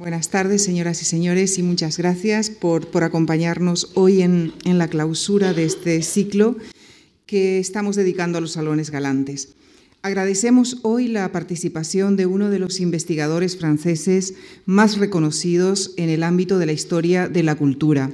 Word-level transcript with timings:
Buenas 0.00 0.30
tardes, 0.30 0.64
señoras 0.64 1.02
y 1.02 1.04
señores, 1.04 1.58
y 1.58 1.62
muchas 1.62 1.98
gracias 1.98 2.48
por, 2.48 2.86
por 2.86 3.04
acompañarnos 3.04 3.90
hoy 3.92 4.22
en, 4.22 4.54
en 4.64 4.78
la 4.78 4.88
clausura 4.88 5.52
de 5.52 5.66
este 5.66 6.00
ciclo 6.00 6.56
que 7.26 7.58
estamos 7.58 7.96
dedicando 7.96 8.38
a 8.38 8.40
los 8.40 8.52
salones 8.52 8.90
galantes. 8.90 9.56
Agradecemos 10.00 10.78
hoy 10.84 11.06
la 11.06 11.30
participación 11.32 12.16
de 12.16 12.24
uno 12.24 12.48
de 12.48 12.58
los 12.58 12.80
investigadores 12.80 13.58
franceses 13.58 14.32
más 14.64 14.96
reconocidos 14.96 15.92
en 15.98 16.08
el 16.08 16.22
ámbito 16.22 16.58
de 16.58 16.64
la 16.64 16.72
historia 16.72 17.28
de 17.28 17.42
la 17.42 17.56
cultura, 17.56 18.10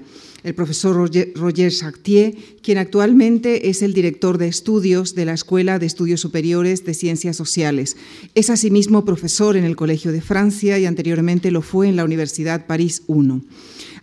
el 0.46 0.54
profesor 0.54 0.94
Roger, 1.34 1.72
Chartier, 1.72 2.36
quien 2.62 2.79
actualmente 2.79 3.68
es 3.68 3.82
el 3.82 3.92
director 3.92 4.38
de 4.38 4.46
estudios 4.46 5.16
de 5.16 5.24
la 5.24 5.32
Escuela 5.32 5.80
de 5.80 5.86
Estudios 5.86 6.20
Superiores 6.20 6.84
de 6.84 6.94
Ciencias 6.94 7.34
Sociales. 7.34 7.96
Es 8.36 8.48
asimismo 8.48 9.04
profesor 9.04 9.56
en 9.56 9.64
el 9.64 9.74
Colegio 9.74 10.12
de 10.12 10.20
Francia 10.20 10.79
y 10.79 10.86
anteriormente 10.86 11.50
lo 11.50 11.62
fue 11.62 11.88
en 11.88 11.96
la 11.96 12.04
Universidad 12.04 12.64
París 12.66 13.02
I. 13.08 13.43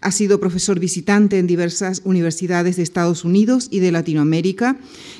Ha 0.01 0.11
sido 0.11 0.41
profesor 0.41 0.81
visitante 0.81 1.39
en 1.39 1.47
diversas 1.47 2.01
universidades 2.03 2.75
de 2.75 2.83
Estados 2.83 3.23
Unidos 3.23 3.69
y 3.71 3.79
de 3.79 3.93
Latinoamérica 3.93 4.77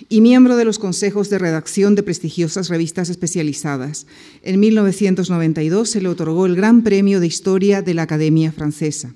y 0.09 0.19
miembro 0.19 0.57
de 0.57 0.65
los 0.65 0.77
consejos 0.77 1.29
de 1.29 1.39
redacción 1.39 1.95
de 1.95 2.03
prestigiosas 2.03 2.67
revistas 2.67 3.09
especializadas. 3.09 4.07
En 4.41 4.59
1992 4.59 5.89
se 5.89 6.01
le 6.01 6.09
otorgó 6.09 6.45
el 6.47 6.57
Gran 6.57 6.83
Premio 6.83 7.21
de 7.21 7.27
Historia 7.27 7.81
de 7.81 7.93
la 7.93 8.01
Academia 8.01 8.51
Francesa. 8.51 9.13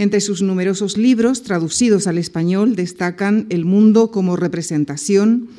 Entre 0.00 0.22
sus 0.22 0.40
numerosos 0.40 0.96
libros 0.96 1.42
traducidos 1.42 2.06
al 2.06 2.16
español 2.16 2.74
destacan 2.74 3.44
El 3.50 3.66
mundo 3.66 4.10
como 4.10 4.34
representación, 4.34 5.50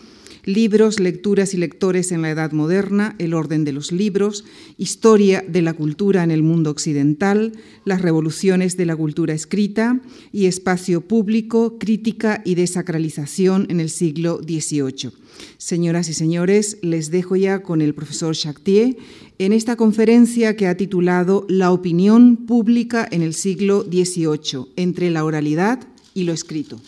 libros, 0.45 0.99
lecturas 0.99 1.53
y 1.53 1.57
lectores 1.57 2.11
en 2.11 2.23
la 2.23 2.31
Edad 2.31 2.51
Moderna, 2.51 3.15
el 3.19 3.35
orden 3.35 3.65
de 3.65 3.71
los 3.71 3.91
libros, 3.91 4.43
historia 4.79 5.45
de 5.47 5.61
la 5.61 5.73
cultura 5.73 6.23
en 6.23 6.31
el 6.31 6.41
mundo 6.41 6.71
occidental, 6.71 7.51
las 7.85 8.01
revoluciones 8.01 8.77
de 8.77 8.87
la 8.87 8.95
cultura 8.95 9.35
escrita 9.35 9.99
y 10.31 10.47
espacio 10.47 11.01
público, 11.01 11.77
crítica 11.77 12.41
y 12.43 12.55
desacralización 12.55 13.67
en 13.69 13.79
el 13.79 13.91
siglo 13.91 14.41
XVIII. 14.41 15.11
Señoras 15.57 16.09
y 16.09 16.13
señores, 16.13 16.77
les 16.81 17.11
dejo 17.11 17.35
ya 17.35 17.61
con 17.63 17.81
el 17.81 17.93
profesor 17.93 18.35
Chartier 18.35 18.97
en 19.37 19.53
esta 19.53 19.75
conferencia 19.75 20.55
que 20.55 20.67
ha 20.67 20.77
titulado 20.77 21.45
La 21.49 21.71
opinión 21.71 22.45
pública 22.45 23.07
en 23.09 23.21
el 23.21 23.33
siglo 23.33 23.83
XVIII, 23.83 24.67
entre 24.75 25.09
la 25.09 25.25
oralidad 25.25 25.79
y 26.13 26.23
lo 26.23 26.33
escrito. 26.33 26.79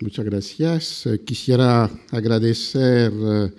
Muchas 0.00 0.24
gracias. 0.24 1.06
Eh, 1.06 1.20
quisiera 1.24 1.90
agradecer 2.10 3.12
eh, 3.12 3.50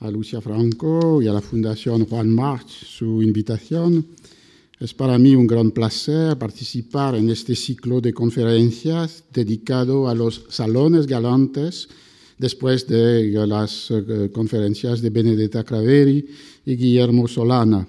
a 0.00 0.10
Lucia 0.10 0.40
Franco 0.40 1.20
y 1.20 1.26
a 1.26 1.32
la 1.32 1.40
Fundación 1.40 2.06
Juan 2.06 2.30
March 2.30 2.68
su 2.68 3.20
invitación. 3.20 4.06
Es 4.78 4.94
para 4.94 5.18
mí 5.18 5.34
un 5.34 5.48
gran 5.48 5.72
placer 5.72 6.38
participar 6.38 7.16
en 7.16 7.30
este 7.30 7.56
ciclo 7.56 8.00
de 8.00 8.14
conferencias 8.14 9.24
dedicado 9.32 10.08
a 10.08 10.14
los 10.14 10.44
salones 10.50 11.08
galantes 11.08 11.88
después 12.38 12.86
de 12.86 13.30
las 13.46 13.90
eh, 13.90 14.30
conferencias 14.32 15.02
de 15.02 15.10
Benedetta 15.10 15.64
Craveri 15.64 16.24
y 16.64 16.76
Guillermo 16.76 17.26
Solana. 17.26 17.86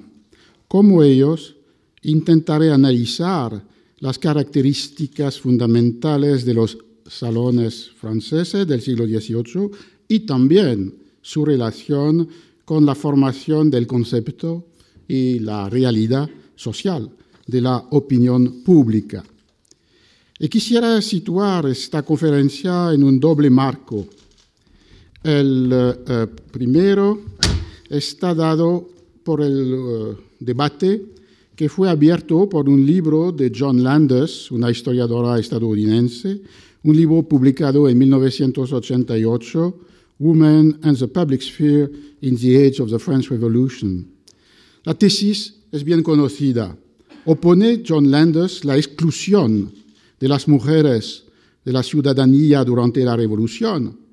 Como 0.67 1.03
ellos, 1.03 1.55
intentaré 2.03 2.72
analizar 2.72 3.64
las 4.00 4.17
características 4.17 5.39
fundamentales 5.39 6.45
de 6.45 6.53
los 6.53 6.77
salones 7.08 7.89
franceses 8.00 8.67
del 8.67 8.81
siglo 8.81 9.05
XVIII 9.05 9.72
y 10.08 10.22
también 10.22 10.95
su 11.22 11.44
relación 11.45 12.27
con 12.66 12.86
la 12.86 12.95
formación 12.95 13.70
del 13.70 13.88
concepto 13.88 14.67
y 15.08 15.39
la 15.39 15.70
realidad 15.70 16.30
social 16.55 17.09
de 17.47 17.61
la 17.61 17.77
opinión 17.89 18.61
pública. 18.64 19.23
Y 20.39 20.47
quisiera 20.47 21.02
situar 21.02 21.66
esta 21.66 22.03
conferencia 22.03 22.94
en 22.94 23.03
un 23.03 23.20
doble 23.20 23.50
marco. 23.50 24.08
El 25.23 25.69
eh, 25.73 26.27
primero 26.49 27.19
está 27.89 28.33
dado 28.33 28.87
por 29.21 29.41
el 29.41 29.73
eh, 29.73 30.15
debate 30.39 31.05
que 31.57 31.67
fue 31.67 31.89
abierto 31.89 32.47
por 32.47 32.69
un 32.69 32.85
libro 32.85 33.33
de 33.33 33.52
John 33.53 33.83
Landers, 33.83 34.49
una 34.49 34.71
historiadora 34.71 35.37
estadounidense, 35.37 36.39
un 36.83 36.95
libro 36.95 37.23
publicado 37.23 37.89
en 37.89 37.97
1988, 37.97 39.80
Women 40.19 40.80
and 40.83 40.97
the 40.97 41.07
Public 41.09 41.41
Sphere 41.41 41.91
in 42.21 42.37
the 42.37 42.65
Age 42.65 42.81
of 42.81 42.89
the 42.89 42.97
French 42.97 43.30
Revolution. 43.30 44.07
La 44.86 44.93
tesis 44.93 45.53
es 45.69 45.83
bien 45.83 46.01
conocida. 46.01 46.77
Opone 47.25 47.83
John 47.86 48.09
Landers 48.09 48.63
la 48.63 48.77
exclusión 48.77 49.69
de 50.17 50.27
las 50.30 50.47
mujeres 50.47 51.25
de 51.65 51.73
la 51.73 51.83
ciudadanía 51.83 52.63
durante 52.63 53.03
la 53.03 53.17
Revolución 53.17 54.08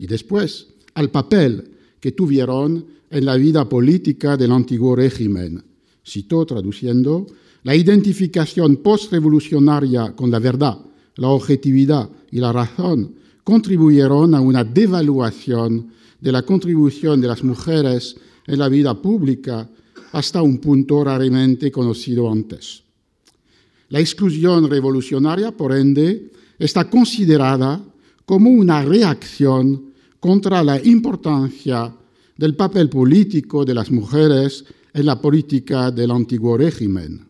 y 0.00 0.06
después 0.06 0.66
al 0.94 1.10
papel 1.10 1.70
que 2.00 2.12
tuvieron 2.12 2.86
en 3.10 3.24
la 3.24 3.36
vida 3.36 3.68
política 3.68 4.36
del 4.36 4.50
antiguo 4.50 4.96
régimen. 4.96 5.62
Cito 6.04 6.44
traduciendo, 6.46 7.26
la 7.62 7.76
identificación 7.76 8.76
postrevolucionaria 8.76 10.16
con 10.16 10.30
la 10.30 10.38
verdad 10.38 10.78
la 11.16 11.28
objetividad 11.28 12.08
y 12.30 12.40
la 12.40 12.50
razón 12.50 13.14
contribuyeron 13.44 14.34
a 14.34 14.40
una 14.40 14.64
devaluación 14.64 15.92
de 16.18 16.32
la 16.32 16.42
contribución 16.42 17.20
de 17.20 17.28
las 17.28 17.44
mujeres 17.44 18.16
en 18.46 18.58
la 18.58 18.70
vida 18.70 18.94
pública 18.94 19.68
hasta 20.12 20.40
un 20.40 20.58
punto 20.58 21.04
raramente 21.04 21.70
conocido 21.70 22.30
antes. 22.32 22.82
La 23.90 24.00
exclusión 24.00 24.70
revolucionaria, 24.70 25.52
por 25.52 25.76
ende, 25.76 26.30
está 26.58 26.88
considerada 26.88 27.84
como 28.24 28.48
una 28.48 28.82
reacción 28.82 29.89
contra 30.20 30.62
la 30.62 30.80
importancia 30.84 31.92
del 32.36 32.54
papel 32.54 32.88
político 32.88 33.64
de 33.64 33.74
las 33.74 33.90
mujeres 33.90 34.64
en 34.92 35.06
la 35.06 35.20
política 35.20 35.90
del 35.90 36.10
antiguo 36.10 36.56
régimen. 36.56 37.26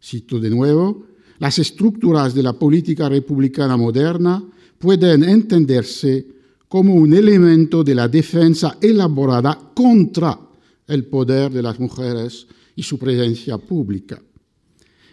Cito 0.00 0.38
de 0.38 0.50
nuevo, 0.50 1.06
las 1.38 1.58
estructuras 1.58 2.34
de 2.34 2.42
la 2.42 2.52
política 2.52 3.08
republicana 3.08 3.76
moderna 3.76 4.42
pueden 4.78 5.24
entenderse 5.24 6.26
como 6.68 6.94
un 6.94 7.14
elemento 7.14 7.82
de 7.84 7.94
la 7.94 8.08
defensa 8.08 8.78
elaborada 8.80 9.72
contra 9.74 10.38
el 10.86 11.04
poder 11.06 11.52
de 11.52 11.62
las 11.62 11.78
mujeres 11.80 12.46
y 12.74 12.82
su 12.82 12.98
presencia 12.98 13.58
pública. 13.58 14.20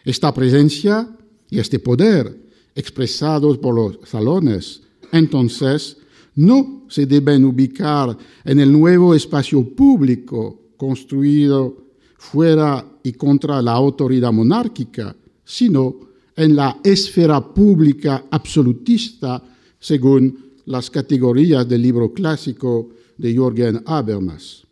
Esta 0.03 0.33
presencia 0.33 1.09
y 1.49 1.59
este 1.59 1.79
poder 1.79 2.43
expresados 2.75 3.57
por 3.59 3.75
los 3.75 4.09
salones, 4.09 4.81
entonces, 5.11 5.97
no 6.35 6.85
se 6.87 7.05
deben 7.05 7.45
ubicar 7.45 8.17
en 8.43 8.59
el 8.59 8.71
nuevo 8.71 9.13
espacio 9.13 9.63
público 9.75 10.59
construido 10.77 11.77
fuera 12.17 12.85
y 13.03 13.13
contra 13.13 13.61
la 13.61 13.73
autoridad 13.73 14.31
monárquica, 14.31 15.15
sino 15.43 15.95
en 16.35 16.55
la 16.55 16.79
esfera 16.83 17.53
pública 17.53 18.25
absolutista 18.31 19.43
según 19.79 20.53
las 20.65 20.89
categorías 20.89 21.67
del 21.67 21.81
libro 21.81 22.13
clásico 22.13 22.89
de 23.17 23.33
Jürgen 23.33 23.83
Habermas. 23.85 24.63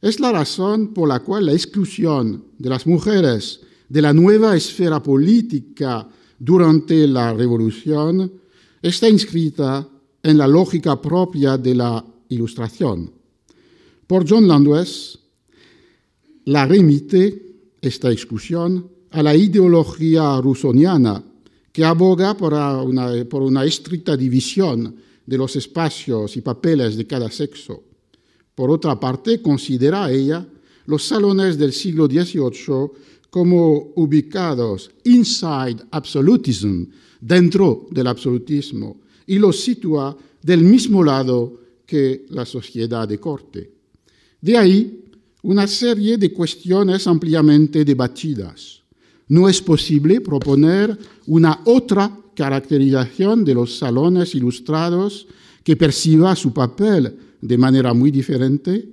Es 0.00 0.20
la 0.20 0.32
razón 0.32 0.94
por 0.94 1.08
la 1.08 1.20
cual 1.20 1.46
la 1.46 1.52
exclusión 1.52 2.44
de 2.58 2.68
las 2.68 2.86
mujeres 2.86 3.60
de 3.88 4.02
la 4.02 4.12
nueva 4.12 4.56
esfera 4.56 5.02
política 5.02 6.08
durante 6.38 7.06
la 7.06 7.32
Revolución 7.32 8.32
está 8.82 9.08
inscrita 9.08 9.88
en 10.24 10.38
la 10.38 10.48
lógica 10.48 11.00
propia 11.00 11.58
de 11.58 11.74
la 11.74 12.04
Ilustración. 12.30 13.12
Por 14.06 14.28
John 14.28 14.48
Landwes, 14.48 15.18
la 16.46 16.66
remite 16.66 17.76
esta 17.80 18.10
exclusión 18.10 18.88
a 19.10 19.22
la 19.22 19.36
ideología 19.36 20.40
rusoniana 20.40 21.22
que 21.70 21.84
aboga 21.84 22.36
por 22.36 22.54
una, 22.54 23.24
por 23.28 23.42
una 23.42 23.64
estricta 23.64 24.16
división 24.16 24.96
de 25.26 25.38
los 25.38 25.56
espacios 25.56 26.36
y 26.36 26.40
papeles 26.40 26.96
de 26.96 27.06
cada 27.06 27.30
sexo. 27.30 27.82
Por 28.54 28.70
otra 28.70 28.98
parte, 28.98 29.42
considera 29.42 30.10
ella 30.10 30.46
los 30.86 31.04
salones 31.04 31.58
del 31.58 31.72
siglo 31.72 32.06
XVIII 32.06 32.90
como 33.28 33.92
ubicados 33.96 34.90
inside 35.04 35.76
absolutism, 35.90 36.84
dentro 37.20 37.86
del 37.90 38.06
absolutismo, 38.06 39.03
y 39.26 39.38
los 39.38 39.60
sitúa 39.60 40.16
del 40.42 40.62
mismo 40.62 41.02
lado 41.02 41.60
que 41.86 42.26
la 42.30 42.44
sociedad 42.44 43.08
de 43.08 43.18
corte. 43.18 43.70
De 44.40 44.56
ahí 44.56 45.00
una 45.42 45.66
serie 45.66 46.16
de 46.16 46.32
cuestiones 46.32 47.06
ampliamente 47.06 47.84
debatidas 47.84 48.82
no 49.28 49.48
es 49.48 49.60
posible 49.60 50.20
proponer 50.20 50.98
una 51.26 51.60
otra 51.64 52.10
caracterización 52.34 53.44
de 53.44 53.54
los 53.54 53.78
salones 53.78 54.34
ilustrados 54.34 55.26
que 55.62 55.76
perciba 55.76 56.34
su 56.36 56.52
papel 56.52 57.16
de 57.40 57.58
manera 57.58 57.94
muy 57.94 58.10
diferente. 58.10 58.88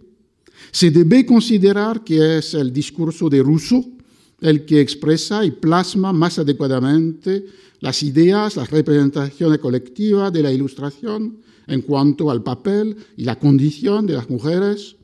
Se 0.71 0.91
debe 0.91 1.25
considerar 1.25 2.03
que 2.03 2.37
es 2.37 2.53
el 2.53 2.71
discurso 2.71 3.29
de 3.29 3.43
Rousseau 3.43 3.97
el 4.41 4.65
que 4.65 4.81
expresa 4.81 5.45
y 5.45 5.51
plasma 5.51 6.11
más 6.11 6.39
adecuadamente 6.39 7.45
las 7.79 8.03
ideas, 8.03 8.55
las 8.55 8.69
representaciones 8.69 9.59
colectivas 9.59 10.33
de 10.33 10.43
la 10.43 10.51
ilustración 10.51 11.37
en 11.67 11.81
cuanto 11.81 12.29
al 12.29 12.43
papel 12.43 12.95
y 13.15 13.23
la 13.23 13.39
condición 13.39 14.05
de 14.05 14.13
las 14.13 14.29
mujeres. 14.29 14.97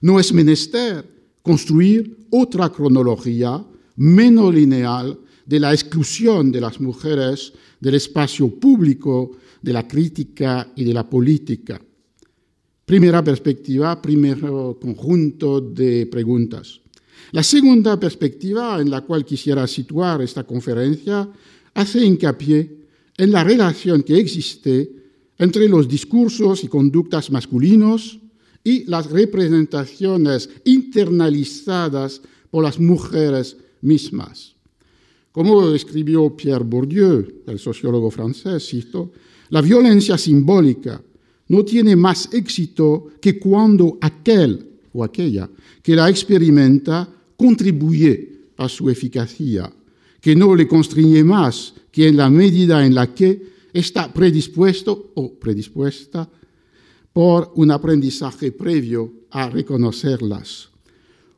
No 0.00 0.18
es 0.18 0.32
menester 0.32 1.06
construir 1.42 2.26
otra 2.30 2.70
cronología 2.70 3.64
menos 3.96 4.54
lineal 4.54 5.18
de 5.44 5.60
la 5.60 5.72
exclusión 5.72 6.50
de 6.50 6.60
las 6.60 6.80
mujeres 6.80 7.52
del 7.80 7.94
espacio 7.94 8.48
público, 8.48 9.32
de 9.60 9.72
la 9.72 9.86
crítica 9.86 10.72
y 10.74 10.84
de 10.84 10.94
la 10.94 11.08
política. 11.08 11.80
Primera 12.84 13.22
perspectiva, 13.22 14.00
primer 14.00 14.40
conjunto 14.40 15.60
de 15.60 16.06
preguntas. 16.06 16.79
La 17.32 17.42
segunda 17.42 17.98
perspectiva 17.98 18.80
en 18.80 18.90
la 18.90 19.02
cual 19.02 19.24
quisiera 19.24 19.66
situar 19.66 20.20
esta 20.22 20.44
conferencia 20.44 21.28
hace 21.74 22.04
hincapié 22.04 22.80
en 23.16 23.30
la 23.30 23.44
relación 23.44 24.02
que 24.02 24.18
existe 24.18 24.90
entre 25.38 25.68
los 25.68 25.86
discursos 25.86 26.64
y 26.64 26.68
conductas 26.68 27.30
masculinos 27.30 28.18
y 28.64 28.84
las 28.84 29.10
representaciones 29.10 30.50
internalizadas 30.64 32.20
por 32.50 32.64
las 32.64 32.80
mujeres 32.80 33.56
mismas. 33.82 34.56
Como 35.30 35.72
escribió 35.72 36.36
Pierre 36.36 36.64
Bourdieu, 36.64 37.42
el 37.46 37.58
sociólogo 37.60 38.10
francés, 38.10 38.66
cito, 38.68 39.12
la 39.50 39.60
violencia 39.60 40.18
simbólica 40.18 41.00
no 41.48 41.64
tiene 41.64 41.94
más 41.94 42.28
éxito 42.32 43.08
que 43.20 43.38
cuando 43.38 43.98
aquel 44.00 44.66
o 44.92 45.04
aquella 45.04 45.48
que 45.82 45.94
la 45.94 46.08
experimenta 46.08 47.08
contribuye 47.40 48.52
a 48.58 48.68
su 48.68 48.90
eficacia, 48.90 49.72
que 50.20 50.36
no 50.36 50.54
le 50.54 50.68
constriñe 50.68 51.24
más 51.24 51.72
que 51.90 52.06
en 52.06 52.18
la 52.18 52.28
medida 52.28 52.84
en 52.84 52.94
la 52.94 53.14
que 53.14 53.40
está 53.72 54.12
predispuesto 54.12 55.12
o 55.14 55.32
predispuesta 55.40 56.28
por 57.14 57.52
un 57.56 57.70
aprendizaje 57.70 58.52
previo 58.52 59.24
a 59.30 59.48
reconocerlas. 59.48 60.68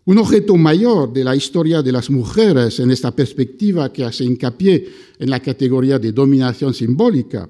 Un 0.06 0.18
objeto 0.18 0.56
mayor 0.56 1.12
de 1.12 1.22
la 1.22 1.36
historia 1.36 1.82
de 1.82 1.92
las 1.92 2.10
mujeres 2.10 2.80
en 2.80 2.90
esta 2.90 3.14
perspectiva 3.14 3.92
que 3.92 4.02
hace 4.02 4.24
hincapié 4.24 4.88
en 5.20 5.30
la 5.30 5.38
categoría 5.38 6.00
de 6.00 6.10
dominación 6.10 6.74
simbólica. 6.74 7.48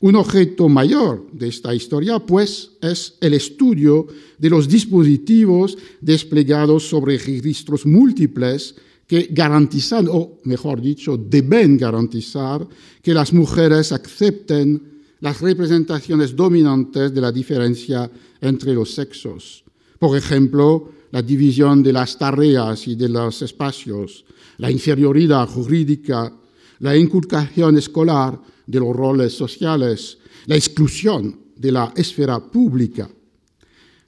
Un 0.00 0.14
objeto 0.14 0.68
mayor 0.68 1.26
de 1.32 1.48
esta 1.48 1.74
historia, 1.74 2.20
pues, 2.20 2.70
es 2.80 3.14
el 3.20 3.34
estudio 3.34 4.06
de 4.38 4.48
los 4.48 4.68
dispositivos 4.68 5.76
desplegados 6.00 6.88
sobre 6.88 7.18
registros 7.18 7.84
múltiples 7.84 8.76
que 9.08 9.28
garantizan, 9.32 10.06
o 10.08 10.38
mejor 10.44 10.80
dicho, 10.80 11.16
deben 11.16 11.76
garantizar 11.76 12.64
que 13.02 13.12
las 13.14 13.32
mujeres 13.32 13.90
acepten 13.90 15.00
las 15.20 15.40
representaciones 15.40 16.36
dominantes 16.36 17.12
de 17.12 17.20
la 17.20 17.32
diferencia 17.32 18.08
entre 18.40 18.74
los 18.74 18.94
sexos. 18.94 19.64
Por 19.98 20.16
ejemplo, 20.16 20.92
la 21.10 21.22
división 21.22 21.82
de 21.82 21.92
las 21.92 22.16
tareas 22.16 22.86
y 22.86 22.94
de 22.94 23.08
los 23.08 23.42
espacios, 23.42 24.24
la 24.58 24.70
inferioridad 24.70 25.48
jurídica, 25.48 26.32
la 26.80 26.96
inculcación 26.96 27.78
escolar 27.78 28.38
de 28.68 28.78
los 28.78 28.94
roles 28.94 29.32
sociales, 29.32 30.18
la 30.46 30.54
exclusión 30.54 31.40
de 31.56 31.72
la 31.72 31.92
esfera 31.96 32.38
pública. 32.38 33.08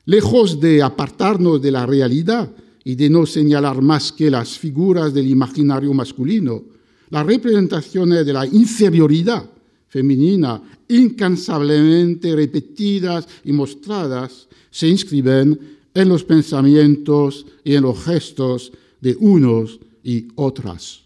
Lejos 0.05 0.61
de 0.61 0.83
apartarnos 0.83 1.61
de 1.63 1.73
la 1.73 1.87
realidad 1.87 2.51
y 2.85 2.95
de 2.95 3.09
no 3.09 3.25
señalar 3.25 3.81
más 3.81 4.13
que 4.13 4.31
las 4.31 4.59
figuras 4.59 5.15
del 5.15 5.29
imaginario 5.29 5.95
masculino, 5.95 6.63
las 7.09 7.27
representaciones 7.27 8.25
de 8.25 8.33
la 8.33 8.47
inferioridad 8.47 9.49
femenina, 9.89 10.63
incansablemente 10.89 12.37
repetidas 12.37 13.27
y 13.45 13.53
mostradas, 13.53 14.47
se 14.71 14.89
inscriben 14.89 15.59
en 15.95 16.09
los 16.09 16.23
pensamientos 16.23 17.47
y 17.65 17.75
en 17.75 17.83
los 17.83 18.05
gestos 18.05 18.73
de 19.01 19.17
unos 19.19 19.81
y 20.05 20.29
otras. 20.37 21.01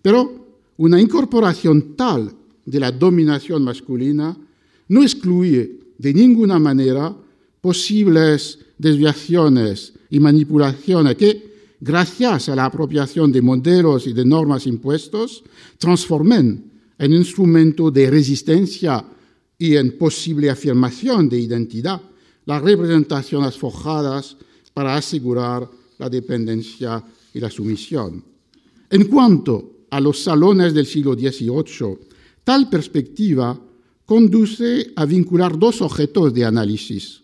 Pero 0.00 0.46
una 0.78 1.00
incorporación 1.00 1.96
tal 1.96 2.32
de 2.68 2.80
la 2.80 2.92
dominación 2.92 3.64
masculina 3.64 4.36
no 4.88 5.02
excluye 5.02 5.78
de 5.96 6.12
ninguna 6.12 6.58
manera 6.58 7.16
posibles 7.60 8.58
desviaciones 8.76 9.94
y 10.10 10.20
manipulaciones 10.20 11.16
que, 11.16 11.76
gracias 11.80 12.48
a 12.48 12.56
la 12.56 12.66
apropiación 12.66 13.32
de 13.32 13.42
modelos 13.42 14.06
y 14.06 14.12
de 14.12 14.24
normas 14.24 14.66
impuestos, 14.66 15.42
transformen 15.78 16.70
en 16.98 17.12
instrumento 17.12 17.90
de 17.90 18.10
resistencia 18.10 19.04
y 19.56 19.76
en 19.76 19.96
posible 19.96 20.50
afirmación 20.50 21.28
de 21.28 21.40
identidad 21.40 22.00
las 22.44 22.62
representaciones 22.62 23.56
forjadas 23.56 24.36
para 24.74 24.96
asegurar 24.96 25.68
la 25.98 26.08
dependencia 26.08 27.02
y 27.32 27.40
la 27.40 27.50
sumisión. 27.50 28.22
En 28.90 29.04
cuanto 29.04 29.86
a 29.90 30.00
los 30.00 30.22
salones 30.22 30.72
del 30.72 30.86
siglo 30.86 31.14
XVIII, 31.14 32.07
tal 32.48 32.70
perspectiva 32.70 33.60
conduce 34.06 34.96
a 34.96 35.04
vincular 35.04 35.58
dos 35.58 35.82
objetos 35.82 36.32
de 36.32 36.46
análisis. 36.46 37.20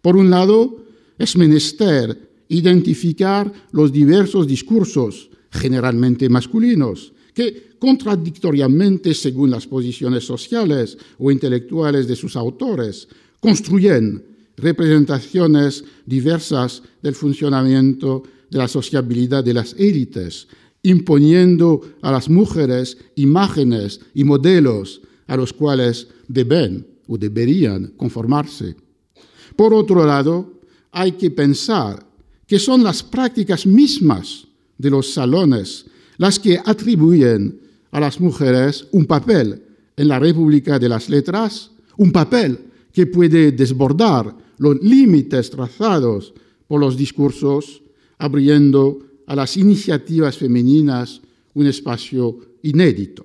Por 0.00 0.16
un 0.16 0.30
lado, 0.30 0.86
es 1.18 1.34
menester 1.34 2.14
identificar 2.46 3.50
los 3.72 3.90
diversos 3.90 4.46
discursos, 4.46 5.28
generalmente 5.50 6.28
masculinos, 6.28 7.12
que 7.34 7.74
contradictoriamente, 7.80 9.12
según 9.12 9.50
las 9.50 9.66
posiciones 9.66 10.22
sociales 10.22 10.96
o 11.18 11.32
intelectuales 11.32 12.06
de 12.06 12.14
sus 12.14 12.36
autores, 12.36 13.08
construyen 13.40 14.22
representaciones 14.56 15.82
diversas 16.06 16.80
del 17.02 17.16
funcionamiento 17.16 18.22
de 18.48 18.58
la 18.58 18.68
sociabilidad 18.68 19.42
de 19.42 19.54
las 19.54 19.74
élites, 19.74 20.46
imponiendo 20.82 21.80
a 22.02 22.10
las 22.10 22.28
mujeres 22.28 22.96
imágenes 23.16 24.00
y 24.14 24.24
modelos 24.24 25.02
a 25.26 25.36
los 25.36 25.52
cuales 25.52 26.08
deben 26.28 26.86
o 27.06 27.18
deberían 27.18 27.92
conformarse. 27.96 28.76
Por 29.56 29.74
otro 29.74 30.06
lado, 30.06 30.60
hay 30.92 31.12
que 31.12 31.30
pensar 31.30 32.04
que 32.46 32.58
son 32.58 32.82
las 32.82 33.02
prácticas 33.02 33.66
mismas 33.66 34.46
de 34.78 34.90
los 34.90 35.12
salones 35.12 35.86
las 36.16 36.38
que 36.38 36.60
atribuyen 36.64 37.60
a 37.90 38.00
las 38.00 38.20
mujeres 38.20 38.86
un 38.92 39.06
papel 39.06 39.62
en 39.96 40.08
la 40.08 40.18
República 40.18 40.78
de 40.78 40.88
las 40.88 41.08
Letras, 41.08 41.70
un 41.96 42.12
papel 42.12 42.58
que 42.92 43.06
puede 43.06 43.52
desbordar 43.52 44.36
los 44.58 44.76
límites 44.82 45.50
trazados 45.50 46.34
por 46.68 46.80
los 46.80 46.96
discursos, 46.96 47.82
abriendo 48.18 48.98
a 49.30 49.36
las 49.36 49.56
iniciativas 49.56 50.36
femeninas 50.36 51.20
un 51.54 51.66
espacio 51.68 52.58
inédito. 52.66 53.24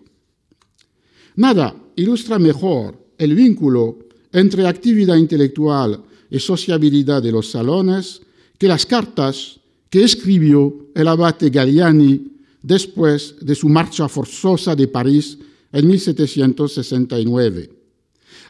Nada 1.37 1.73
ilustra 1.95 2.37
mejor 2.37 2.93
el 3.17 3.33
vínculo 3.33 3.97
entre 4.31 4.67
actividad 4.67 5.15
intelectual 5.17 6.03
y 6.29 6.37
sociabilidad 6.37 7.23
de 7.23 7.31
los 7.31 7.49
salones 7.49 8.21
que 8.59 8.67
las 8.67 8.85
cartas 8.85 9.59
que 9.89 10.03
escribió 10.03 10.91
el 10.93 11.07
abate 11.07 11.49
Galliani 11.49 12.37
después 12.61 13.37
de 13.41 13.55
su 13.55 13.67
marcha 13.67 14.07
forzosa 14.07 14.75
de 14.75 14.87
París 14.87 15.39
en 15.71 15.87
1769. 15.87 17.69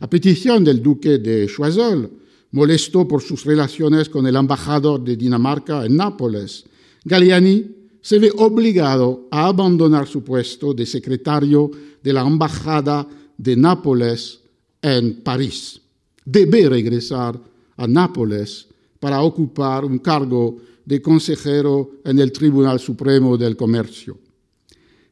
A 0.02 0.10
petición 0.10 0.62
del 0.62 0.84
duque 0.84 1.20
de 1.20 1.48
Choiseul, 1.48 2.12
molesto 2.52 3.08
por 3.08 3.22
sus 3.22 3.46
relaciones 3.46 4.10
con 4.10 4.28
el 4.28 4.36
embajador 4.36 5.02
de 5.02 5.16
Dinamarca 5.16 5.86
en 5.86 5.96
Nápoles, 5.96 6.66
Galliani 7.06 7.64
se 8.02 8.20
ve 8.20 8.32
obligado 8.38 9.28
a 9.32 9.48
abandonar 9.48 10.08
su 10.08 10.24
puesto 10.24 10.74
de 10.74 10.86
secretario 10.86 11.72
de 12.04 12.14
la 12.14 12.22
embajada 12.22 13.08
de 13.38 13.56
Nápoles 13.56 14.42
en 14.82 15.22
París. 15.22 15.80
Debe 16.26 16.68
regresar 16.68 17.40
a 17.78 17.88
Nápoles 17.88 18.68
para 19.00 19.22
ocupar 19.22 19.86
un 19.86 20.00
cargo 20.00 20.58
de 20.84 21.02
consejero 21.02 22.02
en 22.04 22.20
el 22.20 22.32
Tribunal 22.32 22.80
Supremo 22.80 23.38
del 23.38 23.56
Comercio. 23.56 24.18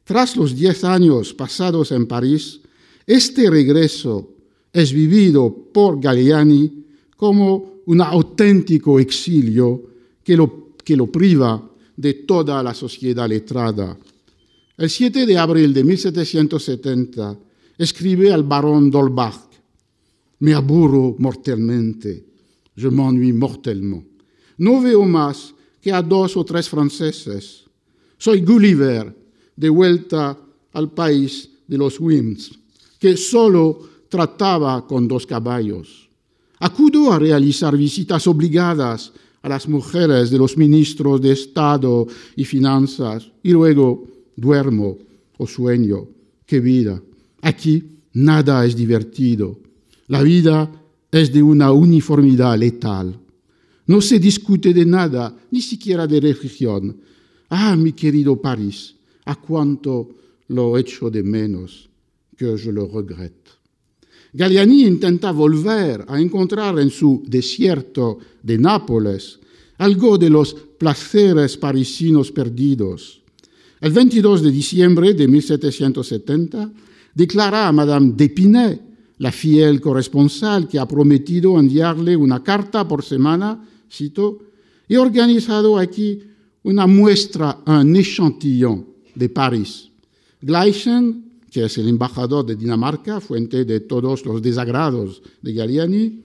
Tras 0.04 0.36
los 0.36 0.54
diez 0.54 0.84
años 0.84 1.32
pasados 1.32 1.92
en 1.92 2.06
París, 2.06 2.60
este 3.06 3.50
regreso 3.50 4.30
es 4.72 4.92
vivido 4.92 5.54
por 5.72 6.00
Galliani 6.00 6.84
como 7.16 7.82
un 7.86 8.00
auténtico 8.00 8.98
exilio 8.98 9.82
que 10.22 10.36
lo, 10.36 10.74
que 10.82 10.96
lo 10.96 11.06
priva 11.06 11.70
de 11.96 12.14
toda 12.26 12.62
la 12.62 12.74
sociedad 12.74 13.28
letrada. 13.28 13.96
El 14.76 14.90
7 14.90 15.26
de 15.26 15.38
abril 15.38 15.72
de 15.72 15.84
1770 15.84 17.38
escribe 17.78 18.32
al 18.32 18.42
barón 18.42 18.90
d'Holbach, 18.90 19.54
Me 20.40 20.52
aburro 20.52 21.14
mortalmente, 21.18 22.24
je 22.76 22.90
m'ennuie 22.90 23.32
mortellement. 23.32 24.04
No 24.58 24.80
veo 24.80 25.04
más 25.04 25.54
que 25.80 25.92
a 25.92 26.02
dos 26.02 26.36
o 26.36 26.44
tres 26.44 26.68
franceses. 26.68 27.64
Soy 28.18 28.40
Gulliver, 28.40 29.14
de 29.56 29.68
vuelta 29.68 30.36
al 30.72 30.90
país 30.90 31.48
de 31.66 31.78
los 31.78 32.00
Wims, 32.00 32.50
que 32.98 33.16
solo 33.16 34.06
trataba 34.08 34.86
con 34.86 35.06
dos 35.06 35.26
caballos. 35.26 36.08
Acudo 36.58 37.12
a 37.12 37.18
realizar 37.18 37.76
visitas 37.76 38.26
obligadas 38.26 39.12
a 39.44 39.48
las 39.50 39.68
mujeres 39.68 40.30
de 40.30 40.38
los 40.38 40.56
ministros 40.56 41.20
de 41.20 41.32
Estado 41.32 42.06
y 42.34 42.46
Finanzas 42.46 43.30
y 43.42 43.50
luego 43.50 44.08
duermo 44.34 44.96
o 45.36 45.46
sueño. 45.46 46.08
¡Qué 46.46 46.60
vida! 46.60 47.02
Aquí 47.42 47.84
nada 48.14 48.64
es 48.64 48.74
divertido. 48.74 49.60
La 50.08 50.22
vida 50.22 50.72
es 51.12 51.30
de 51.30 51.42
una 51.42 51.72
uniformidad 51.72 52.56
letal. 52.56 53.20
No 53.86 54.00
se 54.00 54.18
discute 54.18 54.72
de 54.72 54.86
nada, 54.86 55.36
ni 55.50 55.60
siquiera 55.60 56.06
de 56.06 56.20
religión. 56.20 56.96
Ah, 57.50 57.76
mi 57.76 57.92
querido 57.92 58.40
París, 58.40 58.96
a 59.26 59.36
cuánto 59.36 60.08
lo 60.48 60.78
echo 60.78 61.10
de 61.10 61.22
menos, 61.22 61.90
que 62.34 62.56
je 62.56 62.72
lo 62.72 62.88
regrette. 62.88 63.43
Galliani 64.34 64.82
intenta 64.82 65.30
volver 65.30 66.04
a 66.08 66.20
encontrar 66.20 66.78
en 66.80 66.90
su 66.90 67.22
desierto 67.24 68.18
de 68.42 68.58
Nápoles 68.58 69.38
algo 69.78 70.18
de 70.18 70.28
los 70.28 70.54
placeres 70.54 71.56
parisinos 71.56 72.32
perdidos. 72.32 73.22
El 73.80 73.92
22 73.92 74.42
de 74.42 74.50
diciembre 74.50 75.14
de 75.14 75.28
1770 75.28 76.72
declara 77.14 77.68
a 77.68 77.72
Madame 77.72 78.12
d'Épinay, 78.16 78.80
la 79.18 79.30
fiel 79.30 79.80
corresponsal 79.80 80.66
que 80.66 80.78
ha 80.78 80.88
prometido 80.88 81.58
enviarle 81.58 82.16
una 82.16 82.42
carta 82.42 82.86
por 82.86 83.04
semana, 83.04 83.62
cito, 83.88 84.38
he 84.88 84.98
organizado 84.98 85.78
aquí 85.78 86.20
una 86.64 86.86
muestra, 86.86 87.60
un 87.66 87.94
échantillon 87.94 88.84
de 89.14 89.28
París. 89.28 89.90
Gleichen, 90.40 91.23
que 91.54 91.66
es 91.66 91.78
el 91.78 91.88
embajador 91.88 92.44
de 92.44 92.56
Dinamarca, 92.56 93.20
fuente 93.20 93.64
de 93.64 93.78
todos 93.78 94.26
los 94.26 94.42
desagrados 94.42 95.22
de 95.40 95.52
Galliani, 95.52 96.20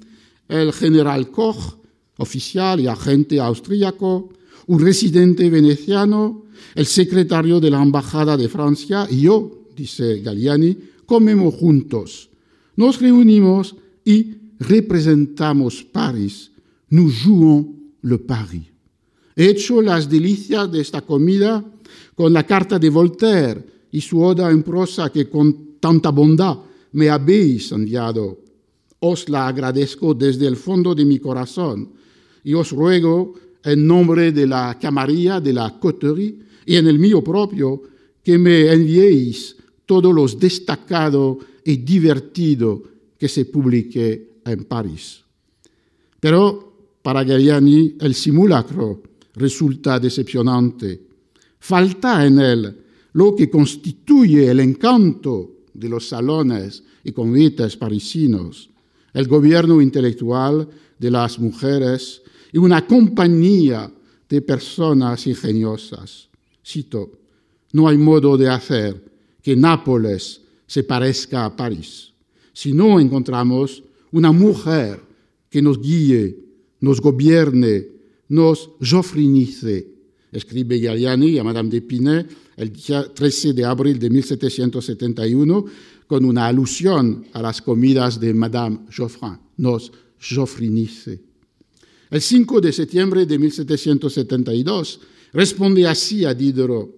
el 0.48 0.74
general 0.74 1.30
Koch, 1.30 1.78
oficial 2.18 2.80
y 2.80 2.88
agente 2.88 3.40
austríaco, 3.40 4.34
un 4.66 4.80
residente 4.80 5.48
veneciano, 5.52 6.46
el 6.74 6.88
secretario 6.88 7.60
de 7.60 7.70
la 7.70 7.80
Embajada 7.80 8.36
de 8.38 8.50
Francia 8.50 9.06
y 9.08 9.22
yo, 9.22 9.68
dice 9.76 10.20
Galliani, 10.22 10.76
comemos 11.06 11.54
juntos. 11.54 12.32
Nos 12.76 13.00
reunimos 13.00 13.76
y 14.04 14.34
representamos 14.58 15.84
París. 15.84 16.50
Nous 16.90 17.14
jouons 17.24 17.68
le 18.02 18.18
Paris. 18.18 18.64
He 19.36 19.46
hecho 19.46 19.80
las 19.80 20.10
delicias 20.10 20.72
de 20.72 20.82
esta 20.82 21.02
comida 21.02 21.64
con 22.16 22.34
la 22.34 22.48
carta 22.48 22.80
de 22.80 22.90
Voltaire 22.90 23.79
y 23.92 24.02
su 24.02 24.22
oda 24.22 24.50
en 24.50 24.64
prosa 24.64 25.12
que 25.12 25.30
con 25.30 25.78
tanta 25.80 26.10
bondad 26.10 26.60
me 26.94 27.10
habéis 27.10 27.72
enviado. 27.72 28.40
Os 29.00 29.30
la 29.30 29.48
agradezco 29.48 30.14
desde 30.14 30.48
el 30.48 30.56
fondo 30.56 30.94
de 30.94 31.06
mi 31.06 31.20
corazón 31.20 31.90
y 32.44 32.54
os 32.54 32.72
ruego 32.72 33.34
en 33.64 33.88
nombre 33.88 34.32
de 34.32 34.48
la 34.48 34.78
camarilla 34.80 35.40
de 35.40 35.54
la 35.54 35.80
coterie 35.80 36.36
y 36.66 36.76
en 36.76 36.88
el 36.88 37.00
mío 37.00 37.24
propio 37.24 37.82
que 38.24 38.38
me 38.38 38.72
enviéis 38.72 39.56
todos 39.86 40.14
los 40.14 40.38
destacados 40.38 41.38
y 41.64 41.78
divertido 41.78 42.84
que 43.18 43.28
se 43.28 43.46
publique 43.46 44.42
en 44.46 44.66
París. 44.66 45.24
Pero 46.20 46.74
para 47.02 47.24
Galliani 47.24 47.96
el 48.00 48.14
simulacro 48.14 49.02
resulta 49.36 50.00
decepcionante. 50.00 51.02
Falta 51.60 52.26
en 52.26 52.40
él 52.40 52.78
lo 53.20 53.36
que 53.36 53.50
constituye 53.50 54.50
el 54.50 54.62
encanto 54.62 55.66
de 55.74 55.90
los 55.90 56.08
salones 56.08 56.84
y 57.04 57.12
convites 57.12 57.76
parisinos, 57.76 58.70
el 59.14 59.28
gobierno 59.28 59.82
intelectual 59.82 60.70
de 60.98 61.12
las 61.12 61.38
mujeres 61.38 62.22
y 62.54 62.60
una 62.60 62.88
compañía 62.88 63.92
de 64.30 64.42
personas 64.42 65.28
ingeniosas. 65.28 66.30
Cito, 66.66 67.12
no 67.74 67.90
hay 67.90 67.98
modo 67.98 68.38
de 68.38 68.48
hacer 68.48 69.04
que 69.44 69.54
Nápoles 69.54 70.42
se 70.66 70.84
parezca 70.84 71.44
a 71.44 71.54
París 71.54 72.14
si 72.54 72.74
no 72.74 73.00
encontramos 73.00 73.84
una 74.14 74.32
mujer 74.32 75.02
que 75.50 75.62
nos 75.62 75.80
guíe, 75.82 76.38
nos 76.80 77.02
gobierne, 77.02 77.88
nos 78.30 78.72
joffrinice. 78.82 79.88
Escribe 80.32 80.80
Galliani 80.80 81.40
a 81.40 81.44
Madame 81.44 81.70
d'Épinay 81.70 82.26
el 82.58 82.72
día 82.72 83.12
13 83.14 83.54
de 83.54 83.66
abril 83.66 83.98
de 83.98 84.10
1771 84.10 85.66
con 86.06 86.26
una 86.26 86.48
alusión 86.48 87.26
a 87.34 87.42
las 87.42 87.62
comidas 87.62 88.20
de 88.20 88.34
Madame 88.34 88.80
Geoffrin, 88.90 89.38
nos 89.58 89.92
joffrinice. 90.20 91.22
El 92.10 92.22
5 92.22 92.62
de 92.62 92.74
septiembre 92.74 93.26
de 93.26 93.38
1772 93.38 95.00
responde 95.34 95.88
así 95.88 96.26
a 96.26 96.34
Diderot. 96.34 96.90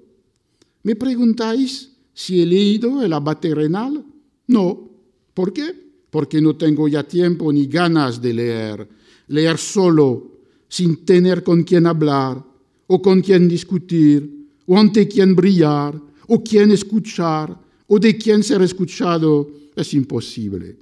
¿Me 0.83 0.95
preguntáis 0.95 1.91
si 2.13 2.41
he 2.41 2.45
leído 2.45 3.03
el 3.03 3.13
abate 3.13 3.53
renal? 3.53 4.03
No. 4.47 4.89
¿Por 5.33 5.53
qué? 5.53 5.73
Porque 6.09 6.41
no 6.41 6.55
tengo 6.55 6.87
ya 6.87 7.03
tiempo 7.03 7.51
ni 7.51 7.67
ganas 7.67 8.21
de 8.21 8.33
leer. 8.33 8.87
Leer 9.27 9.57
solo, 9.57 10.39
sin 10.67 11.05
tener 11.05 11.43
con 11.43 11.63
quién 11.63 11.85
hablar, 11.85 12.43
o 12.91 13.01
con 13.01 13.23
quién 13.23 13.47
discutir, 13.47 14.19
o 14.67 14.75
ante 14.75 15.07
quién 15.07 15.31
brillar, 15.31 15.95
o 16.27 16.43
quién 16.43 16.71
escuchar, 16.75 17.55
o 17.87 17.95
de 17.95 18.17
quién 18.19 18.43
ser 18.43 18.61
escuchado, 18.61 19.47
es 19.73 19.93
imposible. 19.93 20.75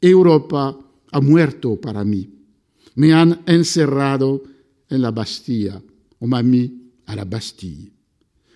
Europa 0.00 0.74
ha 1.12 1.20
muerto 1.20 1.80
para 1.80 2.02
mí. 2.02 2.28
Me 2.96 3.12
han 3.12 3.42
encerrado 3.46 4.42
en 4.90 5.02
la 5.02 5.12
Bastilla, 5.12 5.80
o 6.18 6.26
mami 6.26 6.90
a 7.06 7.14
la 7.14 7.24
Bastille. 7.24 7.92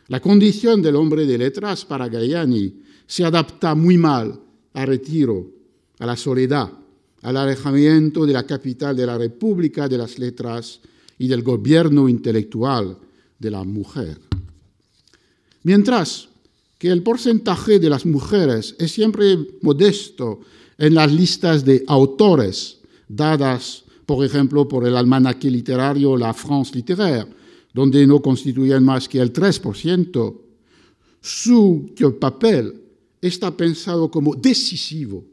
La 0.09 0.19
condición 0.19 0.83
del 0.83 0.97
hombre 0.97 1.27
de 1.27 1.39
letras 1.39 1.85
para 1.85 2.09
Galliani 2.09 2.75
se 3.07 3.25
adapta 3.25 3.77
muy 3.77 3.97
mal 3.99 4.35
al 4.75 4.87
retiro, 4.87 5.47
a 6.01 6.07
la 6.07 6.17
soledad, 6.17 6.73
al 7.23 7.37
alejamiento 7.37 8.27
de 8.27 8.33
la 8.33 8.45
capital 8.45 8.97
de 8.97 9.07
la 9.07 9.17
República 9.17 9.89
de 9.89 9.99
las 9.99 10.19
Letras 10.19 10.81
y 11.19 11.29
del 11.29 11.43
gobierno 11.43 12.09
intelectual 12.09 12.99
de 13.39 13.51
la 13.51 13.65
mujer. 13.65 14.19
Mientras 15.63 16.29
que 16.79 16.89
el 16.89 17.03
porcentaje 17.03 17.79
de 17.79 17.91
las 17.91 18.05
mujeres 18.05 18.77
es 18.79 18.93
siempre 18.93 19.39
modesto 19.63 20.41
en 20.79 20.95
las 20.95 21.11
listas 21.13 21.65
de 21.65 21.85
autores 21.87 22.79
dadas 23.09 23.85
por 24.07 24.25
ejemplo, 24.25 24.69
por 24.69 24.87
el 24.87 24.97
almanaque 24.97 25.51
literario 25.51 26.17
La 26.17 26.33
France 26.33 26.75
littéraire, 26.75 27.27
donde 27.75 28.07
no 28.07 28.23
constituyen 28.23 28.83
más 28.85 29.09
que 29.09 29.19
el 29.19 29.33
3%, 29.33 30.37
su 31.21 31.93
papel 32.21 32.81
está 33.21 33.55
pensado 33.55 34.09
como 34.09 34.37
decisivo 34.37 35.25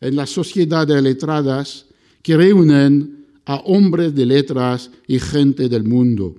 en 0.00 0.14
las 0.14 0.30
sociedades 0.30 1.02
letradas 1.02 1.86
que 2.22 2.36
reúnen 2.36 3.19
a 3.44 3.56
hombres 3.56 4.14
de 4.14 4.26
letras 4.26 4.90
y 5.06 5.18
gente 5.18 5.68
del 5.68 5.84
mundo. 5.84 6.34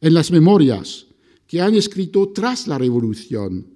En 0.00 0.14
las 0.14 0.30
memorias 0.30 1.06
que 1.46 1.60
han 1.60 1.74
escrito 1.74 2.28
tras 2.30 2.66
la 2.66 2.78
Revolución, 2.78 3.66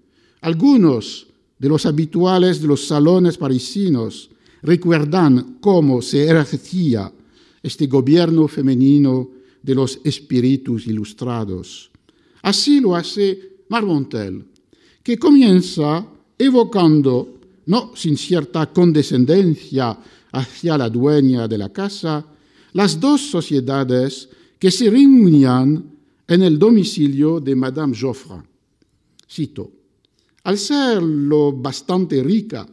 algunos 0.41 1.27
de 1.59 1.69
los 1.69 1.87
habituales 1.87 2.61
de 2.61 2.69
los 2.69 2.87
salones 2.87 3.39
parisinos 3.39 4.31
recuerdan 4.63 5.59
cómo 5.61 6.03
se 6.03 6.25
ejercía 6.25 7.13
este 7.63 7.87
gobierno 7.87 8.49
femenino 8.49 9.31
de 9.63 9.75
los 9.75 10.01
espíritus 10.05 10.87
ilustrados. 10.87 11.91
Así 12.43 12.81
lo 12.81 12.97
hace 12.97 13.63
Marmontel, 13.69 14.45
que 15.03 15.19
comienza 15.19 16.07
evocando, 16.37 17.39
no 17.67 17.93
sin 17.95 18.17
cierta 18.17 18.73
condescendencia 18.73 19.97
hacia 20.33 20.79
la 20.79 20.89
dueña 20.89 21.47
de 21.47 21.59
la 21.59 21.69
casa, 21.69 22.25
las 22.73 22.99
dos 22.99 23.21
sociedades 23.21 24.29
que 24.59 24.71
se 24.71 24.91
reunían 24.91 25.85
en 26.27 26.43
el 26.43 26.59
domicilio 26.59 27.41
de 27.41 27.55
Madame 27.55 27.97
Joffre. 27.99 28.43
Cito, 29.29 29.71
al 30.45 30.59
ser 30.59 31.03
lo 31.03 31.53
bastante 31.53 32.23
rica 32.23 32.67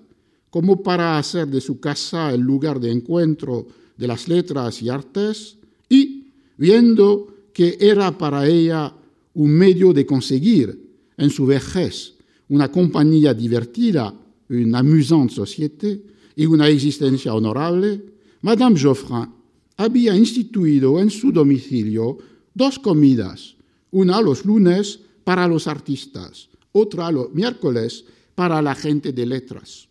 como 0.50 0.82
para 0.82 1.18
hacer 1.18 1.48
de 1.48 1.62
su 1.62 1.80
casa 1.80 2.34
el 2.34 2.42
lugar 2.42 2.80
de 2.80 2.92
encuentro 2.92 3.68
de 3.96 4.08
las 4.08 4.28
letras 4.28 4.82
y 4.82 4.90
artes, 4.90 5.58
y 5.90 6.28
viendo 6.58 7.50
que 7.54 7.78
era 7.80 8.18
para 8.18 8.48
ella 8.48 8.94
un 9.34 9.52
medio 9.52 9.94
de 9.94 10.06
conseguir 10.06 10.90
en 11.18 11.30
su 11.30 11.46
vejez 11.46 12.16
una 12.48 12.72
compañía 12.72 13.34
divertida, 13.34 14.14
una 14.50 14.80
amusante 14.80 15.36
société 15.36 16.02
y 16.40 16.46
una 16.46 16.70
existencia 16.70 17.34
honorable, 17.34 18.02
Madame 18.44 18.80
Geoffrin 18.80 19.28
había 19.76 20.16
instituido 20.16 20.98
en 21.02 21.10
su 21.10 21.34
domicilio 21.34 22.18
dos 22.54 22.80
comidas, 22.80 23.58
una 23.92 24.22
los 24.22 24.46
lunes 24.46 25.02
para 25.26 25.50
los 25.50 25.68
artistas, 25.68 26.48
otra 26.72 27.12
los 27.12 27.34
miércoles 27.34 28.06
para 28.36 28.62
la 28.62 28.74
gente 28.74 29.12
de 29.12 29.26
letras. 29.26 29.90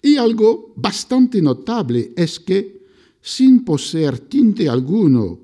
Y 0.00 0.16
algo 0.16 0.74
bastante 0.76 1.42
notable 1.42 2.12
es 2.16 2.38
que, 2.38 2.86
sin 3.20 3.64
poseer 3.64 4.20
tinte 4.20 4.68
alguno 4.68 5.40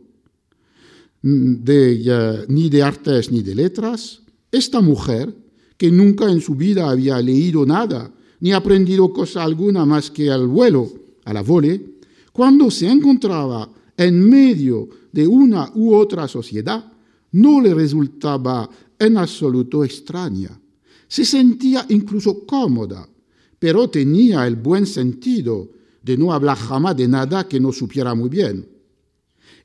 de, 1.23 2.47
ni 2.47 2.71
de 2.71 2.83
artes 2.85 3.33
ni 3.33 3.43
de 3.43 3.57
letras, 3.57 4.23
esta 4.53 4.81
mujer, 4.81 5.35
que 5.77 5.91
nunca 5.91 6.31
en 6.31 6.41
su 6.41 6.55
vida 6.55 6.89
había 6.89 7.21
leído 7.21 7.67
nada, 7.67 8.15
ni 8.41 8.53
aprendido 8.53 9.13
cosa 9.13 9.43
alguna 9.43 9.85
más 9.85 10.11
que 10.11 10.31
al 10.31 10.47
vuelo, 10.47 10.91
a 11.25 11.33
la 11.33 11.43
vole, 11.43 11.99
cuando 12.33 12.71
se 12.71 12.89
encontraba 12.89 13.71
en 13.97 14.29
medio 14.29 14.89
de 15.13 15.27
una 15.27 15.71
u 15.75 15.95
otra 15.95 16.27
sociedad, 16.27 16.93
no 17.33 17.61
le 17.61 17.75
resultaba 17.75 18.69
en 18.99 19.17
absoluto 19.17 19.85
extraña. 19.85 20.59
Se 21.07 21.25
sentía 21.25 21.85
incluso 21.89 22.47
cómoda, 22.47 23.09
pero 23.59 23.91
tenía 23.91 24.47
el 24.47 24.57
buen 24.57 24.87
sentido 24.87 25.71
de 26.03 26.17
no 26.17 26.33
hablar 26.33 26.57
jamás 26.57 26.97
de 26.97 27.09
nada 27.09 27.47
que 27.47 27.61
no 27.61 27.73
supiera 27.73 28.15
muy 28.15 28.29
bien 28.29 28.67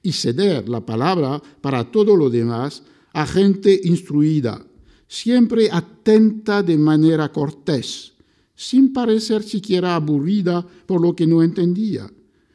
y 0.05 0.12
ceder 0.12 0.70
la 0.70 0.86
palabra 0.86 1.41
para 1.62 1.89
todo 1.89 2.15
lo 2.15 2.29
demás 2.29 2.84
a 3.12 3.25
gente 3.25 3.82
instruida, 3.86 4.63
siempre 5.08 5.67
atenta 5.72 6.62
de 6.62 6.77
manera 6.77 7.32
cortés, 7.32 8.13
sin 8.55 8.93
parecer 8.93 9.43
siquiera 9.43 9.95
aburrida 9.95 10.65
por 10.85 11.01
lo 11.01 11.15
que 11.15 11.27
no 11.27 11.43
entendía, 11.43 12.12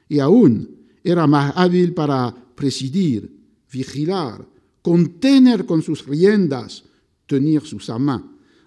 y 0.09 0.19
aún 0.19 0.69
era 1.05 1.27
más 1.27 1.53
hábil 1.57 1.95
para 1.95 2.35
presidir, 2.55 3.31
vigilar, 3.73 4.47
contener 4.83 5.67
con 5.67 5.83
sus 5.83 6.07
riendas, 6.07 6.85
tener 7.27 7.63
sus 7.63 7.89
amas, 7.91 8.23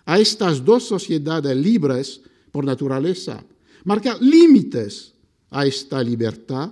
a 0.06 0.20
estas 0.20 0.64
dos 0.64 0.84
sociedades 0.84 1.56
libres 1.56 2.22
por 2.52 2.66
naturaleza, 2.66 3.44
marcar 3.86 4.22
límites 4.22 5.14
a 5.50 5.66
esta 5.66 6.04
libertad 6.04 6.72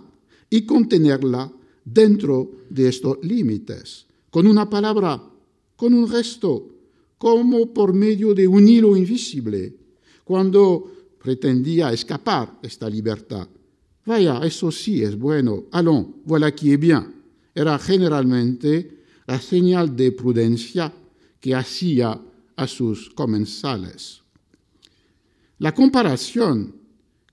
y 0.49 0.61
contenerla 0.61 1.51
dentro 1.83 2.51
de 2.69 2.89
estos 2.89 3.17
límites, 3.23 4.05
con 4.29 4.47
una 4.47 4.69
palabra, 4.69 5.21
con 5.75 5.93
un 5.93 6.07
gesto, 6.09 6.67
como 7.17 7.73
por 7.73 7.93
medio 7.93 8.33
de 8.33 8.47
un 8.47 8.67
hilo 8.67 8.95
invisible, 8.95 9.75
cuando 10.31 11.17
pretendía 11.21 11.91
escapar 11.91 12.57
esta 12.63 12.89
libertad. 12.89 13.49
Vaya, 14.05 14.39
eso 14.45 14.71
sí 14.71 15.03
es 15.03 15.19
bueno. 15.19 15.65
Allons, 15.73 16.07
voilà 16.23 16.55
qui 16.55 16.71
est 16.71 16.79
bien. 16.79 17.03
Era 17.53 17.77
generalmente 17.77 19.03
la 19.27 19.41
señal 19.41 19.93
de 19.93 20.13
prudencia 20.13 20.93
que 21.37 21.53
hacía 21.53 22.17
a 22.55 22.65
sus 22.65 23.09
comensales. 23.09 24.21
La 25.59 25.75
comparación 25.75 26.75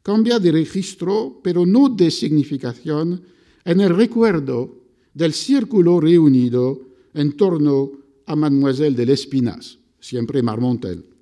cambia 0.03 0.41
de 0.41 0.51
registro, 0.51 1.39
pero 1.41 1.65
no 1.65 1.91
de 1.91 2.11
significación, 2.11 3.23
en 3.65 3.81
el 3.81 3.95
recuerdo 3.95 4.75
del 5.15 5.33
círculo 5.33 6.01
reunido 6.01 6.81
en 7.15 7.37
torno 7.37 7.93
a 8.27 8.35
Mademoiselle 8.35 8.97
de 8.97 9.07
Lespinas, 9.07 9.79
siempre 10.01 10.43
Marmontel. 10.43 11.18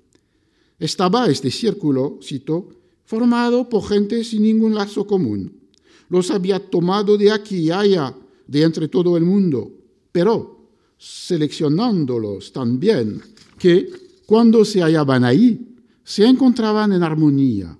Estaba 0.79 1.27
este 1.27 1.49
círculo, 1.49 2.19
cito, 2.21 2.69
formado 3.05 3.67
por 3.67 3.83
gente 3.83 4.23
sin 4.23 4.43
ningún 4.43 4.75
lazo 4.75 5.07
común. 5.07 5.51
Los 6.09 6.29
había 6.29 6.59
tomado 6.59 7.17
de 7.17 7.31
aquí 7.31 7.57
y 7.57 7.71
allá, 7.71 8.15
de 8.45 8.61
entre 8.61 8.87
todo 8.87 9.17
el 9.17 9.23
mundo, 9.23 9.71
pero 10.11 10.69
seleccionándolos 10.97 12.51
tan 12.51 12.79
bien 12.79 13.21
que 13.57 13.89
cuando 14.25 14.63
se 14.65 14.81
hallaban 14.81 15.23
ahí, 15.23 15.75
se 16.03 16.25
encontraban 16.25 16.93
en 16.93 17.03
armonía, 17.03 17.77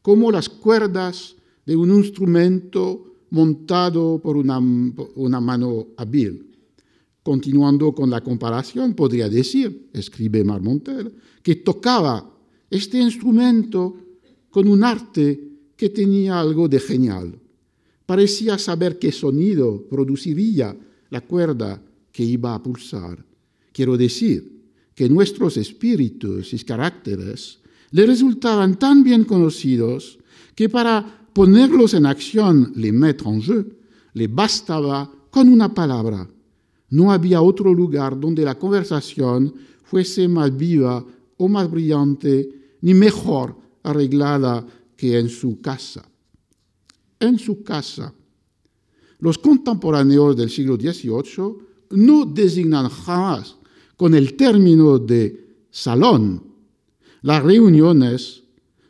como 0.00 0.32
las 0.32 0.48
cuerdas 0.48 1.36
de 1.66 1.76
un 1.76 1.90
instrumento 1.90 3.14
montado 3.30 4.20
por 4.22 4.36
una, 4.36 4.58
una 4.58 5.40
mano 5.40 5.88
hábil. 5.96 6.46
Continuando 7.22 7.94
con 7.94 8.08
la 8.08 8.22
comparación, 8.22 8.94
podría 8.94 9.28
decir, 9.28 9.90
escribe 9.92 10.42
Marmontel, 10.44 11.14
que 11.42 11.56
tocaba 11.56 12.37
este 12.70 12.98
instrumento 12.98 13.96
con 14.50 14.68
un 14.68 14.84
arte 14.84 15.40
que 15.76 15.90
tenía 15.90 16.40
algo 16.40 16.68
de 16.68 16.80
genial. 16.80 17.38
Parecía 18.04 18.58
saber 18.58 18.98
qué 18.98 19.12
sonido 19.12 19.86
produciría 19.88 20.76
la 21.10 21.20
cuerda 21.20 21.80
que 22.10 22.24
iba 22.24 22.54
a 22.54 22.62
pulsar. 22.62 23.24
Quiero 23.72 23.96
decir 23.96 24.58
que 24.94 25.08
nuestros 25.08 25.56
espíritus 25.56 26.52
y 26.52 26.58
caracteres 26.64 27.60
le 27.90 28.06
resultaban 28.06 28.78
tan 28.78 29.04
bien 29.04 29.24
conocidos 29.24 30.18
que 30.54 30.68
para 30.68 31.28
ponerlos 31.32 31.94
en 31.94 32.06
acción, 32.06 32.72
les 32.74 32.92
mettre 32.92 33.28
en 33.30 33.40
jeu, 33.40 33.64
le 34.14 34.26
bastaba 34.26 35.08
con 35.30 35.48
una 35.48 35.72
palabra. 35.72 36.28
No 36.90 37.12
había 37.12 37.40
otro 37.42 37.72
lugar 37.72 38.18
donde 38.18 38.44
la 38.44 38.58
conversación 38.58 39.54
fuese 39.84 40.26
más 40.26 40.56
viva 40.56 41.04
o 41.38 41.48
más 41.48 41.70
brillante, 41.70 42.48
ni 42.82 42.94
mejor 42.94 43.56
arreglada 43.82 44.66
que 44.96 45.18
en 45.18 45.28
su 45.28 45.60
casa. 45.60 46.06
En 47.18 47.38
su 47.38 47.62
casa. 47.62 48.12
Los 49.20 49.38
contemporáneos 49.38 50.36
del 50.36 50.50
siglo 50.50 50.76
XVIII 50.76 51.56
no 51.90 52.24
designan 52.26 52.88
jamás 52.88 53.56
con 53.96 54.14
el 54.14 54.34
término 54.34 54.98
de 54.98 55.64
salón 55.70 56.42
las 57.22 57.42
reuniones 57.42 58.44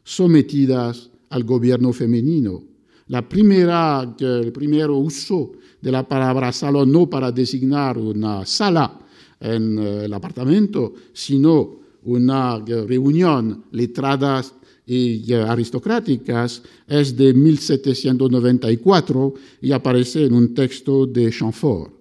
sometidas 0.05 1.11
al 1.31 1.45
gobierno 1.45 1.93
femenino. 1.93 2.63
La 3.09 3.27
primera, 3.27 4.15
el 4.19 4.53
primer 4.53 4.91
uso 4.91 5.53
de 5.81 5.93
la 5.93 6.07
palabra 6.07 6.53
salón 6.53 6.93
no 6.93 7.09
para 7.09 7.33
designar 7.33 7.97
una 7.97 8.45
sala 8.45 8.99
en 9.41 9.79
eh, 9.79 10.05
el 10.05 10.13
apartamento, 10.13 10.95
sino 11.13 11.78
una 12.03 12.59
reunión 12.59 13.65
letrada 13.73 14.45
y 14.87 15.33
aristocráticas 15.33 16.63
es 16.87 17.17
de 17.17 17.35
1794 17.35 19.35
y 19.61 19.73
aparece 19.73 20.25
en 20.25 20.33
un 20.33 20.55
texto 20.55 21.07
de 21.07 21.31
Chamfort. 21.31 21.93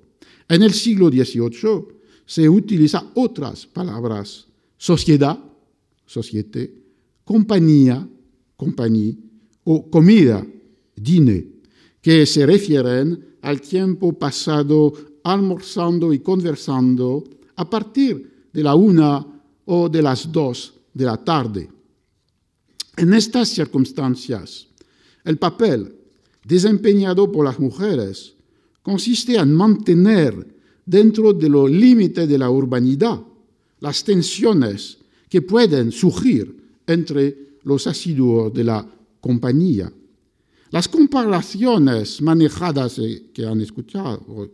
En 0.47 0.63
el 0.63 0.73
siglo 0.73 1.09
XVIII 1.09 1.87
se 2.25 2.47
utilizan 2.47 3.09
otras 3.15 3.65
palabras, 3.65 4.47
sociedad, 4.77 5.37
société, 6.05 6.73
compañía, 7.25 8.07
compañía 8.55 9.15
o 9.65 9.89
comida, 9.89 10.45
dîner, 10.95 11.45
que 12.01 12.25
se 12.25 12.45
refieren 12.45 13.35
al 13.41 13.59
tiempo 13.59 14.13
pasado 14.13 14.93
almorzando 15.23 16.13
y 16.13 16.19
conversando 16.19 17.25
a 17.57 17.69
partir 17.69 18.47
de 18.53 18.63
la 18.63 18.75
una 18.75 19.36
o 19.67 19.89
de 19.89 20.01
las 20.01 20.31
dos 20.31 20.73
de 20.93 21.05
la 21.05 21.17
tarde. 21.17 21.69
En 22.97 23.13
estas 23.13 23.49
circunstancias, 23.49 24.67
el 25.23 25.37
papel 25.37 25.95
desempeñado 26.43 27.31
por 27.31 27.45
las 27.45 27.59
mujeres 27.59 28.33
consiste 28.81 29.35
en 29.35 29.53
mantener 29.53 30.55
dentro 30.85 31.33
de 31.33 31.49
los 31.49 31.69
límites 31.69 32.27
de 32.27 32.37
la 32.37 32.49
urbanidad 32.49 33.21
las 33.79 34.03
tensiones 34.03 34.97
que 35.29 35.41
pueden 35.41 35.91
surgir 35.91 36.55
entre 36.87 37.59
los 37.63 37.85
asiduos 37.85 38.53
de 38.53 38.63
la 38.63 38.87
compañía. 39.19 39.91
Las 40.71 40.87
comparaciones 40.87 42.21
manejadas 42.21 42.99
eh, 42.99 43.29
que 43.33 43.45
han 43.45 43.61
escuchado 43.61 44.49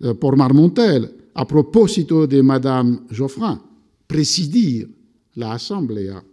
eh, 0.00 0.14
por 0.14 0.36
Marmontel 0.36 1.30
a 1.34 1.46
propósito 1.46 2.26
de 2.26 2.42
Madame 2.42 3.00
Geoffrin, 3.10 3.60
presidir 4.08 4.90
la 5.34 5.52
asamblea, 5.52 6.24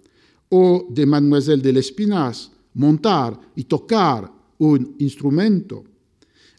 o 0.49 0.87
de 0.89 1.05
Mademoiselle 1.05 1.61
de 1.61 1.73
Lespinas, 1.73 2.49
montar 2.73 3.39
y 3.55 3.65
tocar 3.65 4.31
un 4.57 4.95
instrumento. 4.99 5.83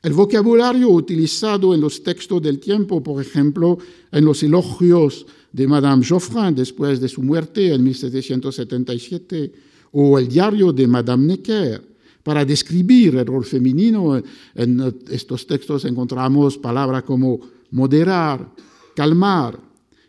El 0.02 0.12
vocabulario 0.12 0.90
utilizado 0.90 1.74
en 1.74 1.80
los 1.80 2.02
textos 2.02 2.40
del 2.40 2.60
tiempo, 2.60 3.02
por 3.02 3.20
ejemplo, 3.20 3.78
en 4.12 4.24
los 4.24 4.42
elogios 4.42 5.26
de 5.50 5.66
Madame 5.66 6.04
Geoffrin 6.04 6.54
después 6.54 7.00
de 7.00 7.08
su 7.08 7.22
muerte 7.22 7.72
en 7.72 7.82
1777, 7.82 9.52
o 9.92 10.18
el 10.18 10.28
diario 10.28 10.72
de 10.72 10.86
Madame 10.86 11.26
Necker. 11.26 11.96
Para 12.22 12.44
describir 12.44 13.16
el 13.16 13.26
rol 13.26 13.44
femenino, 13.44 14.20
en 14.54 14.94
estos 15.10 15.46
textos 15.46 15.84
encontramos 15.84 16.58
palabras 16.58 17.04
como 17.04 17.40
moderar, 17.70 18.52
calmar 18.94 19.58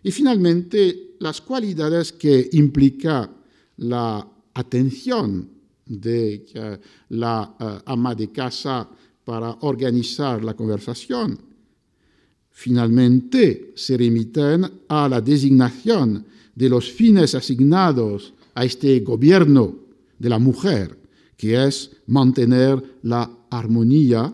y 0.07 0.11
finalmente 0.11 1.15
las 1.19 1.41
cualidades 1.41 2.13
que 2.13 2.47
implica 2.53 3.29
la 3.75 4.25
atención 4.53 5.49
de 5.85 6.79
la 7.09 7.53
eh, 7.59 7.81
ama 7.85 8.15
de 8.15 8.31
casa 8.31 8.89
para 9.25 9.51
organizar 9.61 10.41
la 10.45 10.53
conversación. 10.53 11.37
finalmente 12.51 13.73
se 13.75 13.97
remiten 13.97 14.65
a 14.87 15.09
la 15.09 15.19
designación 15.19 16.25
de 16.55 16.69
los 16.69 16.89
fines 16.89 17.35
asignados 17.35 18.33
a 18.55 18.63
este 18.63 19.01
gobierno 19.01 19.75
de 20.17 20.29
la 20.29 20.39
mujer, 20.39 20.97
que 21.35 21.67
es 21.67 21.91
mantener 22.07 22.81
la 23.03 23.29
armonía, 23.51 24.33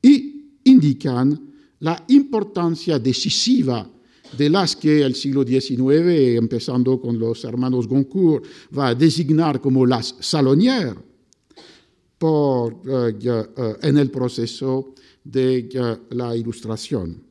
y 0.00 0.60
indican 0.64 1.52
la 1.80 2.04
importancia 2.08 2.98
decisiva 3.00 3.90
de 4.36 4.50
las 4.50 4.76
que 4.76 5.02
el 5.02 5.14
siglo 5.14 5.44
XIX, 5.44 6.36
empezando 6.36 7.00
con 7.00 7.18
los 7.18 7.44
hermanos 7.44 7.86
Goncourt, 7.86 8.44
va 8.76 8.88
a 8.88 8.94
designar 8.94 9.60
como 9.60 9.86
las 9.86 10.16
salonières 10.20 10.96
por, 12.18 12.82
eh, 12.86 13.18
eh, 13.22 13.76
en 13.82 13.98
el 13.98 14.10
proceso 14.10 14.94
de 15.24 15.68
la 16.10 16.36
ilustración. 16.36 17.22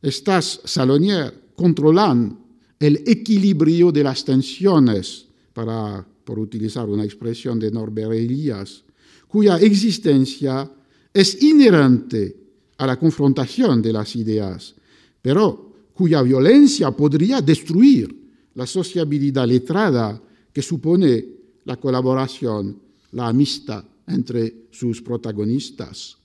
Estas 0.00 0.60
salonières 0.64 1.32
controlan 1.56 2.38
el 2.78 3.02
equilibrio 3.06 3.90
de 3.90 4.04
las 4.04 4.24
tensiones, 4.24 5.26
para, 5.54 6.04
por 6.24 6.38
utilizar 6.38 6.88
una 6.88 7.04
expresión 7.04 7.58
de 7.58 7.70
Norbert 7.70 8.12
Elias, 8.12 8.84
cuya 9.28 9.56
existencia 9.56 10.70
es 11.12 11.42
inherente 11.42 12.36
a 12.76 12.86
la 12.86 12.98
confrontación 12.98 13.80
de 13.80 13.92
las 13.92 14.14
ideas, 14.16 14.74
pero 15.22 15.63
cuya 15.94 16.22
violencia 16.22 16.90
podría 16.90 17.40
destruir 17.40 18.14
la 18.54 18.66
sociabilidad 18.66 19.46
letrada 19.46 20.20
que 20.52 20.62
supone 20.62 21.24
la 21.64 21.76
colaboración, 21.76 22.78
la 23.12 23.28
amistad 23.28 23.84
entre 24.06 24.66
sus 24.70 25.00
protagonistas. 25.00 26.16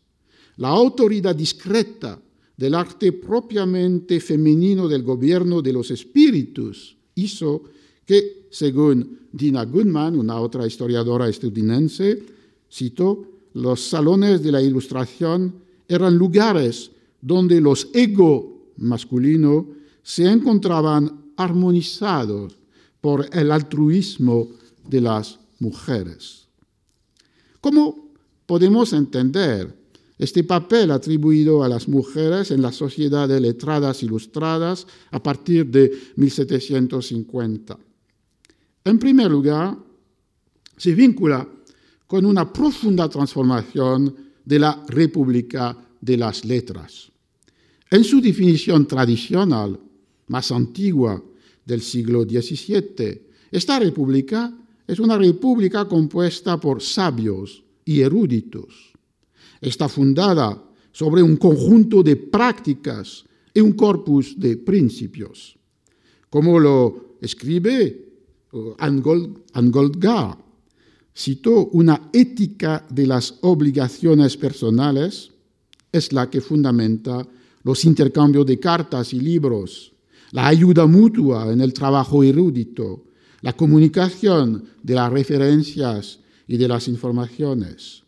La 0.57 0.69
autoridad 0.69 1.35
discreta 1.35 2.19
del 2.57 2.75
arte 2.75 3.13
propiamente 3.13 4.19
femenino 4.19 4.87
del 4.87 5.03
gobierno 5.03 5.61
de 5.61 5.71
los 5.71 5.91
espíritus 5.91 6.97
hizo 7.15 7.63
que, 8.05 8.47
según 8.51 9.19
Dina 9.31 9.63
Goodman, 9.63 10.19
una 10.19 10.39
otra 10.41 10.67
historiadora 10.67 11.29
estadounidense, 11.29 12.21
citó, 12.69 13.25
los 13.53 13.81
salones 13.81 14.43
de 14.43 14.51
la 14.51 14.61
ilustración 14.61 15.53
eran 15.87 16.17
lugares 16.17 16.91
donde 17.21 17.61
los 17.61 17.89
ego 17.93 18.58
masculino 18.79 19.67
se 20.03 20.25
encontraban 20.25 21.31
armonizados 21.37 22.57
por 23.01 23.27
el 23.31 23.51
altruismo 23.51 24.47
de 24.87 25.01
las 25.01 25.39
mujeres. 25.59 26.47
¿Cómo 27.61 28.09
podemos 28.45 28.93
entender 28.93 29.77
este 30.17 30.43
papel 30.43 30.91
atribuido 30.91 31.63
a 31.63 31.69
las 31.69 31.87
mujeres 31.87 32.51
en 32.51 32.61
la 32.61 32.71
sociedad 32.71 33.27
de 33.27 33.39
letradas 33.39 34.03
ilustradas 34.03 34.87
a 35.11 35.21
partir 35.21 35.67
de 35.67 35.91
1750? 36.15 37.77
En 38.85 38.99
primer 38.99 39.29
lugar, 39.29 39.77
se 40.77 40.95
vincula 40.95 41.47
con 42.07 42.25
una 42.25 42.51
profunda 42.51 43.07
transformación 43.07 44.15
de 44.43 44.59
la 44.59 44.83
República 44.87 45.77
de 46.01 46.17
las 46.17 46.43
Letras. 46.43 47.11
En 47.91 48.03
su 48.03 48.21
definición 48.21 48.87
tradicional, 48.87 49.79
más 50.27 50.51
antigua 50.51 51.23
del 51.65 51.81
siglo 51.81 52.23
XVII, 52.23 53.21
esta 53.51 53.79
república 53.79 54.53
es 54.85 54.99
una 54.99 55.17
república 55.17 55.87
compuesta 55.87 56.59
por 56.59 56.81
sabios 56.81 57.63
y 57.85 58.01
eruditos. 58.01 58.93
Está 59.59 59.89
fundada 59.89 60.63
sobre 60.91 61.23
un 61.23 61.37
conjunto 61.37 62.03
de 62.03 62.15
prácticas 62.15 63.25
y 63.53 63.61
un 63.61 63.73
corpus 63.73 64.39
de 64.39 64.57
principios. 64.57 65.57
Como 66.29 66.59
lo 66.59 67.17
escribe 67.21 68.05
uh, 68.51 68.73
Angold 68.77 70.37
citó 71.15 71.65
una 71.73 72.09
ética 72.13 72.85
de 72.89 73.07
las 73.07 73.39
obligaciones 73.41 74.37
personales, 74.37 75.31
es 75.91 76.13
la 76.13 76.29
que 76.29 76.39
fundamenta 76.39 77.27
los 77.63 77.85
intercambios 77.85 78.45
de 78.45 78.59
cartas 78.59 79.13
y 79.13 79.19
libros, 79.19 79.93
la 80.31 80.47
ayuda 80.47 80.85
mutua 80.85 81.51
en 81.51 81.61
el 81.61 81.73
trabajo 81.73 82.23
erudito, 82.23 83.05
la 83.41 83.53
comunicación 83.53 84.65
de 84.83 84.95
las 84.95 85.11
referencias 85.11 86.19
y 86.47 86.57
de 86.57 86.67
las 86.67 86.87
informaciones. 86.87 88.03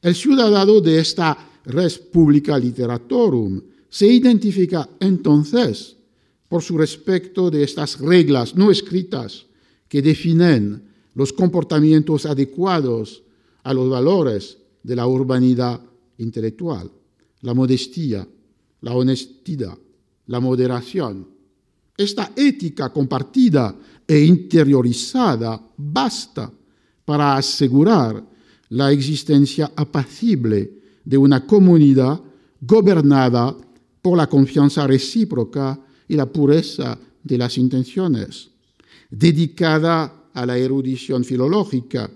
El 0.00 0.14
ciudadano 0.14 0.80
de 0.80 0.98
esta 0.98 1.36
res 1.64 1.98
publica 1.98 2.58
literatorum 2.58 3.60
se 3.88 4.06
identifica 4.06 4.88
entonces 5.00 5.96
por 6.48 6.62
su 6.62 6.76
respecto 6.76 7.50
de 7.50 7.62
estas 7.62 8.00
reglas 8.00 8.56
no 8.56 8.70
escritas 8.70 9.46
que 9.88 10.02
definen 10.02 10.82
los 11.14 11.32
comportamientos 11.32 12.26
adecuados 12.26 13.22
a 13.62 13.72
los 13.72 13.88
valores 13.88 14.58
de 14.82 14.96
la 14.96 15.06
urbanidad 15.06 15.80
intelectual, 16.18 16.90
la 17.42 17.54
modestia, 17.54 18.26
la 18.82 18.92
honestidad, 18.92 19.76
la 20.26 20.40
moderación. 20.40 21.26
Esta 21.96 22.32
ética 22.36 22.92
compartida 22.92 23.74
e 24.06 24.24
interiorizada 24.24 25.60
basta 25.76 26.52
para 27.04 27.36
asegurar 27.36 28.22
la 28.70 28.90
existencia 28.90 29.72
apacible 29.76 30.82
de 31.04 31.18
una 31.18 31.46
comunidad 31.46 32.20
gobernada 32.60 33.56
por 34.00 34.16
la 34.16 34.28
confianza 34.28 34.86
recíproca 34.86 35.78
y 36.08 36.16
la 36.16 36.26
pureza 36.26 36.98
de 37.22 37.38
las 37.38 37.58
intenciones, 37.58 38.50
dedicada 39.10 40.28
a 40.32 40.46
la 40.46 40.56
erudición 40.56 41.24
filológica, 41.24 42.10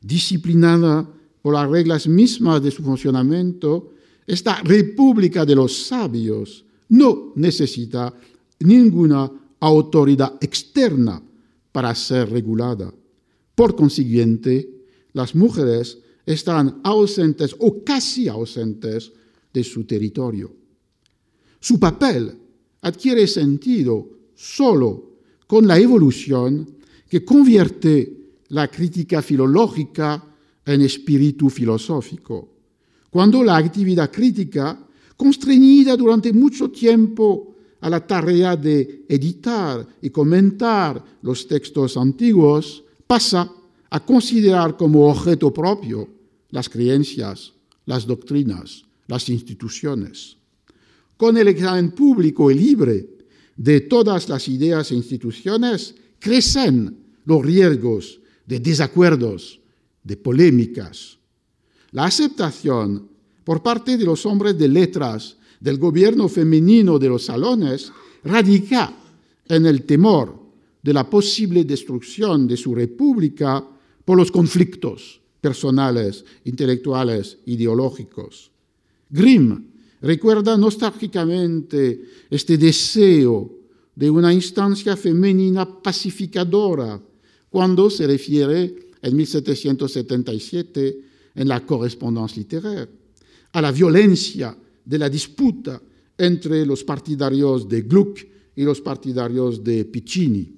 disciplinada 0.00 1.08
por 1.40 1.54
las 1.54 1.68
reglas 1.70 2.06
mismas 2.06 2.62
de 2.62 2.70
su 2.70 2.82
funcionamiento 2.82 3.92
esta 4.30 4.62
república 4.62 5.44
de 5.44 5.56
los 5.56 5.86
sabios 5.86 6.64
no 6.90 7.32
necesita 7.34 8.14
ninguna 8.60 9.28
autoridad 9.58 10.38
externa 10.40 11.20
para 11.72 11.92
ser 11.96 12.30
regulada. 12.30 12.94
Por 13.56 13.74
consiguiente, 13.74 14.86
las 15.14 15.34
mujeres 15.34 15.98
están 16.24 16.80
ausentes 16.84 17.56
o 17.58 17.82
casi 17.82 18.28
ausentes 18.28 19.10
de 19.52 19.64
su 19.64 19.82
territorio. 19.82 20.54
Su 21.58 21.80
papel 21.80 22.32
adquiere 22.82 23.26
sentido 23.26 24.08
solo 24.36 25.10
con 25.48 25.66
la 25.66 25.76
evolución 25.76 26.76
que 27.08 27.24
convierte 27.24 28.30
la 28.50 28.68
crítica 28.68 29.22
filológica 29.22 30.24
en 30.64 30.82
espíritu 30.82 31.50
filosófico 31.50 32.59
cuando 33.10 33.42
la 33.42 33.56
actividad 33.56 34.10
crítica, 34.10 34.78
constreñida 35.16 35.96
durante 35.96 36.32
mucho 36.32 36.70
tiempo 36.70 37.56
a 37.80 37.90
la 37.90 38.06
tarea 38.06 38.56
de 38.56 39.04
editar 39.08 39.86
y 40.00 40.10
comentar 40.10 41.02
los 41.22 41.46
textos 41.46 41.96
antiguos, 41.96 42.84
pasa 43.06 43.50
a 43.90 44.04
considerar 44.04 44.76
como 44.76 45.10
objeto 45.10 45.52
propio 45.52 46.08
las 46.50 46.68
creencias, 46.68 47.52
las 47.86 48.06
doctrinas, 48.06 48.84
las 49.08 49.28
instituciones. 49.28 50.36
Con 51.16 51.36
el 51.36 51.48
examen 51.48 51.90
público 51.90 52.50
y 52.50 52.54
libre 52.54 53.08
de 53.56 53.80
todas 53.82 54.28
las 54.28 54.48
ideas 54.48 54.90
e 54.90 54.94
instituciones, 54.94 55.94
crecen 56.18 56.96
los 57.24 57.44
riesgos 57.44 58.20
de 58.46 58.60
desacuerdos, 58.60 59.60
de 60.02 60.16
polémicas, 60.16 61.19
la 61.92 62.04
aceptación 62.04 63.08
por 63.44 63.62
parte 63.62 63.96
de 63.96 64.04
los 64.04 64.26
hombres 64.26 64.56
de 64.58 64.68
letras 64.68 65.36
del 65.58 65.78
gobierno 65.78 66.28
femenino 66.28 66.98
de 66.98 67.08
los 67.08 67.24
salones 67.24 67.92
radica 68.24 68.92
en 69.48 69.66
el 69.66 69.82
temor 69.82 70.38
de 70.82 70.92
la 70.94 71.08
posible 71.08 71.64
destrucción 71.64 72.46
de 72.46 72.56
su 72.56 72.74
república 72.74 73.64
por 74.04 74.16
los 74.16 74.30
conflictos 74.30 75.20
personales, 75.40 76.24
intelectuales, 76.44 77.38
ideológicos. 77.46 78.50
Grimm 79.08 79.66
recuerda 80.00 80.56
nostálgicamente 80.56 82.02
este 82.30 82.56
deseo 82.56 83.50
de 83.94 84.08
una 84.08 84.32
instancia 84.32 84.96
femenina 84.96 85.82
pacificadora 85.82 87.00
cuando 87.50 87.90
se 87.90 88.06
refiere 88.06 88.90
en 89.02 89.16
1777 89.16 91.09
en 91.40 91.48
la 91.48 91.64
correspondencia 91.64 92.36
literaria, 92.36 92.86
a 93.52 93.62
la 93.62 93.72
violencia 93.72 94.54
de 94.84 94.98
la 94.98 95.08
disputa 95.08 95.80
entre 96.18 96.66
los 96.66 96.84
partidarios 96.84 97.66
de 97.66 97.80
Gluck 97.80 98.20
y 98.54 98.62
los 98.62 98.82
partidarios 98.82 99.64
de 99.64 99.86
Piccini. 99.86 100.52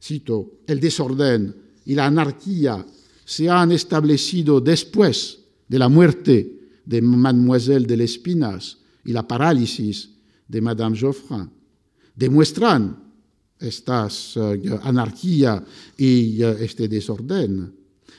Cito, 0.00 0.62
el 0.68 0.78
desorden 0.78 1.52
y 1.84 1.96
la 1.96 2.06
anarquía 2.06 2.86
se 3.24 3.50
han 3.50 3.72
establecido 3.72 4.60
después 4.60 5.40
de 5.66 5.78
la 5.80 5.88
muerte 5.88 6.70
de 6.84 7.02
Mademoiselle 7.02 7.84
de 7.84 7.96
Lespinas 7.96 8.78
y 9.04 9.12
la 9.12 9.26
parálisis 9.26 10.10
de 10.46 10.60
Madame 10.60 10.96
Geoffrin. 10.96 11.50
Demuestran 12.14 13.02
esta 13.58 14.06
uh, 14.06 14.78
anarquía 14.82 15.64
y 15.96 16.40
uh, 16.44 16.50
este 16.60 16.86
desorden. 16.86 17.74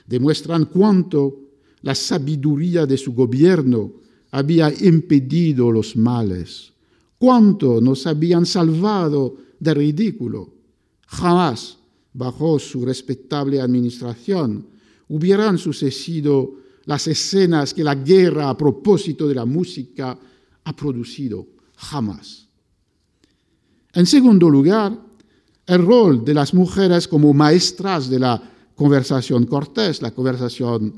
Demuestran 0.05 0.65
cuánto 0.65 1.48
la 1.81 1.95
sabiduría 1.95 2.85
de 2.85 2.97
su 2.97 3.13
gobierno 3.13 3.93
había 4.31 4.71
impedido 4.71 5.71
los 5.71 5.95
males, 5.95 6.71
cuánto 7.17 7.81
nos 7.81 8.05
habían 8.05 8.45
salvado 8.45 9.37
del 9.59 9.75
ridículo. 9.75 10.53
Jamás, 11.07 11.77
bajo 12.13 12.59
su 12.59 12.85
respetable 12.85 13.61
administración, 13.61 14.67
hubieran 15.07 15.57
sucedido 15.57 16.55
las 16.85 17.07
escenas 17.07 17.73
que 17.73 17.83
la 17.83 17.95
guerra 17.95 18.49
a 18.49 18.57
propósito 18.57 19.27
de 19.27 19.35
la 19.35 19.45
música 19.45 20.17
ha 20.63 20.75
producido. 20.75 21.47
Jamás. 21.75 22.47
En 23.93 24.05
segundo 24.05 24.49
lugar, 24.49 24.99
el 25.65 25.85
rol 25.85 26.25
de 26.25 26.33
las 26.33 26.53
mujeres 26.53 27.07
como 27.07 27.33
maestras 27.33 28.09
de 28.09 28.19
la 28.19 28.41
conversación 28.75 29.45
cortés, 29.45 30.01
la 30.01 30.11
conversación, 30.11 30.93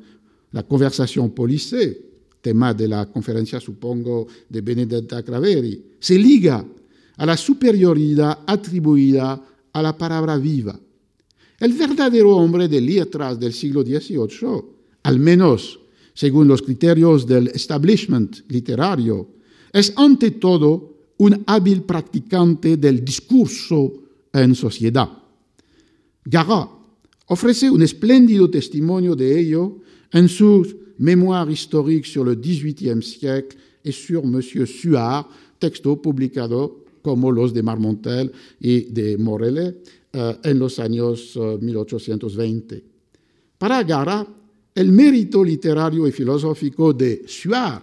la 0.52 0.64
conversación 0.64 1.32
policée, 1.32 2.12
tema 2.42 2.74
de 2.74 2.88
la 2.88 3.06
conferencia, 3.06 3.60
supongo, 3.60 4.28
de 4.50 4.62
Benedetta 4.62 5.24
Craveri, 5.24 5.98
se 6.00 6.18
liga 6.18 6.66
a 7.18 7.26
la 7.26 7.38
superioridad 7.38 8.40
atribuida 8.48 9.42
a 9.72 9.82
la 9.82 9.98
palabra 9.98 10.38
viva. 10.38 10.78
El 11.60 11.74
verdadero 11.74 12.36
hombre 12.36 12.68
de 12.68 12.82
letras 12.82 13.40
del 13.40 13.54
siglo 13.54 13.84
XVIII, 13.84 14.64
al 15.04 15.20
menos 15.20 15.80
según 16.14 16.48
los 16.48 16.62
criterios 16.62 17.26
del 17.26 17.48
establishment 17.50 18.50
literario, 18.50 19.30
es 19.72 19.94
ante 19.96 20.32
todo 20.32 20.98
un 21.18 21.44
hábil 21.46 21.84
practicante 21.84 22.78
del 22.78 23.06
discurso 23.06 23.94
en 24.34 24.56
sociedad. 24.56 25.10
Garat 26.26 26.70
ofrece 27.28 27.70
un 27.70 27.82
espléndido 27.82 28.50
testimonio 28.50 29.16
de 29.16 29.40
ello 29.40 29.78
en 30.14 30.28
su 30.28 30.82
Mémoire 30.98 31.50
historique 31.50 32.06
sur 32.06 32.24
le 32.24 32.36
XVIIIe 32.36 33.02
siècle 33.02 33.58
et 33.84 33.92
sur 33.92 34.24
M. 34.24 34.40
Suard, 34.42 35.28
texto 35.58 36.00
publicado 36.00 36.86
como 37.02 37.32
los 37.32 37.54
de 37.54 37.64
Marmontel 37.64 38.32
y 38.60 38.82
de 38.82 39.18
Morellet 39.18 39.78
uh, 40.14 40.34
en 40.44 40.60
los 40.60 40.78
años 40.78 41.36
uh, 41.36 41.58
1820. 41.60 42.84
Para 43.58 43.84
Gara, 43.84 44.28
el 44.76 44.92
mérito 44.92 45.44
literario 45.44 46.08
y 46.08 46.12
filosófico 46.12 46.94
de 46.94 47.24
Suard, 47.28 47.82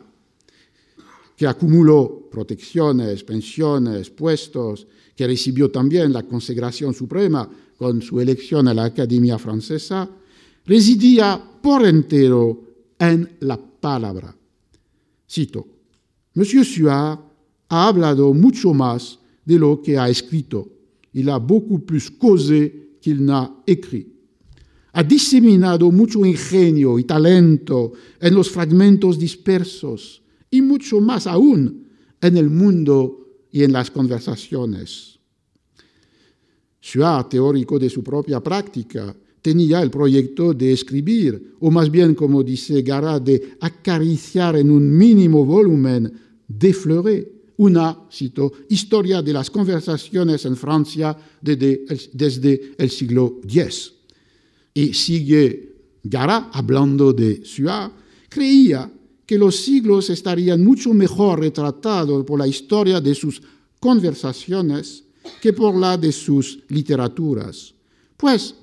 que 1.36 1.46
acumuló 1.46 2.28
protecciones, 2.30 3.24
pensiones, 3.24 4.10
puestos, 4.10 4.86
que 5.16 5.26
recibió 5.26 5.70
también 5.70 6.12
la 6.12 6.22
consagración 6.22 6.94
suprema 6.94 7.50
con 7.76 8.00
su 8.00 8.20
elección 8.20 8.68
a 8.68 8.74
la 8.74 8.84
Academia 8.84 9.38
Francesa, 9.38 10.08
residía 10.68 11.42
por 11.62 11.86
entero 11.86 12.62
en 12.98 13.36
la 13.40 13.56
palabra. 13.56 14.34
Cito, 15.26 15.66
Monsieur 16.34 16.64
Suard 16.64 17.18
ha 17.68 17.88
hablado 17.88 18.34
mucho 18.34 18.74
más 18.74 19.18
de 19.44 19.58
lo 19.58 19.80
que 19.80 19.98
ha 19.98 20.08
escrito. 20.08 20.68
Il 21.14 21.30
a 21.30 21.38
beaucoup 21.38 21.80
plus 21.80 22.10
causé 22.10 22.98
qu'il 23.00 23.24
n'a 23.24 23.50
écrit. 23.66 24.06
Ha 24.92 25.02
diseminado 25.02 25.90
mucho 25.90 26.24
ingenio 26.24 26.98
y 26.98 27.04
talento 27.04 27.92
en 28.20 28.34
los 28.34 28.50
fragmentos 28.50 29.18
dispersos 29.18 30.22
y 30.50 30.60
mucho 30.60 31.00
más 31.00 31.26
aún 31.26 31.86
en 32.20 32.36
el 32.36 32.50
mundo 32.50 33.26
y 33.50 33.62
en 33.62 33.72
las 33.72 33.90
conversaciones. 33.90 35.18
Suard, 36.80 37.28
teórico 37.28 37.78
de 37.78 37.88
su 37.88 38.02
propia 38.02 38.40
práctica, 38.40 39.14
tenía 39.42 39.82
el 39.82 39.90
proyecto 39.90 40.52
de 40.52 40.72
escribir, 40.72 41.54
o 41.60 41.70
más 41.70 41.90
bien, 41.90 42.14
como 42.14 42.42
dice 42.42 42.82
Gara, 42.82 43.20
de 43.20 43.56
acariciar 43.60 44.56
en 44.56 44.70
un 44.70 44.96
mínimo 44.96 45.44
volumen, 45.44 46.12
de 46.46 46.72
fleurer, 46.72 47.38
una, 47.58 48.06
cito, 48.10 48.52
historia 48.68 49.20
de 49.20 49.32
las 49.32 49.50
conversaciones 49.50 50.44
en 50.44 50.56
Francia 50.56 51.16
desde 51.40 52.74
el, 52.78 52.90
siglo 52.90 53.40
X. 53.44 53.92
Y 54.74 54.94
sigue 54.94 55.74
Gara, 56.04 56.50
hablando 56.52 57.12
de 57.12 57.44
Suard, 57.44 57.92
creía 58.28 58.90
que 59.26 59.36
los 59.36 59.56
siglos 59.56 60.08
estarían 60.08 60.64
mucho 60.64 60.94
mejor 60.94 61.40
retratados 61.40 62.24
por 62.24 62.38
la 62.38 62.46
historia 62.46 63.00
de 63.00 63.14
sus 63.14 63.42
conversaciones 63.80 65.04
que 65.42 65.52
por 65.52 65.74
la 65.76 65.98
de 65.98 66.12
sus 66.12 66.60
literaturas. 66.68 67.74
Pues 68.16 68.54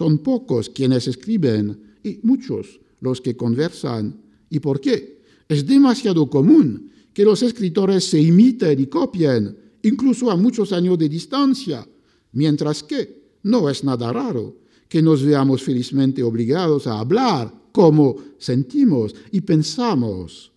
son 0.00 0.20
pocos 0.20 0.70
quienes 0.70 1.06
escriben 1.08 1.98
y 2.02 2.20
muchos 2.22 2.80
los 3.02 3.20
que 3.20 3.36
conversan. 3.36 4.16
¿Y 4.48 4.58
por 4.58 4.80
qué? 4.80 5.20
Es 5.46 5.66
demasiado 5.66 6.30
común 6.30 6.90
que 7.12 7.22
los 7.22 7.42
escritores 7.42 8.04
se 8.04 8.18
imiten 8.18 8.80
y 8.80 8.86
copien, 8.86 9.54
incluso 9.82 10.30
a 10.30 10.36
muchos 10.36 10.72
años 10.72 10.98
de 10.98 11.06
distancia, 11.06 11.86
mientras 12.32 12.82
que 12.82 13.34
no 13.42 13.68
es 13.68 13.84
nada 13.84 14.10
raro 14.10 14.56
que 14.88 15.02
nos 15.02 15.22
veamos 15.22 15.62
felizmente 15.62 16.22
obligados 16.22 16.86
a 16.86 16.98
hablar 16.98 17.52
como 17.70 18.16
sentimos 18.38 19.14
y 19.30 19.42
pensamos 19.42 20.50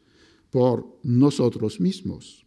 por 0.49 0.99
nosotros 1.03 1.81
mismos. 1.81 2.42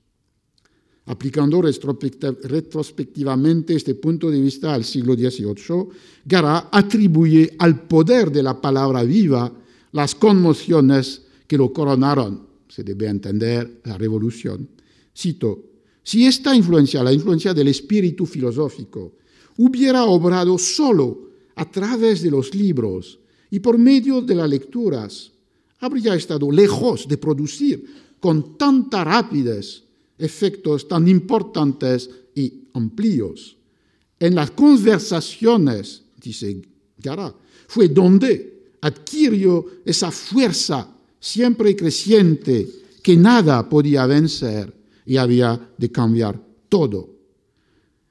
Aplicando 1.06 1.62
retrospectivamente 1.62 3.74
este 3.76 3.94
punto 3.94 4.28
de 4.28 4.40
vista 4.40 4.74
al 4.74 4.84
siglo 4.84 5.14
XVIII, 5.14 5.86
Gara 6.24 6.68
atribuye 6.72 7.54
al 7.58 7.86
poder 7.86 8.32
de 8.32 8.42
la 8.42 8.60
palabra 8.60 9.04
viva 9.04 9.52
las 9.92 10.16
conmociones 10.16 11.22
que 11.46 11.56
lo 11.56 11.72
coronaron. 11.72 12.44
Se 12.68 12.82
debe 12.82 13.06
entender 13.06 13.82
la 13.84 13.96
revolución. 13.96 14.68
Cito, 15.16 15.62
si 16.02 16.26
esta 16.26 16.56
influencia, 16.56 17.04
la 17.04 17.12
influencia 17.12 17.54
del 17.54 17.68
espíritu 17.68 18.26
filosófico, 18.26 19.12
hubiera 19.58 20.02
obrado 20.04 20.58
solo 20.58 21.30
a 21.54 21.70
través 21.70 22.22
de 22.22 22.32
los 22.32 22.52
libros 22.52 23.20
y 23.48 23.60
por 23.60 23.78
medio 23.78 24.22
de 24.22 24.34
las 24.34 24.50
lecturas, 24.50 25.30
habría 25.78 26.16
estado 26.16 26.50
lejos 26.50 27.06
de 27.06 27.16
producir 27.16 27.86
con 28.18 28.58
tanta 28.58 29.04
rapidez 29.04 29.85
efectos 30.18 30.88
tan 30.88 31.08
importantes 31.08 32.10
y 32.34 32.68
amplios. 32.74 33.56
En 34.18 34.34
las 34.34 34.50
conversaciones, 34.52 36.02
dice 36.20 36.62
Gara, 36.98 37.34
fue 37.68 37.88
donde 37.88 38.74
adquirió 38.80 39.66
esa 39.84 40.10
fuerza 40.10 40.88
siempre 41.18 41.74
creciente 41.74 42.68
que 43.02 43.16
nada 43.16 43.68
podía 43.68 44.06
vencer 44.06 44.72
y 45.04 45.16
había 45.16 45.70
de 45.76 45.90
cambiar 45.90 46.40
todo. 46.68 47.10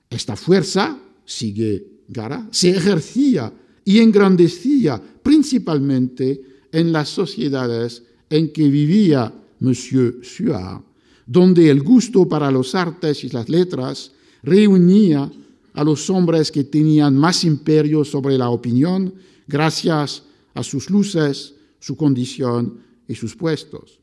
Esta 0.09 0.35
fuerza, 0.35 0.99
sigue 1.25 2.03
Gara, 2.07 2.47
se 2.51 2.69
ejercía 2.69 3.51
y 3.83 3.99
engrandecía 3.99 5.01
principalmente 5.23 6.41
en 6.71 6.91
las 6.91 7.09
sociedades 7.09 8.03
en 8.29 8.51
que 8.51 8.67
vivía 8.69 9.33
Monsieur 9.59 10.19
Suard 10.23 10.83
donde 11.25 11.69
el 11.69 11.81
gusto 11.81 12.27
para 12.27 12.51
los 12.51 12.75
artes 12.75 13.23
y 13.23 13.29
las 13.29 13.49
letras 13.49 14.11
reunía 14.43 15.31
a 15.73 15.83
los 15.83 16.09
hombres 16.09 16.51
que 16.51 16.63
tenían 16.63 17.17
más 17.17 17.43
imperio 17.43 18.05
sobre 18.05 18.37
la 18.37 18.49
opinión 18.49 19.13
gracias 19.47 20.23
a 20.53 20.63
sus 20.63 20.89
luces, 20.89 21.55
su 21.79 21.97
condición 21.97 22.79
y 23.07 23.15
sus 23.15 23.35
puestos. 23.35 23.99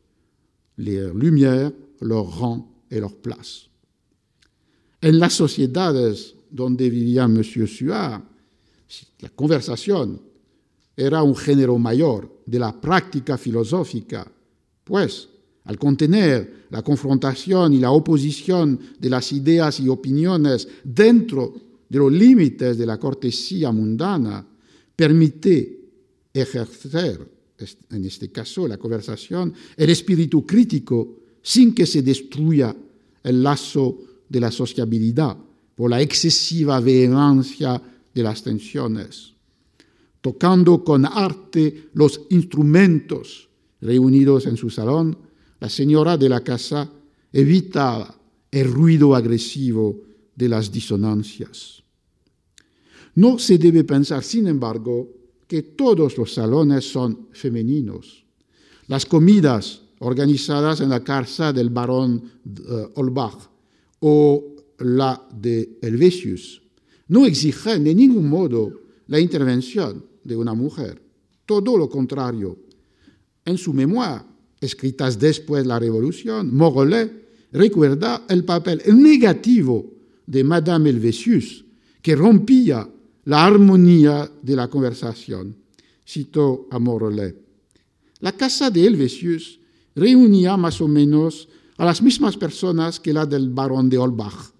Les 0.76 1.12
lumières, 1.12 1.72
leur 2.00 2.26
rang 2.38 2.66
et 2.90 3.00
leur 3.00 3.14
place. 3.14 3.68
En 5.00 5.18
las 5.18 5.32
sociedades 5.32 6.34
donde 6.50 6.88
vivía 6.90 7.26
Monsieur 7.26 7.66
Suard, 7.66 8.22
la 9.20 9.30
conversación 9.30 10.20
era 10.96 11.22
un 11.22 11.34
género 11.34 11.78
mayor 11.78 12.42
de 12.46 12.58
la 12.58 12.78
práctica 12.78 13.38
filosófica, 13.38 14.30
pues 14.84 15.28
al 15.64 15.78
contener 15.78 16.66
la 16.70 16.82
confrontación 16.82 17.72
y 17.74 17.78
la 17.78 17.92
oposición 17.92 18.78
de 18.98 19.10
las 19.10 19.32
ideas 19.32 19.78
y 19.80 19.88
opiniones 19.88 20.66
dentro 20.82 21.54
de 21.88 21.98
los 21.98 22.10
límites 22.10 22.78
de 22.78 22.86
la 22.86 22.98
cortesía 22.98 23.70
mundana, 23.70 24.44
permite 24.96 25.80
ejercer, 26.32 27.28
en 27.90 28.04
este 28.04 28.32
caso 28.32 28.66
la 28.66 28.78
conversación, 28.78 29.52
el 29.76 29.90
espíritu 29.90 30.46
crítico 30.46 31.18
sin 31.42 31.74
que 31.74 31.86
se 31.86 32.02
destruya 32.02 32.74
el 33.22 33.42
lazo 33.42 33.98
de 34.28 34.40
la 34.40 34.50
sociabilidad 34.50 35.36
por 35.74 35.90
la 35.90 36.00
excesiva 36.00 36.80
vehemencia 36.80 37.80
de 38.14 38.22
las 38.22 38.42
tensiones, 38.42 39.32
tocando 40.20 40.82
con 40.82 41.04
arte 41.04 41.90
los 41.94 42.22
instrumentos 42.30 43.48
reunidos 43.80 44.46
en 44.46 44.56
su 44.56 44.70
salón, 44.70 45.16
la 45.62 45.68
señora 45.68 46.16
de 46.16 46.28
la 46.28 46.40
casa 46.40 46.90
evita 47.32 48.12
el 48.50 48.66
ruido 48.66 49.14
agresivo 49.14 50.02
de 50.34 50.48
las 50.48 50.72
disonancias. 50.72 51.84
No 53.14 53.38
se 53.38 53.58
debe 53.58 53.84
pensar, 53.84 54.24
sin 54.24 54.48
embargo, 54.48 55.08
que 55.46 55.62
todos 55.62 56.18
los 56.18 56.34
salones 56.34 56.90
son 56.90 57.28
femeninos. 57.30 58.24
Las 58.88 59.06
comidas 59.06 59.82
organizadas 60.00 60.80
en 60.80 60.88
la 60.88 61.04
casa 61.04 61.52
del 61.52 61.70
barón 61.70 62.20
uh, 62.44 62.98
Olbach 63.00 63.48
o 64.00 64.56
la 64.80 65.28
de 65.32 65.78
Helvetius 65.80 66.60
no 67.06 67.24
exigen 67.24 67.84
de 67.84 67.94
ningún 67.94 68.28
modo 68.28 68.80
la 69.06 69.20
intervención 69.20 70.04
de 70.24 70.34
una 70.34 70.54
mujer. 70.54 71.00
Todo 71.46 71.78
lo 71.78 71.88
contrario. 71.88 72.58
En 73.44 73.56
su 73.56 73.72
memoria, 73.72 74.26
escritas 74.62 75.18
después 75.18 75.64
de 75.64 75.68
la 75.68 75.78
Revolución, 75.78 76.54
Morellet 76.54 77.10
recuerda 77.52 78.24
el 78.28 78.44
papel 78.44 78.82
negativo 78.94 79.92
de 80.26 80.44
Madame 80.44 80.90
Helvetius, 80.90 81.64
que 82.00 82.16
rompía 82.16 82.88
la 83.24 83.44
armonía 83.44 84.30
de 84.40 84.56
la 84.56 84.68
conversación. 84.68 85.54
Citó 86.06 86.66
a 86.70 86.78
Morellet. 86.78 87.36
La 88.20 88.32
casa 88.32 88.70
de 88.70 88.86
Helvetius 88.86 89.58
reunía 89.94 90.56
más 90.56 90.80
o 90.80 90.88
menos 90.88 91.48
a 91.76 91.84
las 91.84 92.00
mismas 92.02 92.36
personas 92.36 93.00
que 93.00 93.12
la 93.12 93.26
del 93.26 93.50
barón 93.50 93.88
de 93.88 93.98
Olbach, 93.98 94.52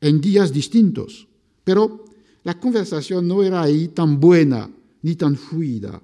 en 0.00 0.20
días 0.20 0.52
distintos, 0.52 1.28
pero 1.62 2.04
la 2.42 2.58
conversación 2.58 3.28
no 3.28 3.42
era 3.42 3.62
ahí 3.62 3.88
tan 3.88 4.18
buena 4.18 4.70
ni 5.02 5.14
tan 5.14 5.36
fluida. 5.36 6.00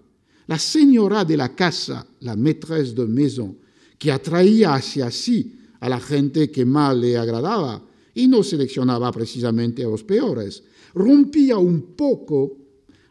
La 0.47 0.59
señora 0.59 1.25
de 1.25 1.37
la 1.37 1.55
casa, 1.55 2.07
la 2.21 2.37
maîtresse 2.37 2.95
de 2.95 3.07
maison, 3.07 3.57
que 3.99 4.13
atraía 4.13 4.75
hacia 4.75 5.11
sí 5.11 5.59
a 5.81 5.89
la 5.89 6.01
gente 6.01 6.51
que 6.51 6.65
mal 6.65 7.01
le 7.01 7.17
agradaba 7.17 7.83
y 8.15 8.29
no 8.29 8.43
seleccionaba 8.43 9.11
precisamente 9.13 9.85
a 9.85 9.89
los 9.89 10.05
peores, 10.05 10.63
rompía 10.95 11.59
un 11.59 11.97
poco 11.97 12.57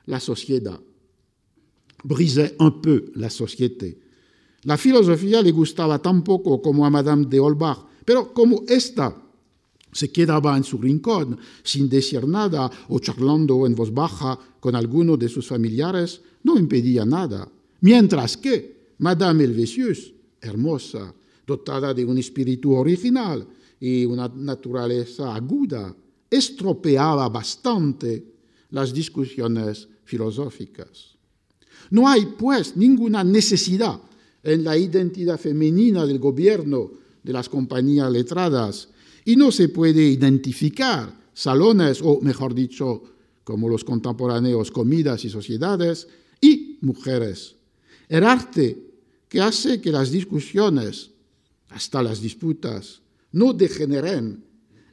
la 0.06 0.20
sociedad, 0.20 0.80
brisait 2.04 2.56
un 2.60 2.82
peu 2.82 3.12
la 3.16 3.30
société. 3.30 4.00
La 4.64 4.78
filosofía 4.78 5.42
le 5.42 5.52
gustaba 5.52 6.02
tan 6.02 6.24
poco 6.24 6.62
como 6.62 6.86
a 6.86 6.90
Madame 6.90 7.26
de 7.28 7.40
Holbach, 7.40 7.86
pero 8.04 8.34
como 8.34 8.64
ésta 8.68 9.16
se 9.92 10.12
quedaba 10.12 10.58
en 10.58 10.64
su 10.64 10.78
rincón 10.78 11.38
sin 11.64 11.88
decir 11.88 12.28
nada 12.28 12.70
o 12.90 13.00
charlando 13.00 13.66
en 13.66 13.76
voz 13.76 13.94
baja 13.94 14.38
con 14.60 14.76
alguno 14.76 15.18
de 15.18 15.30
sus 15.30 15.48
familiares, 15.48 16.22
no 16.46 16.58
impedía 16.58 17.06
nada. 17.06 17.50
Mientras 17.82 18.38
que 18.38 18.94
Madame 19.00 19.44
Helvetius, 19.44 20.14
hermosa, 20.40 21.14
dotada 21.46 21.94
de 21.94 22.06
un 22.06 22.18
espíritu 22.18 22.74
original 22.74 23.46
y 23.80 24.06
una 24.06 24.28
naturaleza 24.30 25.34
aguda, 25.34 25.94
estropeaba 26.30 27.28
bastante 27.30 28.24
las 28.70 28.94
discusiones 28.94 29.88
filosóficas. 30.06 31.18
No 31.90 32.08
hay, 32.08 32.26
pues, 32.38 32.78
ninguna 32.78 33.24
necesidad 33.24 34.00
en 34.44 34.64
la 34.64 34.78
identidad 34.78 35.40
femenina 35.40 36.06
del 36.06 36.20
gobierno 36.20 36.92
de 37.24 37.34
las 37.34 37.50
compañías 37.50 38.12
letradas 38.12 38.90
y 39.26 39.36
no 39.36 39.52
se 39.52 39.70
puede 39.70 40.04
identificar 40.04 41.12
salones, 41.34 42.02
o 42.04 42.22
mejor 42.22 42.54
dicho, 42.54 43.02
como 43.44 43.68
los 43.68 43.84
contemporáneos, 43.84 44.72
comidas 44.72 45.26
y 45.26 45.30
sociedades, 45.30 46.08
y 46.46 46.78
mujeres. 46.82 47.56
El 48.08 48.24
arte 48.24 48.78
que 49.28 49.42
hace 49.42 49.82
que 49.82 49.92
las 49.92 50.12
discusiones, 50.12 51.12
hasta 51.70 52.04
las 52.04 52.22
disputas, 52.22 53.02
no 53.32 53.54
degeneren 53.54 54.44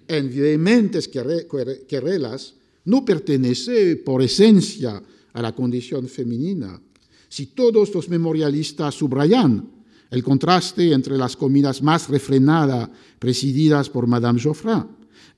en 0.08 0.28
vehementes 0.28 1.08
querelas, 1.08 2.54
no 2.84 3.04
pertenece 3.04 3.96
por 3.96 4.22
esencia 4.22 5.02
a 5.32 5.42
la 5.42 5.54
condición 5.54 6.08
femenina, 6.08 6.80
si 7.28 7.46
todos 7.46 7.94
los 7.94 8.08
memorialistas 8.08 8.94
subrayan 8.94 9.70
el 10.10 10.22
contraste 10.22 10.92
entre 10.92 11.16
las 11.16 11.36
comidas 11.36 11.82
más 11.82 12.08
refrenadas 12.08 12.90
presididas 13.18 13.88
por 13.88 14.06
Madame 14.06 14.38
Geoffrin 14.38 14.84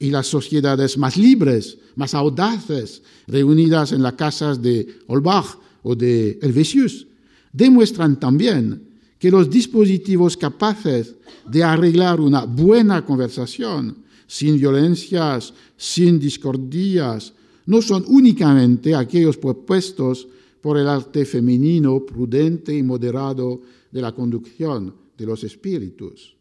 y 0.00 0.10
las 0.10 0.26
sociedades 0.26 0.98
más 0.98 1.16
libres, 1.16 1.78
más 1.94 2.14
audaces, 2.14 3.02
reunidas 3.28 3.92
en 3.92 4.02
las 4.02 4.14
casas 4.14 4.60
de 4.60 4.98
Holbach 5.06 5.58
o 5.84 5.94
de 5.94 6.40
Helvetius, 6.42 7.06
demuestran 7.52 8.18
también 8.18 8.82
que 9.18 9.30
los 9.30 9.48
dispositivos 9.48 10.36
capaces 10.36 11.14
de 11.48 11.62
arreglar 11.62 12.20
una 12.20 12.44
buena 12.44 13.04
conversación 13.04 14.02
sin 14.26 14.58
violencias, 14.58 15.54
sin 15.76 16.18
discordías, 16.18 17.32
no 17.66 17.80
son 17.80 18.04
únicamente 18.08 18.94
aquellos 18.94 19.36
propuestos 19.36 20.26
por 20.60 20.78
el 20.78 20.88
arte 20.88 21.24
femenino 21.24 22.04
prudente 22.04 22.76
y 22.76 22.82
moderado 22.82 23.60
de 23.90 24.00
la 24.00 24.12
conducción 24.12 24.94
de 25.16 25.26
los 25.26 25.44
espíritus. 25.44 26.34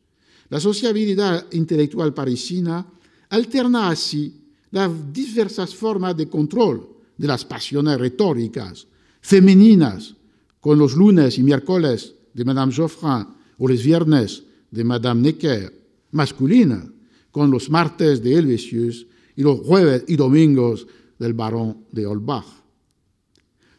La 0.50 0.60
sociabilidad 0.60 1.46
intelectual 1.52 2.14
parisina 2.14 2.86
alterna 3.30 3.90
así 3.90 4.34
las 4.72 4.90
diversas 5.14 5.76
formas 5.76 6.18
de 6.18 6.28
control 6.28 6.88
de 7.18 7.28
las 7.28 7.46
pasiones 7.46 8.00
retóricas 8.00 8.88
femeninas, 9.24 10.16
con 10.60 10.78
los 10.78 10.96
lunes 10.96 11.40
y 11.40 11.44
miércoles 11.44 12.14
de 12.34 12.44
Madame 12.46 12.72
Geoffrin 12.72 13.26
o 13.58 13.68
los 13.68 13.82
viernes 13.82 14.44
de 14.70 14.84
Madame 14.84 15.22
Necker, 15.22 15.74
masculina, 16.12 16.92
con 17.32 17.50
los 17.50 17.70
martes 17.70 18.22
de 18.22 18.36
Helvetius 18.36 19.08
y 19.36 19.42
los 19.42 19.62
jueves 19.62 20.04
y 20.08 20.18
domingos 20.18 20.86
del 21.18 21.34
barón 21.34 21.86
de 21.92 22.06
Holbach. 22.06 22.46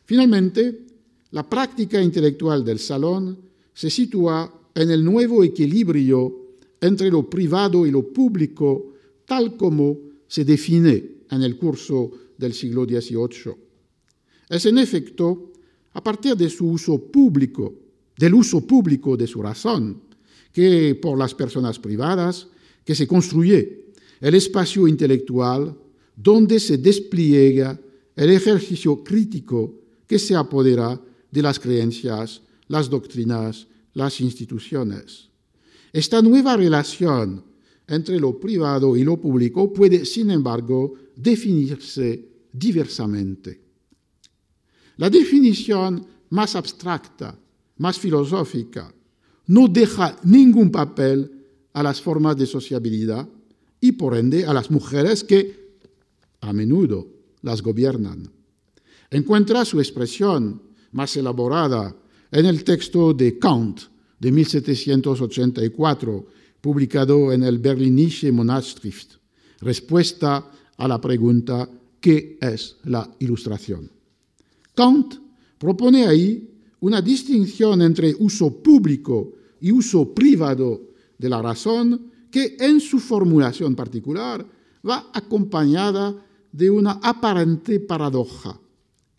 Finalmente, 0.05 0.87
la 1.31 1.49
práctica 1.49 2.01
intelectual 2.01 2.65
del 2.65 2.79
salón 2.79 3.39
se 3.73 3.91
sitúa 3.91 4.51
en 4.75 4.91
el 4.91 5.05
nuevo 5.05 5.45
equilibrio 5.45 6.57
entre 6.81 7.11
lo 7.11 7.29
privado 7.29 7.87
y 7.87 7.91
lo 7.91 8.03
público, 8.13 8.95
tal 9.27 9.57
como 9.57 9.99
se 10.27 10.45
define 10.45 11.25
en 11.31 11.43
el 11.43 11.57
curso 11.57 12.11
del 12.39 12.55
siglo 12.55 12.85
XVIII. 12.85 13.65
Es 14.49 14.67
en 14.67 14.79
efecto 14.79 15.53
a 15.93 16.03
partir 16.03 16.37
de 16.37 16.51
su 16.51 16.69
uso 16.69 16.99
público, 16.99 17.75
del 18.17 18.35
uso 18.35 18.67
público 18.67 19.17
de 19.17 19.27
su 19.27 19.43
razón, 19.43 20.03
que 20.53 20.95
por 20.95 21.19
las 21.19 21.35
personas 21.35 21.79
privadas, 21.79 22.49
que 22.85 22.95
se 22.95 23.07
construye 23.07 23.87
el 24.21 24.35
espacio 24.35 24.87
intelectual 24.87 25.77
donde 26.17 26.61
se 26.61 26.79
despliega 26.79 27.79
el 28.15 28.31
ejercicio 28.31 29.03
crítico 29.03 29.75
que 30.07 30.19
se 30.19 30.37
apodera 30.37 31.01
de 31.31 31.43
las 31.43 31.59
creencias, 31.59 32.43
las 32.69 32.89
doctrinas, 32.89 33.67
las 33.95 34.21
instituciones. 34.21 35.29
Esta 35.93 36.23
nueva 36.23 36.57
relación 36.57 37.43
entre 37.87 38.19
lo 38.19 38.39
privado 38.39 38.97
y 38.97 39.05
lo 39.05 39.21
público 39.21 39.73
puede, 39.73 40.05
sin 40.05 40.31
embargo, 40.31 40.95
definirse 41.17 42.29
diversamente. 42.53 43.64
La 44.97 45.11
definición 45.11 46.07
más 46.31 46.55
abstracta, 46.57 47.39
más 47.79 47.99
filosófica, 47.99 48.93
no 49.47 49.69
deja 49.69 50.17
ningún 50.25 50.71
papel 50.71 51.31
a 51.73 51.83
las 51.83 52.01
formas 52.01 52.37
de 52.37 52.47
sociabilidad 52.47 53.29
y 53.81 53.93
por 53.93 54.17
ende 54.17 54.47
a 54.47 54.55
las 54.55 54.71
mujeres 54.71 55.25
que 55.25 55.77
a 56.41 56.53
menudo 56.53 57.09
las 57.43 57.63
gobiernan 57.63 58.31
encuentra 59.15 59.65
su 59.65 59.79
expresión 59.79 60.61
más 60.93 61.17
elaborada 61.17 61.95
en 62.31 62.47
el 62.47 62.65
texto 62.65 63.15
de 63.15 63.39
Kant 63.39 63.81
de 64.19 64.33
1784, 64.33 66.27
publicado 66.61 67.33
en 67.33 67.45
el 67.45 67.59
Berlinische 67.59 68.33
Monatschrift, 68.33 69.15
respuesta 69.61 70.51
a 70.77 70.89
la 70.89 71.01
pregunta 71.01 71.69
¿qué 72.01 72.39
es 72.41 72.77
la 72.85 73.09
ilustración? 73.21 73.91
Kant 74.75 75.15
propone 75.59 76.07
ahí 76.07 76.51
una 76.81 77.01
distinción 77.01 77.83
entre 77.83 78.15
uso 78.19 78.63
público 78.63 79.33
y 79.61 79.73
uso 79.73 80.13
privado 80.13 80.91
de 81.17 81.29
la 81.29 81.41
razón 81.41 82.11
que 82.31 82.57
en 82.59 82.81
su 82.81 82.99
formulación 82.99 83.75
particular 83.75 84.45
va 84.87 85.11
acompañada 85.15 86.15
de 86.53 86.69
una 86.69 86.93
aparente 87.03 87.81
paradoja. 87.81 88.61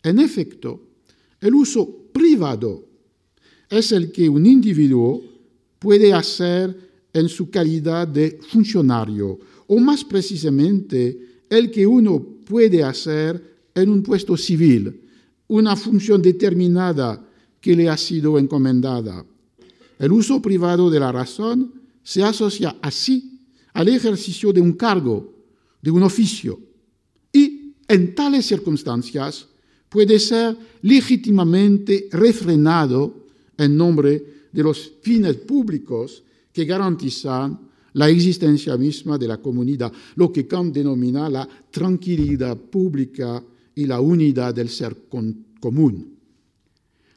En 0.02 0.18
efecto, 0.18 0.80
el 1.40 1.54
uso 1.54 2.08
privado 2.12 2.86
es 3.68 3.92
el 3.92 4.12
que 4.12 4.28
un 4.28 4.46
individuo 4.46 5.22
puede 5.78 6.12
hacer 6.12 6.86
en 7.12 7.28
su 7.28 7.50
calidad 7.50 8.06
de 8.06 8.38
funcionario, 8.48 9.38
o 9.66 9.78
más 9.78 10.04
precisamente 10.04 11.44
el 11.48 11.70
que 11.70 11.86
uno 11.86 12.22
puede 12.44 12.82
hacer 12.82 13.42
en 13.74 13.88
un 13.88 14.02
puesto 14.02 14.36
civil, 14.36 15.02
una 15.48 15.76
función 15.76 16.22
determinada 16.22 17.24
que 17.60 17.76
le 17.76 17.88
ha 17.88 17.96
sido 17.96 18.38
encomendada. 18.38 19.24
El 19.98 20.12
uso 20.12 20.42
privado 20.42 20.90
de 20.90 21.00
la 21.00 21.12
razón 21.12 21.72
se 22.02 22.22
asocia 22.22 22.76
así 22.82 23.40
al 23.72 23.88
ejercicio 23.88 24.52
de 24.52 24.60
un 24.60 24.72
cargo, 24.72 25.34
de 25.82 25.90
un 25.90 26.02
oficio, 26.02 26.60
y 27.32 27.74
en 27.88 28.14
tales 28.14 28.46
circunstancias 28.46 29.46
puede 29.88 30.18
ser 30.18 30.56
legítimamente 30.82 32.08
refrenado 32.10 33.26
en 33.56 33.76
nombre 33.76 34.48
de 34.52 34.62
los 34.62 34.92
fines 35.02 35.36
públicos 35.36 36.22
que 36.52 36.64
garantizan 36.64 37.58
la 37.92 38.08
existencia 38.08 38.76
misma 38.76 39.16
de 39.16 39.28
la 39.28 39.38
comunidad, 39.38 39.92
lo 40.16 40.32
que 40.32 40.46
Kant 40.46 40.74
denomina 40.74 41.30
la 41.30 41.48
tranquilidad 41.70 42.56
pública 42.56 43.42
y 43.76 43.86
la 43.86 44.00
unidad 44.00 44.54
del 44.54 44.70
ser 44.70 44.96
común. 45.60 46.16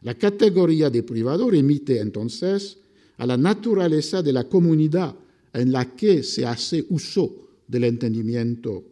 La 0.02 0.14
categoría 0.14 0.90
de 0.90 1.04
privado 1.04 1.50
remite 1.50 2.00
entonces 2.00 2.78
a 3.18 3.26
la 3.26 3.38
naturaleza 3.38 4.22
de 4.22 4.34
la 4.34 4.44
comunidad 4.44 5.16
en 5.54 5.72
la 5.72 5.96
que 5.96 6.22
se 6.22 6.46
hace 6.46 6.86
uso 6.90 7.50
del 7.68 7.86
entendimiento. 7.86 8.84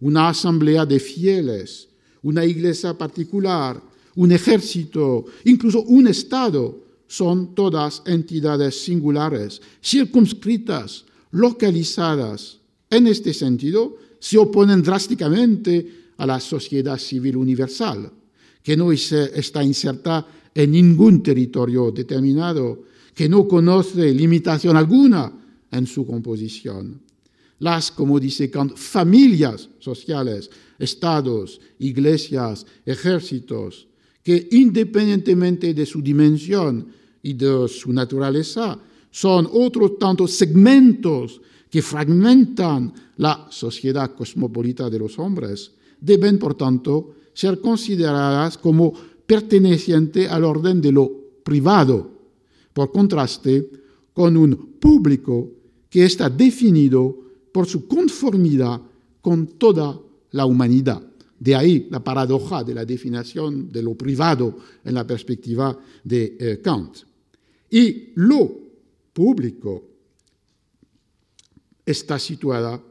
Una 0.00 0.28
asamblea 0.28 0.86
de 0.86 1.00
fieles, 1.00 1.88
una 2.22 2.44
iglesia 2.44 2.96
particular, 2.96 3.82
un 4.16 4.32
ejército, 4.32 5.24
incluso 5.44 5.82
un 5.82 6.08
Estado, 6.08 6.84
son 7.06 7.54
todas 7.54 8.02
entidades 8.04 8.84
singulares, 8.84 9.62
circunscritas, 9.82 11.06
localizadas. 11.30 12.58
En 12.90 13.06
este 13.06 13.32
sentido, 13.32 13.96
se 14.18 14.36
oponen 14.36 14.82
drásticamente 14.82 16.07
a 16.18 16.26
la 16.26 16.38
sociedad 16.38 16.98
civil 16.98 17.36
universal, 17.36 18.12
que 18.62 18.76
no 18.76 18.92
está 18.92 19.64
inserta 19.64 20.26
en 20.54 20.70
ningún 20.72 21.22
territorio 21.22 21.90
determinado, 21.90 22.84
que 23.14 23.28
no 23.28 23.48
conoce 23.48 24.12
limitación 24.12 24.76
alguna 24.76 25.32
en 25.70 25.86
su 25.86 26.06
composición. 26.06 27.00
Las, 27.60 27.90
como 27.90 28.20
dice 28.20 28.50
Kant, 28.50 28.76
familias 28.76 29.68
sociales, 29.78 30.50
estados, 30.78 31.60
iglesias, 31.78 32.66
ejércitos, 32.86 33.88
que 34.22 34.48
independientemente 34.52 35.74
de 35.74 35.86
su 35.86 36.02
dimensión 36.02 36.86
y 37.22 37.32
de 37.32 37.66
su 37.68 37.92
naturaleza, 37.92 38.78
son 39.10 39.48
otros 39.50 39.98
tantos 39.98 40.32
segmentos 40.32 41.40
que 41.70 41.82
fragmentan 41.82 42.92
la 43.16 43.48
sociedad 43.50 44.14
cosmopolita 44.14 44.88
de 44.88 44.98
los 44.98 45.18
hombres, 45.18 45.72
deben, 46.00 46.38
por 46.38 46.54
tanto, 46.54 47.14
ser 47.34 47.60
consideradas 47.60 48.58
como 48.58 48.92
pertenecientes 49.26 50.28
al 50.28 50.44
orden 50.44 50.80
de 50.80 50.92
lo 50.92 51.10
privado, 51.44 52.10
por 52.72 52.90
contraste 52.92 53.70
con 54.12 54.36
un 54.36 54.78
público 54.80 55.50
que 55.88 56.04
está 56.04 56.28
definido 56.28 57.16
por 57.52 57.66
su 57.66 57.86
conformidad 57.86 58.80
con 59.20 59.46
toda 59.58 60.00
la 60.32 60.46
humanidad. 60.46 61.02
De 61.38 61.54
ahí 61.54 61.86
la 61.90 62.02
paradoja 62.02 62.64
de 62.64 62.74
la 62.74 62.84
definición 62.84 63.70
de 63.70 63.82
lo 63.82 63.94
privado 63.94 64.58
en 64.84 64.94
la 64.94 65.06
perspectiva 65.06 65.78
de 66.02 66.36
eh, 66.38 66.60
Kant. 66.62 66.96
Y 67.70 68.12
lo 68.16 68.50
público 69.12 69.84
está 71.84 72.18
situado 72.18 72.82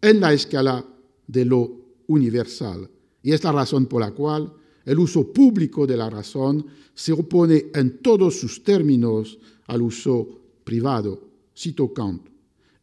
en 0.00 0.20
la 0.20 0.32
escala 0.32 0.84
de 1.30 1.44
lo 1.44 1.70
universal. 2.08 2.88
Y 3.22 3.32
es 3.32 3.44
la 3.44 3.52
razón 3.52 3.86
por 3.86 4.00
la 4.00 4.10
cual 4.10 4.52
el 4.84 4.98
uso 4.98 5.32
público 5.32 5.86
de 5.86 5.96
la 5.96 6.10
razón 6.10 6.66
se 6.94 7.12
opone 7.12 7.66
en 7.74 7.98
todos 7.98 8.40
sus 8.40 8.64
términos 8.64 9.38
al 9.66 9.82
uso 9.82 10.40
privado. 10.64 11.28
Cito 11.56 11.92
Kant. 11.92 12.26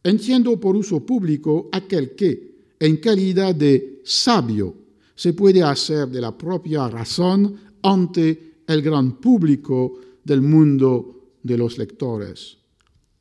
Entiendo 0.02 0.58
por 0.58 0.76
uso 0.76 1.04
público 1.04 1.68
aquel 1.72 2.14
que, 2.14 2.56
en 2.78 2.96
calidad 2.98 3.54
de 3.54 4.00
sabio, 4.04 4.74
se 5.14 5.32
puede 5.32 5.62
hacer 5.62 6.08
de 6.08 6.20
la 6.20 6.36
propia 6.36 6.88
razón 6.88 7.56
ante 7.82 8.62
el 8.66 8.80
gran 8.82 9.20
público 9.20 9.98
del 10.22 10.40
mundo 10.40 11.34
de 11.42 11.58
los 11.58 11.76
lectores. 11.76 12.56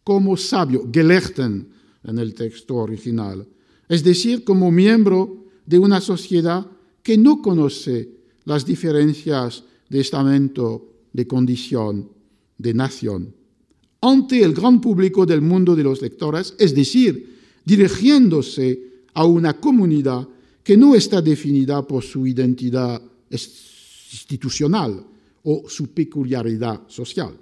Como 0.04 0.38
sabio, 0.38 0.88
Gelechten 0.94 1.68
en 2.04 2.20
el 2.20 2.34
texto 2.34 2.76
original, 2.76 3.46
es 3.88 4.04
decir, 4.04 4.44
como 4.44 4.72
miembro 4.72 5.46
de 5.66 5.80
una 5.80 6.02
sociedad 6.02 6.66
que 7.04 7.18
no 7.18 7.42
conoce 7.42 8.10
las 8.46 8.66
diferencias 8.66 9.64
de 9.90 10.00
estamento, 10.02 10.90
de 11.14 11.28
condición, 11.28 12.10
de 12.58 12.74
nación, 12.74 13.34
ante 14.02 14.42
el 14.44 14.54
gran 14.54 14.80
público 14.80 15.26
del 15.26 15.42
mundo 15.42 15.76
de 15.76 15.84
los 15.84 16.02
lectores, 16.02 16.54
es 16.60 16.76
decir, 16.76 17.38
dirigiéndose 17.66 19.06
a 19.14 19.26
una 19.26 19.60
comunidad 19.60 20.28
que 20.64 20.78
no 20.78 20.96
está 20.96 21.22
definida 21.22 21.86
por 21.86 22.04
su 22.04 22.28
identidad 22.28 23.02
institucional 23.30 25.04
o 25.44 25.64
su 25.68 25.88
peculiaridad 25.88 26.84
social. 26.88 27.38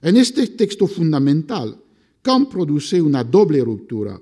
En 0.00 0.16
este 0.16 0.46
texto 0.48 0.86
fundamental, 0.86 1.76
Kant 2.22 2.48
produce 2.48 3.00
una 3.00 3.22
doble 3.24 3.62
ruptura. 3.62 4.20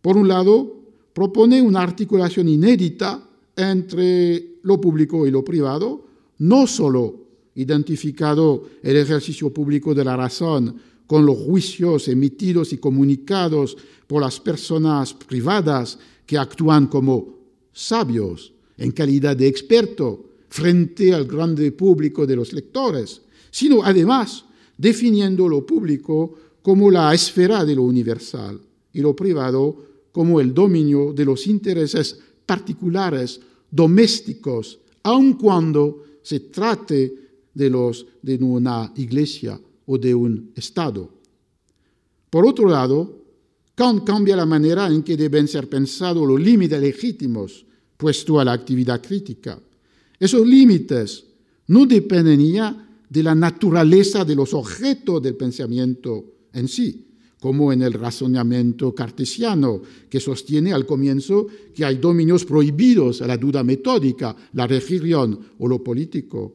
Por 0.00 0.16
un 0.16 0.28
lado, 0.28 0.77
propone 1.18 1.60
una 1.60 1.82
articulación 1.82 2.48
inédita 2.48 3.20
entre 3.56 4.60
lo 4.62 4.80
público 4.80 5.26
y 5.26 5.32
lo 5.32 5.42
privado, 5.42 6.06
no 6.38 6.64
solo 6.68 7.26
identificado 7.56 8.68
el 8.84 8.98
ejercicio 8.98 9.52
público 9.52 9.96
de 9.96 10.04
la 10.04 10.16
razón 10.16 10.76
con 11.08 11.26
los 11.26 11.36
juicios 11.38 12.06
emitidos 12.06 12.72
y 12.72 12.78
comunicados 12.78 13.76
por 14.06 14.22
las 14.22 14.38
personas 14.38 15.12
privadas 15.12 15.98
que 16.24 16.38
actúan 16.38 16.86
como 16.86 17.34
sabios 17.72 18.52
en 18.76 18.92
calidad 18.92 19.36
de 19.36 19.48
experto 19.48 20.24
frente 20.48 21.12
al 21.12 21.24
grande 21.24 21.72
público 21.72 22.28
de 22.28 22.36
los 22.36 22.52
lectores, 22.52 23.22
sino 23.50 23.82
además 23.82 24.44
definiendo 24.76 25.48
lo 25.48 25.66
público 25.66 26.32
como 26.62 26.92
la 26.92 27.12
esfera 27.12 27.64
de 27.64 27.74
lo 27.74 27.82
universal 27.82 28.60
y 28.92 29.00
lo 29.00 29.16
privado 29.16 29.88
como 30.12 30.40
el 30.40 30.52
dominio 30.54 31.12
de 31.12 31.24
los 31.24 31.46
intereses 31.46 32.18
particulares 32.46 33.40
domésticos, 33.70 34.78
aun 35.02 35.34
cuando 35.34 36.04
se 36.22 36.40
trate 36.40 37.12
de 37.54 37.70
los 37.70 38.06
de 38.22 38.36
una 38.36 38.92
iglesia 38.96 39.60
o 39.86 39.98
de 39.98 40.14
un 40.14 40.52
Estado. 40.54 41.10
Por 42.30 42.46
otro 42.46 42.68
lado, 42.68 43.24
Kant 43.74 44.04
cambia 44.04 44.36
la 44.36 44.46
manera 44.46 44.88
en 44.88 45.02
que 45.02 45.16
deben 45.16 45.48
ser 45.48 45.68
pensados 45.68 46.26
los 46.26 46.40
límites 46.40 46.80
legítimos 46.80 47.64
puestos 47.96 48.38
a 48.40 48.44
la 48.44 48.52
actividad 48.52 49.02
crítica. 49.02 49.58
Esos 50.18 50.46
límites 50.46 51.24
no 51.68 51.86
dependen 51.86 52.40
ya 52.52 52.88
de 53.08 53.22
la 53.22 53.34
naturaleza 53.34 54.24
de 54.24 54.34
los 54.34 54.52
objetos 54.52 55.22
del 55.22 55.36
pensamiento 55.36 56.24
en 56.52 56.68
sí, 56.68 57.07
como 57.40 57.72
en 57.72 57.82
el 57.82 57.92
razonamiento 57.92 58.94
cartesiano, 58.94 59.82
que 60.10 60.20
sostiene 60.20 60.72
al 60.72 60.86
comienzo 60.86 61.46
que 61.74 61.84
hay 61.84 61.98
dominios 61.98 62.44
prohibidos 62.44 63.22
a 63.22 63.26
la 63.26 63.36
duda 63.36 63.62
metódica, 63.62 64.34
la 64.54 64.66
religión 64.66 65.38
o 65.58 65.68
lo 65.68 65.82
político. 65.82 66.54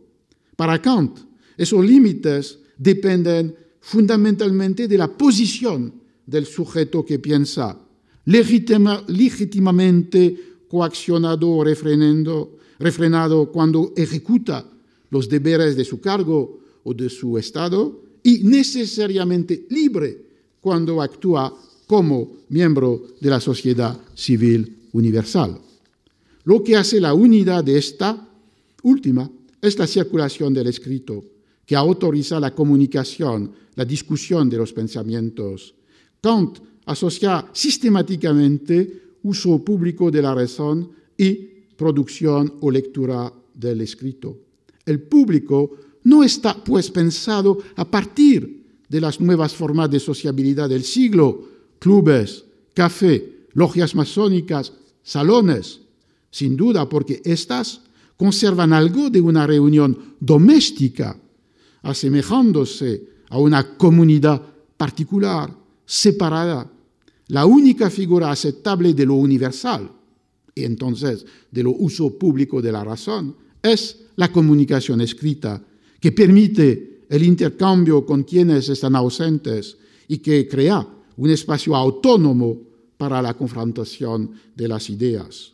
Para 0.56 0.82
Kant, 0.82 1.20
esos 1.58 1.86
límites 1.86 2.60
dependen 2.78 3.56
fundamentalmente 3.80 4.88
de 4.88 4.98
la 4.98 5.08
posición 5.08 5.94
del 6.26 6.46
sujeto 6.46 7.06
que 7.06 7.20
piensa, 7.20 7.78
legítimamente 8.26 10.38
coaccionado 10.68 11.50
o 11.50 11.64
refrenado 11.64 13.52
cuando 13.52 13.94
ejecuta 13.96 14.66
los 15.12 15.30
deberes 15.30 15.76
de 15.76 15.86
su 15.86 16.02
cargo 16.02 16.60
o 16.84 16.94
de 16.94 17.10
su 17.10 17.38
Estado, 17.38 18.02
y 18.24 18.40
necesariamente 18.44 19.68
libre 19.70 20.33
cuando 20.64 21.02
actúa 21.02 21.54
como 21.86 22.48
miembro 22.48 23.20
de 23.20 23.30
la 23.30 23.42
sociedad 23.42 24.00
civil 24.16 24.88
universal. 24.94 25.60
Lo 26.46 26.64
que 26.64 26.78
hace 26.78 27.02
la 27.02 27.14
unidad 27.14 27.66
de 27.66 27.78
esta 27.78 28.16
última 28.82 29.30
es 29.62 29.78
la 29.78 29.86
circulación 29.86 30.54
del 30.54 30.68
escrito, 30.68 31.22
que 31.66 31.76
autoriza 31.76 32.40
la 32.40 32.56
comunicación, 32.56 33.52
la 33.76 33.84
discusión 33.84 34.50
de 34.50 34.58
los 34.58 34.72
pensamientos. 34.72 35.76
Kant 36.22 36.60
asocia 36.86 37.46
sistemáticamente 37.52 39.20
uso 39.24 39.60
público 39.64 40.10
de 40.10 40.22
la 40.22 40.34
razón 40.34 40.92
y 41.18 41.34
producción 41.76 42.56
o 42.62 42.72
lectura 42.72 43.32
del 43.54 43.82
escrito. 43.82 44.38
El 44.86 45.02
público 45.02 45.72
no 46.06 46.24
está 46.24 46.56
pues 46.64 46.90
pensado 46.90 47.58
a 47.76 47.84
partir 47.90 48.63
de 48.94 49.02
las 49.02 49.20
nuevas 49.20 49.56
formas 49.56 49.90
de 49.90 50.00
sociabilidad 50.00 50.70
del 50.70 50.84
siglo, 50.84 51.50
clubes, 51.80 52.46
café, 52.76 53.48
logias 53.54 53.96
masónicas, 53.96 54.72
salones, 55.02 55.80
sin 56.30 56.56
duda 56.56 56.88
porque 56.88 57.20
éstas 57.26 57.82
conservan 58.18 58.72
algo 58.72 59.10
de 59.10 59.20
una 59.20 59.48
reunión 59.48 60.14
doméstica, 60.20 61.20
asemejándose 61.82 63.02
a 63.32 63.40
una 63.40 63.76
comunidad 63.78 64.40
particular, 64.78 65.52
separada, 65.88 66.72
la 67.30 67.48
única 67.48 67.90
figura 67.90 68.30
aceptable 68.30 68.94
de 68.94 69.08
lo 69.08 69.16
universal 69.16 69.90
y 70.54 70.66
entonces 70.66 71.26
de 71.50 71.64
lo 71.64 71.72
uso 71.72 72.16
público 72.20 72.62
de 72.62 72.72
la 72.72 72.84
razón 72.84 73.36
es 73.64 74.02
la 74.18 74.32
comunicación 74.32 75.02
escrita, 75.02 75.66
que 76.00 76.12
permite 76.12 76.93
el 77.14 77.22
intercambio 77.22 78.04
con 78.04 78.24
quienes 78.24 78.70
están 78.70 78.96
ausentes 78.96 79.78
y 80.08 80.18
que 80.18 80.48
crea 80.48 80.84
un 81.18 81.30
espacio 81.30 81.76
autónomo 81.76 82.58
para 82.98 83.22
la 83.22 83.36
confrontación 83.36 84.32
de 84.56 84.68
las 84.68 84.90
ideas. 84.90 85.54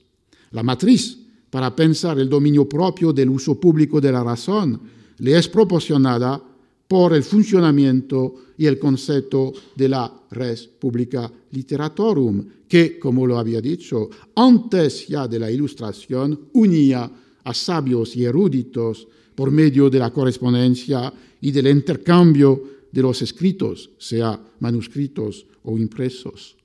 La 0.51 0.64
matriz 0.64 1.20
para 1.49 1.76
pensar 1.76 2.18
el 2.18 2.30
dominio 2.30 2.64
propio 2.64 3.12
del 3.12 3.30
uso 3.30 3.60
público 3.60 3.99
de 3.99 4.10
la 4.10 4.24
razón 4.24 4.80
le 5.18 5.38
es 5.38 5.49
proporcionada 5.49 6.41
por 6.88 7.14
el 7.14 7.24
funcionamiento 7.24 8.36
y 8.57 8.66
el 8.66 8.80
concepto 8.80 9.51
de 9.76 9.89
la 9.89 10.10
res 10.32 10.66
publica 10.66 11.30
literatorum, 11.51 12.45
que, 12.70 12.97
como 12.97 13.28
lo 13.28 13.38
había 13.38 13.60
dicho, 13.60 14.10
antes 14.34 15.10
ya 15.10 15.28
de 15.28 15.39
la 15.39 15.51
ilustración 15.51 16.39
unía 16.53 17.12
a 17.43 17.53
sabios 17.53 18.16
y 18.16 18.24
eruditos 18.24 19.10
por 19.36 19.51
medio 19.51 19.89
de 19.89 19.99
la 19.99 20.12
correspondencia 20.12 21.12
y 21.41 21.51
del 21.51 21.67
intercambio 21.67 22.79
de 22.91 23.01
los 23.01 23.21
escritos, 23.21 23.91
sea 23.97 24.39
manuscritos 24.59 25.45
o 25.63 25.77
impresos. 25.77 26.55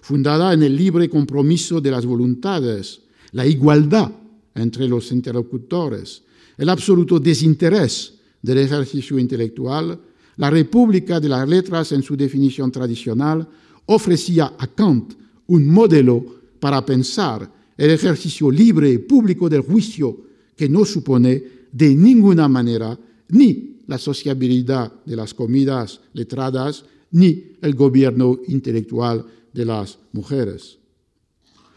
Fundada 0.00 0.52
en 0.52 0.62
el 0.62 0.76
libre 0.76 1.08
compromiso 1.08 1.80
de 1.80 1.90
las 1.90 2.06
voluntades, 2.06 3.02
la 3.32 3.46
igualdad 3.46 4.10
entre 4.54 4.88
los 4.88 5.12
interlocutores, 5.12 6.22
el 6.56 6.68
absoluto 6.68 7.20
desinterés 7.20 8.14
del 8.42 8.58
ejercicio 8.58 9.18
intelectual, 9.18 9.98
la 10.36 10.50
República 10.50 11.20
de 11.20 11.28
las 11.28 11.48
Letras 11.48 11.92
en 11.92 12.02
su 12.02 12.16
definición 12.16 12.72
tradicional 12.72 13.46
ofrecía 13.86 14.54
a 14.58 14.66
Kant 14.66 15.14
un 15.48 15.66
modelo 15.68 16.24
para 16.58 16.84
pensar 16.84 17.50
el 17.76 17.90
ejercicio 17.90 18.50
libre 18.50 18.90
y 18.90 18.98
público 18.98 19.48
del 19.48 19.62
juicio 19.62 20.16
que 20.56 20.68
no 20.68 20.84
supone 20.84 21.42
de 21.72 21.94
ninguna 21.94 22.48
manera 22.48 22.98
ni 23.30 23.69
la 23.90 23.98
sociabilidad 23.98 24.92
de 25.04 25.16
las 25.16 25.34
comidas 25.34 26.00
letradas 26.12 26.84
ni 27.10 27.56
el 27.60 27.74
gobierno 27.74 28.38
intelectual 28.46 29.26
de 29.52 29.64
las 29.64 29.98
mujeres. 30.12 30.78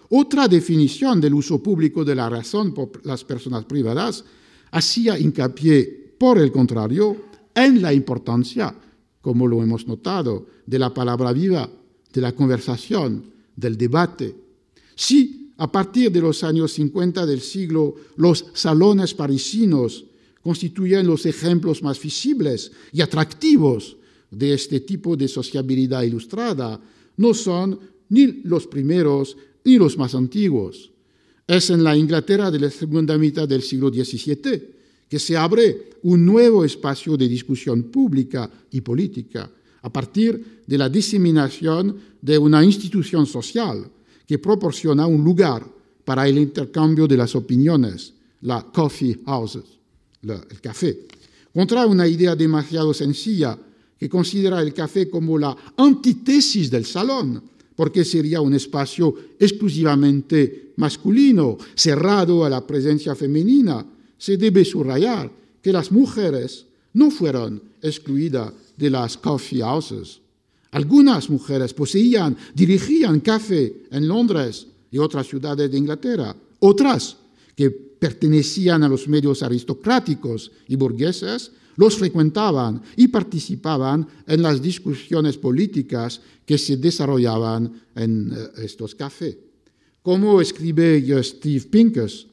Otra 0.10 0.48
definición 0.48 1.20
del 1.20 1.34
uso 1.34 1.58
público 1.58 2.06
de 2.06 2.14
la 2.14 2.30
razón 2.30 2.72
por 2.72 3.04
las 3.04 3.24
personas 3.24 3.66
privadas 3.66 4.24
hacía 4.70 5.18
hincapié 5.18 6.14
por 6.20 6.38
el 6.38 6.52
contrario, 6.52 7.34
en 7.56 7.82
la 7.82 7.92
importancia, 7.92 8.76
como 9.20 9.48
lo 9.48 9.64
hemos 9.64 9.88
notado, 9.88 10.46
de 10.68 10.78
la 10.78 10.94
palabra 10.94 11.34
viva, 11.34 11.68
de 12.14 12.22
la 12.22 12.34
conversación, 12.34 13.26
del 13.56 13.76
debate. 13.76 14.36
Si 14.94 15.52
a 15.58 15.72
partir 15.72 16.12
de 16.12 16.22
los 16.22 16.44
años 16.44 16.74
50 16.74 17.26
del 17.26 17.42
siglo 17.42 17.96
los 18.18 18.46
salones 18.54 19.16
parisinos 19.16 20.06
constituyen 20.44 21.08
los 21.08 21.26
ejemplos 21.26 21.82
más 21.82 22.02
visibles 22.02 22.72
y 22.92 23.02
atractivos 23.02 23.96
de 24.30 24.54
este 24.54 24.82
tipo 24.82 25.16
de 25.16 25.28
sociabilidad 25.28 26.04
ilustrada, 26.04 26.80
no 27.18 27.34
son 27.34 27.80
ni 28.10 28.42
los 28.44 28.68
primeros 28.68 29.38
ni 29.64 29.78
los 29.78 29.98
más 29.98 30.14
antiguos. 30.14 30.92
Es 31.48 31.70
en 31.70 31.84
la 31.84 31.96
Inglaterra 31.96 32.52
de 32.52 32.60
la 32.60 32.70
segunda 32.70 33.18
mitad 33.18 33.48
del 33.48 33.62
siglo 33.62 33.90
XVII 33.90 34.74
que 35.10 35.20
se 35.20 35.38
abre 35.38 35.92
un 36.04 36.26
nuevo 36.26 36.66
espacio 36.66 37.16
de 37.16 37.28
discusión 37.28 37.84
pública 37.84 38.50
y 38.72 38.82
política 38.82 39.50
a 39.82 39.92
partir 39.92 40.64
de 40.66 40.78
la 40.78 40.90
diseminación 40.90 41.96
de 42.22 42.38
una 42.38 42.64
institución 42.64 43.26
social 43.26 43.90
que 44.26 44.40
proporciona 44.40 45.06
un 45.06 45.24
lugar 45.24 45.66
para 46.04 46.28
el 46.28 46.38
intercambio 46.38 47.08
de 47.08 47.18
las 47.18 47.36
opiniones, 47.36 48.14
la 48.42 48.64
coffee 48.64 49.20
houses, 49.26 49.64
el 50.24 50.62
café, 50.62 51.06
contra 51.54 51.86
una 51.86 52.08
idea 52.08 52.36
demasiado 52.36 52.94
sencilla 52.94 53.58
que 54.00 54.10
considera 54.10 54.62
el 54.62 54.74
café 54.74 55.10
como 55.10 55.38
la 55.38 55.56
antítesis 55.78 56.70
del 56.72 56.86
salón, 56.86 57.42
porque 57.76 58.06
sería 58.06 58.42
un 58.42 58.54
espacio 58.54 59.16
exclusivamente 59.40 60.74
masculino, 60.78 61.58
cerrado 61.76 62.44
a 62.46 62.50
la 62.50 62.66
presencia 62.66 63.16
femenina, 63.16 63.86
se 64.18 64.38
debe 64.38 64.66
subrayar 64.66 65.32
que 65.62 65.72
las 65.74 65.92
mujeres 65.92 66.66
no 66.94 67.12
fueron 67.12 67.62
excluidas 67.82 68.54
de 68.78 68.90
las 68.90 69.18
coffee 69.18 69.62
houses. 69.62 70.20
Algunas 70.72 71.30
mujeres 71.30 71.74
poseían, 71.74 72.36
dirigían 72.54 73.20
café 73.20 73.86
en 73.92 74.08
Londres 74.08 74.68
y 74.92 74.98
otras 74.98 75.28
ciudades 75.28 75.70
de 75.72 75.78
Inglaterra. 75.78 76.36
Otras, 76.60 77.18
que 77.56 77.93
pertenecían 78.04 78.84
a 78.84 78.90
los 78.90 79.08
medios 79.08 79.44
aristocráticos 79.44 80.52
y 80.68 80.76
burgueses, 80.76 81.54
los 81.78 81.96
frecuentaban 81.96 82.82
y 82.98 83.08
participaban 83.08 84.06
en 84.28 84.42
las 84.42 84.62
discusiones 84.62 85.38
políticas 85.38 86.20
que 86.46 86.58
se 86.58 86.76
desarrollaban 86.76 87.72
en 87.96 88.30
eh, 88.34 88.66
estos 88.66 88.94
cafés. 88.94 89.38
Como 90.02 90.42
escribe 90.42 91.00
Steve 91.24 91.64
Pincus, 91.72 92.28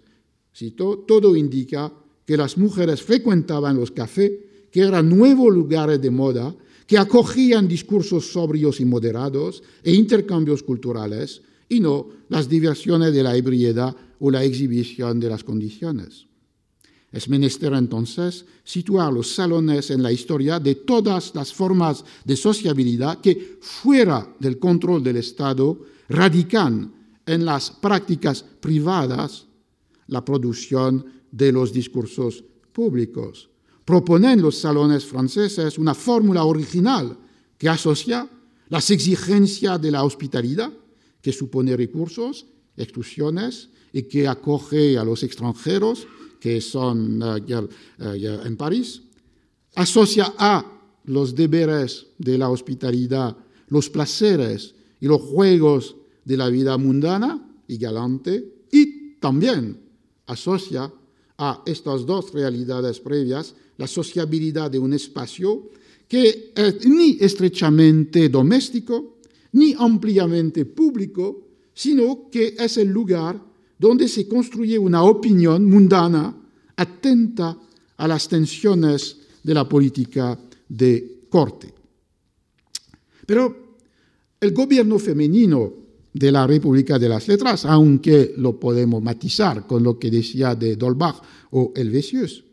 todo 1.07 1.37
indica 1.37 1.93
que 2.27 2.37
las 2.37 2.59
mujeres 2.59 3.01
frecuentaban 3.01 3.77
los 3.77 3.93
cafés, 3.93 4.33
que 4.73 4.81
eran 4.81 5.09
nuevos 5.09 5.55
lugares 5.55 6.03
de 6.03 6.11
moda, 6.11 6.53
que 6.85 6.99
acogían 6.99 7.69
discursos 7.69 8.33
sobrios 8.33 8.81
y 8.81 8.85
moderados 8.85 9.63
e 9.85 9.95
intercambios 9.95 10.65
culturales, 10.65 11.43
y 11.71 11.81
no 11.81 12.09
las 12.29 12.49
diversiones 12.49 13.15
de 13.15 13.23
la 13.23 13.35
ebriedad 13.35 13.97
o 14.19 14.31
la 14.31 14.45
exhibición 14.45 15.19
de 15.19 15.31
las 15.31 15.43
condiciones. 15.43 16.27
Es 17.13 17.29
menester 17.29 17.73
entonces 17.73 18.45
situar 18.63 19.13
los 19.13 19.35
salones 19.35 19.91
en 19.91 20.03
la 20.03 20.13
historia 20.13 20.61
de 20.61 20.75
todas 20.75 21.35
las 21.35 21.53
formas 21.53 22.05
de 22.25 22.37
sociabilidad 22.37 23.21
que, 23.21 23.59
fuera 23.61 24.29
del 24.39 24.59
control 24.59 25.03
del 25.03 25.17
Estado, 25.17 25.81
radican 26.09 26.93
en 27.25 27.45
las 27.45 27.71
prácticas 27.71 28.43
privadas 28.43 29.47
la 30.09 30.25
producción 30.25 31.05
de 31.31 31.53
los 31.53 31.73
discursos 31.73 32.45
públicos. 32.73 33.49
Proponen 33.85 34.43
los 34.43 34.59
salones 34.59 35.05
franceses 35.05 35.79
una 35.79 35.95
fórmula 35.95 36.45
original 36.45 37.17
que 37.59 37.69
asocia 37.69 38.29
las 38.69 38.91
exigencias 38.91 39.81
de 39.81 39.91
la 39.91 40.05
hospitalidad, 40.05 40.73
que 41.23 41.33
supone 41.33 41.77
recursos, 41.77 42.47
exclusiones 42.77 43.69
y 43.93 44.03
que 44.05 44.29
acoge 44.29 44.97
a 44.99 45.05
los 45.05 45.23
extranjeros 45.23 46.07
que 46.41 46.61
son 46.61 47.23
uh, 47.23 47.37
en 47.99 48.57
París, 48.57 49.03
asocia 49.75 50.33
a 50.39 50.65
los 51.05 51.35
deberes 51.35 52.07
de 52.19 52.39
la 52.39 52.49
hospitalidad, 52.49 53.37
los 53.69 53.91
placeres 53.91 54.75
y 55.01 55.07
los 55.07 55.21
juegos 55.21 55.97
de 56.25 56.37
la 56.37 56.49
vida 56.49 56.77
mundana 56.79 57.47
y 57.69 57.77
galante, 57.77 58.65
y 58.73 59.15
también 59.21 59.79
asocia 60.27 60.93
a 61.39 61.63
estas 61.67 62.07
dos 62.07 62.33
realidades 62.33 63.01
previas 63.01 63.55
la 63.77 63.87
sociabilidad 63.87 64.71
de 64.71 64.79
un 64.79 64.93
espacio 64.93 65.71
que 66.07 66.53
es 66.55 66.87
ni 66.87 67.17
estrechamente 67.21 68.29
doméstico, 68.29 69.20
ni 69.53 69.75
ampliamente 69.79 70.65
público, 70.65 71.49
sino 71.75 72.29
que 72.31 72.55
es 72.59 72.77
el 72.77 72.89
lugar 72.89 73.41
donde 73.79 74.09
se 74.09 74.29
construye 74.29 74.79
una 74.79 75.03
opinión 75.03 75.65
mundana 75.65 76.37
atenta 76.77 77.57
a 77.97 78.09
las 78.09 78.29
tensiones 78.29 79.17
de 79.43 79.55
la 79.55 79.69
política 79.69 80.39
de 80.69 81.27
corte. 81.29 81.73
Pero 83.27 83.77
el 84.41 84.53
gobierno 84.53 84.99
femenino 84.99 85.73
de 86.13 86.33
la 86.33 86.47
República 86.47 86.99
de 86.99 87.09
las 87.09 87.29
Letras, 87.29 87.65
aunque 87.65 88.35
lo 88.37 88.59
podemos 88.59 89.03
matizar 89.03 89.67
con 89.67 89.83
lo 89.83 89.99
que 89.99 90.11
decía 90.11 90.55
de 90.55 90.77
Dolbach 90.77 91.23
o 91.53 91.73
Helvetius. 91.75 92.45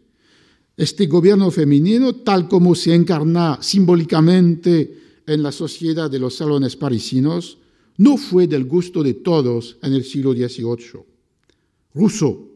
Este 0.75 1.07
gobierno 1.07 1.49
femenino, 1.49 2.15
tal 2.17 2.47
como 2.47 2.75
se 2.75 2.93
encarna 2.93 3.57
simbólicamente 3.61 5.06
en 5.27 5.43
la 5.43 5.51
sociedad 5.51 6.09
de 6.09 6.19
los 6.19 6.35
salones 6.35 6.75
parisinos, 6.75 7.57
no 7.97 8.17
fue 8.17 8.47
del 8.47 8.65
gusto 8.65 9.03
de 9.03 9.15
todos 9.15 9.77
en 9.83 9.93
el 9.93 10.03
siglo 10.03 10.33
XVIII. 10.33 11.03
Rousseau, 11.93 12.47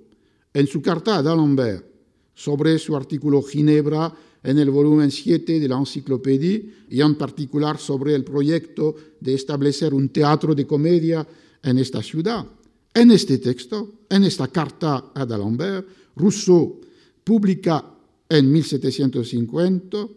en 0.53 0.67
su 0.67 0.81
carta 0.81 1.17
a 1.17 1.21
d'Alembert 1.21 1.85
sobre 2.33 2.79
su 2.79 2.95
artículo 2.95 3.41
Ginebra 3.41 4.13
en 4.43 4.57
el 4.57 4.71
volumen 4.71 5.11
7 5.11 5.59
de 5.59 5.67
la 5.67 5.77
enciclopedia 5.77 6.61
y 6.89 7.01
en 7.01 7.15
particular 7.15 7.77
sobre 7.77 8.15
el 8.15 8.23
proyecto 8.23 8.95
de 9.19 9.33
establecer 9.33 9.93
un 9.93 10.09
teatro 10.09 10.55
de 10.55 10.65
comedia 10.65 11.27
en 11.61 11.77
esta 11.77 12.01
ciudad. 12.01 12.45
En 12.93 13.11
este 13.11 13.37
texto, 13.37 14.05
en 14.09 14.23
esta 14.23 14.47
carta 14.47 15.11
a 15.13 15.25
d'Alembert, 15.25 15.87
Rousseau 16.15 16.81
publica 17.23 17.85
en 18.29 18.51
1750, 18.51 20.07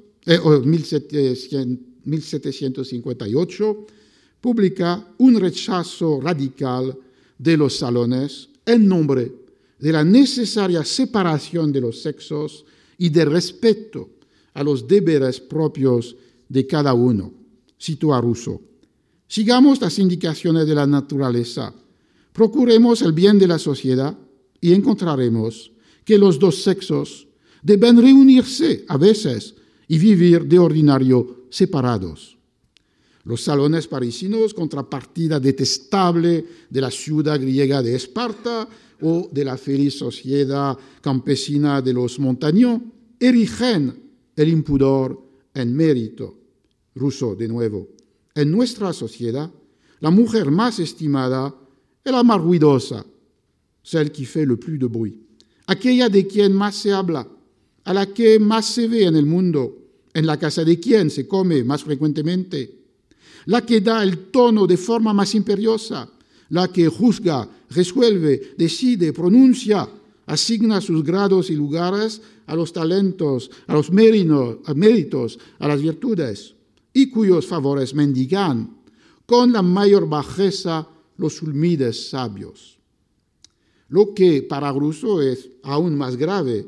1758, 2.05 3.87
publica 4.41 5.07
un 5.19 5.41
rechazo 5.41 6.21
radical 6.21 6.97
de 7.39 7.57
los 7.57 7.79
salones 7.79 8.49
en 8.67 8.89
nombre 8.89 9.33
de 9.79 9.93
la 9.93 10.05
necesaria 10.05 10.85
separación 10.85 11.73
de 11.73 11.81
los 11.81 12.03
sexos 12.03 12.65
y 12.97 13.09
de 13.09 13.25
respeto 13.25 14.11
a 14.55 14.63
los 14.63 14.87
deberes 14.87 15.41
propios 15.41 16.17
de 16.49 16.67
cada 16.67 16.95
uno. 16.95 17.33
Cito 17.81 18.15
a 18.15 18.21
Rousseau. 18.21 18.61
Sigamos 19.27 19.81
las 19.81 19.99
indicaciones 19.99 20.67
de 20.67 20.75
la 20.75 20.87
naturaleza, 20.87 21.75
procuremos 22.33 23.03
el 23.03 23.13
bien 23.13 23.39
de 23.39 23.49
la 23.49 23.59
sociedad 23.59 24.17
y 24.61 24.73
encontraremos 24.73 25.73
que 26.05 26.19
los 26.19 26.39
dos 26.39 26.63
sexos 26.63 27.27
deben 27.63 28.01
reunirse 28.01 28.85
a 28.89 28.97
veces 28.97 29.55
y 29.89 29.99
vivir 29.99 30.47
de 30.47 30.59
ordinario 30.59 31.44
separados. 31.55 32.37
Los 33.23 33.43
salones 33.43 33.87
parisinos, 33.87 34.53
contrapartida 34.53 35.39
detestable 35.39 36.45
de 36.69 36.81
la 36.81 36.91
ciudad 36.91 37.41
griega 37.41 37.81
de 37.81 37.95
Esparta 37.95 38.69
o 39.01 39.31
de 39.33 39.45
la 39.45 39.57
feliz 39.57 39.97
sociedad 39.97 40.77
campesina 41.01 41.81
de 41.81 41.93
los 41.93 42.19
montaños, 42.19 42.81
erigen 43.21 43.95
el 44.35 44.49
impudor 44.49 45.23
en 45.55 45.75
mérito. 45.75 46.37
Rousseau, 46.97 47.37
de 47.37 47.49
nuevo. 47.49 47.89
En 48.35 48.51
nuestra 48.51 48.93
sociedad, 48.93 49.51
la 50.01 50.11
mujer 50.11 50.51
más 50.51 50.81
estimada 50.81 51.55
es 52.05 52.13
la 52.13 52.25
más 52.25 52.41
ruidosa, 52.41 53.07
celle 53.83 54.11
qui 54.11 54.25
fait 54.25 54.47
le 54.47 54.57
plus 54.57 54.79
de 54.79 54.87
bruit, 54.87 55.15
aquella 55.67 56.09
de 56.09 56.27
quien 56.27 56.53
más 56.53 56.75
se 56.75 56.93
habla, 56.93 57.29
a 57.85 57.95
la 57.95 58.07
que 58.07 58.39
más 58.39 58.67
se 58.67 58.89
ve 58.89 59.05
en 59.05 59.15
el 59.15 59.27
mundo, 59.27 59.84
en 60.15 60.27
la 60.27 60.39
casa 60.39 60.65
de 60.65 60.79
quien 60.79 61.11
se 61.11 61.27
come 61.27 61.65
más 61.65 61.83
frecuentemente, 61.83 62.85
la 63.47 63.67
que 63.67 63.81
da 63.81 64.03
el 64.03 64.31
tono 64.31 64.67
de 64.67 64.77
forma 64.77 65.13
más 65.13 65.35
imperiosa, 65.35 66.09
la 66.51 66.69
que 66.69 66.89
juzga, 66.89 67.49
resuelve, 67.71 68.55
decide, 68.57 69.13
pronuncia, 69.13 69.89
asigna 70.27 70.81
sus 70.81 71.03
grados 71.03 71.51
y 71.51 71.57
lugares 71.57 72.23
a 72.47 72.55
los 72.55 72.73
talentos, 72.73 73.51
a 73.67 73.75
los 73.75 73.91
méritos, 73.91 75.39
a 75.59 75.69
las 75.69 75.83
virtudes, 75.83 76.55
y 76.93 77.11
cuyos 77.11 77.47
favores 77.47 77.93
mendigan 77.95 78.79
con 79.27 79.53
la 79.53 79.63
mayor 79.63 80.09
bajeza 80.09 80.87
los 81.17 81.43
humildes 81.43 82.09
sabios. 82.09 82.79
Lo 83.89 84.15
que 84.15 84.43
para 84.43 84.73
Rousseau 84.73 85.21
es 85.21 85.51
aún 85.63 85.97
más 85.97 86.17
grave 86.17 86.67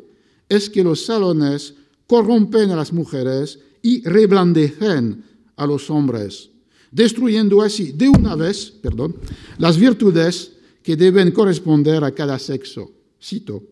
es 0.48 0.70
que 0.70 0.84
los 0.84 1.04
salones 1.04 1.74
corrompen 2.06 2.70
a 2.70 2.76
las 2.76 2.92
mujeres 2.92 3.58
y 3.82 4.02
reblandecen 4.02 5.24
a 5.56 5.66
los 5.66 5.90
hombres, 5.90 6.50
destruyendo 6.90 7.62
así 7.62 7.92
de 7.92 8.08
una 8.08 8.34
vez, 8.34 8.72
perdón, 8.82 9.16
las 9.58 9.78
virtudes 9.78 10.52
que 10.82 10.96
deben 10.96 11.30
corresponder 11.32 12.02
a 12.04 12.12
cada 12.12 12.38
sexo. 12.38 12.90
Cito, 13.22 13.62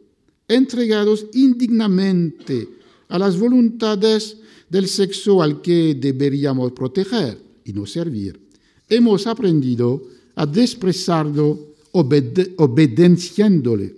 entregados 0.49 1.26
indignamente 1.35 2.68
a 3.09 3.18
las 3.18 3.39
voluntades 3.39 4.39
del 4.68 4.89
sexo 4.89 5.43
al 5.43 5.62
que 5.62 5.95
deberíamos 5.95 6.72
proteger 6.72 7.41
y 7.64 7.72
no 7.72 7.87
servir. 7.87 8.41
Hemos 8.89 9.26
aprendido 9.26 10.03
a 10.35 10.47
despreciarlo 10.47 11.74
obedeciéndole 11.93 13.95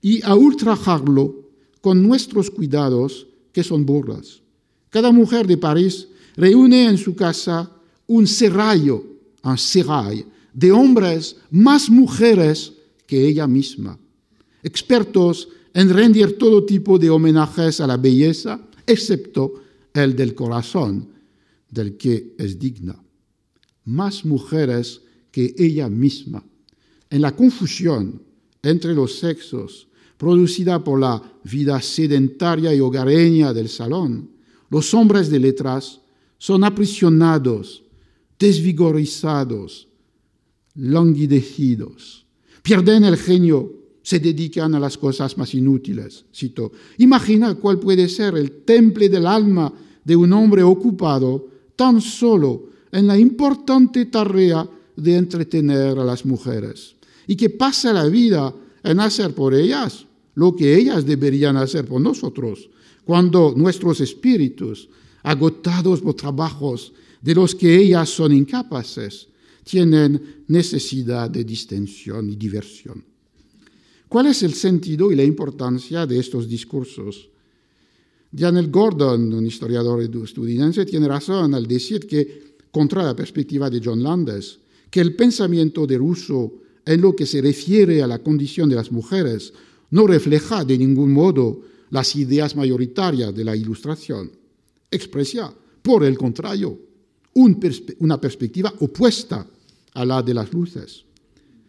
y 0.00 0.22
a 0.22 0.34
ultrajarlo 0.34 1.43
con 1.84 2.02
nuestros 2.02 2.50
cuidados 2.50 3.26
que 3.52 3.62
son 3.62 3.84
burlas. 3.84 4.40
Cada 4.88 5.12
mujer 5.12 5.46
de 5.46 5.58
París 5.58 6.08
reúne 6.34 6.88
en 6.88 6.96
su 6.96 7.14
casa 7.14 7.70
un 8.06 8.26
serrallo, 8.26 9.04
un 9.42 9.58
serrail, 9.58 10.24
de 10.54 10.72
hombres 10.72 11.36
más 11.50 11.90
mujeres 11.90 12.72
que 13.06 13.28
ella 13.28 13.46
misma, 13.46 13.98
expertos 14.62 15.50
en 15.74 15.90
rendir 15.90 16.38
todo 16.38 16.64
tipo 16.64 16.98
de 16.98 17.10
homenajes 17.10 17.82
a 17.82 17.86
la 17.86 17.98
belleza, 17.98 18.66
excepto 18.86 19.52
el 19.92 20.16
del 20.16 20.34
corazón, 20.34 21.10
del 21.68 21.98
que 21.98 22.34
es 22.38 22.58
digna. 22.58 22.96
Más 23.84 24.24
mujeres 24.24 25.02
que 25.30 25.54
ella 25.58 25.90
misma. 25.90 26.42
En 27.10 27.20
la 27.20 27.36
confusión 27.36 28.22
entre 28.62 28.94
los 28.94 29.18
sexos 29.18 29.86
producida 30.16 30.82
por 30.82 31.00
la 31.00 31.22
vida 31.44 31.80
sedentaria 31.80 32.74
y 32.74 32.80
hogareña 32.80 33.52
del 33.52 33.68
salón, 33.68 34.30
los 34.70 34.94
hombres 34.94 35.30
de 35.30 35.38
letras 35.38 36.00
son 36.38 36.64
aprisionados, 36.64 37.84
desvigorizados, 38.38 39.88
languidecidos, 40.74 42.26
pierden 42.62 43.04
el 43.04 43.16
genio, 43.16 43.72
se 44.02 44.18
dedican 44.18 44.74
a 44.74 44.80
las 44.80 44.98
cosas 44.98 45.38
más 45.38 45.54
inútiles. 45.54 46.26
Cito, 46.34 46.72
imagina 46.98 47.54
cuál 47.54 47.78
puede 47.78 48.08
ser 48.08 48.36
el 48.36 48.64
temple 48.64 49.08
del 49.08 49.26
alma 49.26 49.72
de 50.04 50.14
un 50.14 50.32
hombre 50.32 50.62
ocupado 50.62 51.48
tan 51.76 52.00
solo 52.00 52.68
en 52.92 53.06
la 53.06 53.18
importante 53.18 54.06
tarea 54.06 54.68
de 54.96 55.16
entretener 55.16 55.98
a 55.98 56.04
las 56.04 56.24
mujeres 56.24 56.94
y 57.26 57.36
que 57.36 57.50
pasa 57.50 57.92
la 57.92 58.06
vida 58.06 58.54
en 58.84 59.00
hacer 59.00 59.34
por 59.34 59.54
ellas 59.54 60.06
lo 60.34 60.54
que 60.54 60.76
ellas 60.76 61.06
deberían 61.06 61.56
hacer 61.56 61.86
por 61.86 62.00
nosotros, 62.00 62.68
cuando 63.04 63.54
nuestros 63.56 64.00
espíritus, 64.00 64.88
agotados 65.22 66.00
por 66.00 66.14
trabajos 66.14 66.92
de 67.20 67.34
los 67.34 67.54
que 67.54 67.76
ellas 67.76 68.08
son 68.10 68.32
incapaces, 68.32 69.28
tienen 69.64 70.44
necesidad 70.48 71.30
de 71.30 71.44
distensión 71.44 72.28
y 72.28 72.36
diversión. 72.36 73.02
¿Cuál 74.08 74.26
es 74.26 74.42
el 74.42 74.52
sentido 74.52 75.10
y 75.10 75.16
la 75.16 75.24
importancia 75.24 76.06
de 76.06 76.18
estos 76.18 76.48
discursos? 76.48 77.28
Daniel 78.30 78.70
Gordon, 78.70 79.32
un 79.32 79.46
historiador 79.46 80.02
estadounidense, 80.02 80.84
tiene 80.84 81.08
razón 81.08 81.54
al 81.54 81.66
decir 81.66 82.06
que, 82.06 82.56
contra 82.70 83.02
la 83.02 83.16
perspectiva 83.16 83.70
de 83.70 83.80
John 83.82 84.02
Landes, 84.02 84.58
que 84.90 85.00
el 85.00 85.14
pensamiento 85.14 85.86
de 85.86 85.98
Rousseau 85.98 86.63
en 86.86 87.00
lo 87.00 87.14
que 87.16 87.26
se 87.26 87.40
refiere 87.40 88.02
a 88.02 88.06
la 88.06 88.18
condición 88.18 88.68
de 88.68 88.76
las 88.76 88.92
mujeres 88.92 89.52
no 89.90 90.06
refleja 90.06 90.64
de 90.64 90.78
ningún 90.78 91.12
modo 91.12 91.62
las 91.90 92.16
ideas 92.16 92.56
mayoritarias 92.56 93.34
de 93.34 93.44
la 93.44 93.54
Ilustración. 93.54 94.30
Expresa, 94.90 95.54
por 95.82 96.04
el 96.04 96.18
contrario, 96.18 96.78
una 97.34 98.20
perspectiva 98.20 98.72
opuesta 98.80 99.46
a 99.94 100.04
la 100.04 100.22
de 100.22 100.34
las 100.34 100.52
luces. 100.52 101.04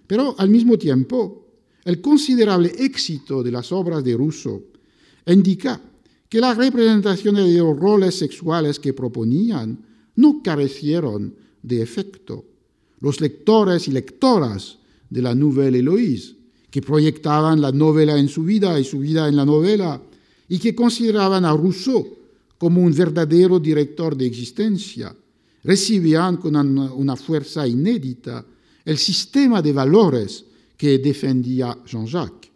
Pero 0.08 0.36
al 0.38 0.50
mismo 0.50 0.78
tiempo, 0.78 1.46
el 1.84 2.02
considerable 2.02 2.74
éxito 2.80 3.44
de 3.44 3.52
las 3.52 3.72
obras 3.72 4.04
de 4.04 4.16
Rousseau 4.16 4.64
indica 5.28 5.80
que 6.28 6.40
las 6.40 6.58
representaciones 6.58 7.46
de 7.46 7.60
los 7.60 7.78
roles 7.78 8.16
sexuales 8.16 8.80
que 8.80 8.94
proponían 8.94 9.78
no 10.16 10.42
carecieron 10.44 11.36
de 11.62 11.82
efecto. 11.82 12.46
Los 13.00 13.22
lectores 13.22 13.88
y 13.88 13.92
lectoras 13.92 14.80
de 15.10 15.22
la 15.22 15.36
Nouvelle 15.36 15.76
Héloïse, 15.76 16.36
que 16.70 16.82
proyectaban 16.82 17.62
la 17.62 17.72
novela 17.72 18.18
en 18.18 18.28
su 18.28 18.44
vida 18.44 18.80
y 18.80 18.84
su 18.84 19.00
vida 19.00 19.28
en 19.28 19.36
la 19.36 19.46
novela, 19.46 20.02
y 20.50 20.60
que 20.60 20.76
consideraban 20.76 21.46
a 21.46 21.54
Rousseau 21.54 22.06
como 22.58 22.82
un 22.82 22.94
verdadero 22.94 23.60
director 23.60 24.16
de 24.16 24.26
existencia, 24.26 25.16
recibían 25.64 26.38
con 26.38 26.56
una 26.56 27.16
fuerza 27.16 27.68
inédita 27.68 28.46
el 28.84 28.98
sistema 28.98 29.62
de 29.62 29.74
valores 29.74 30.46
que 30.78 31.00
defendía 31.00 31.78
Jean-Jacques. 31.86 32.52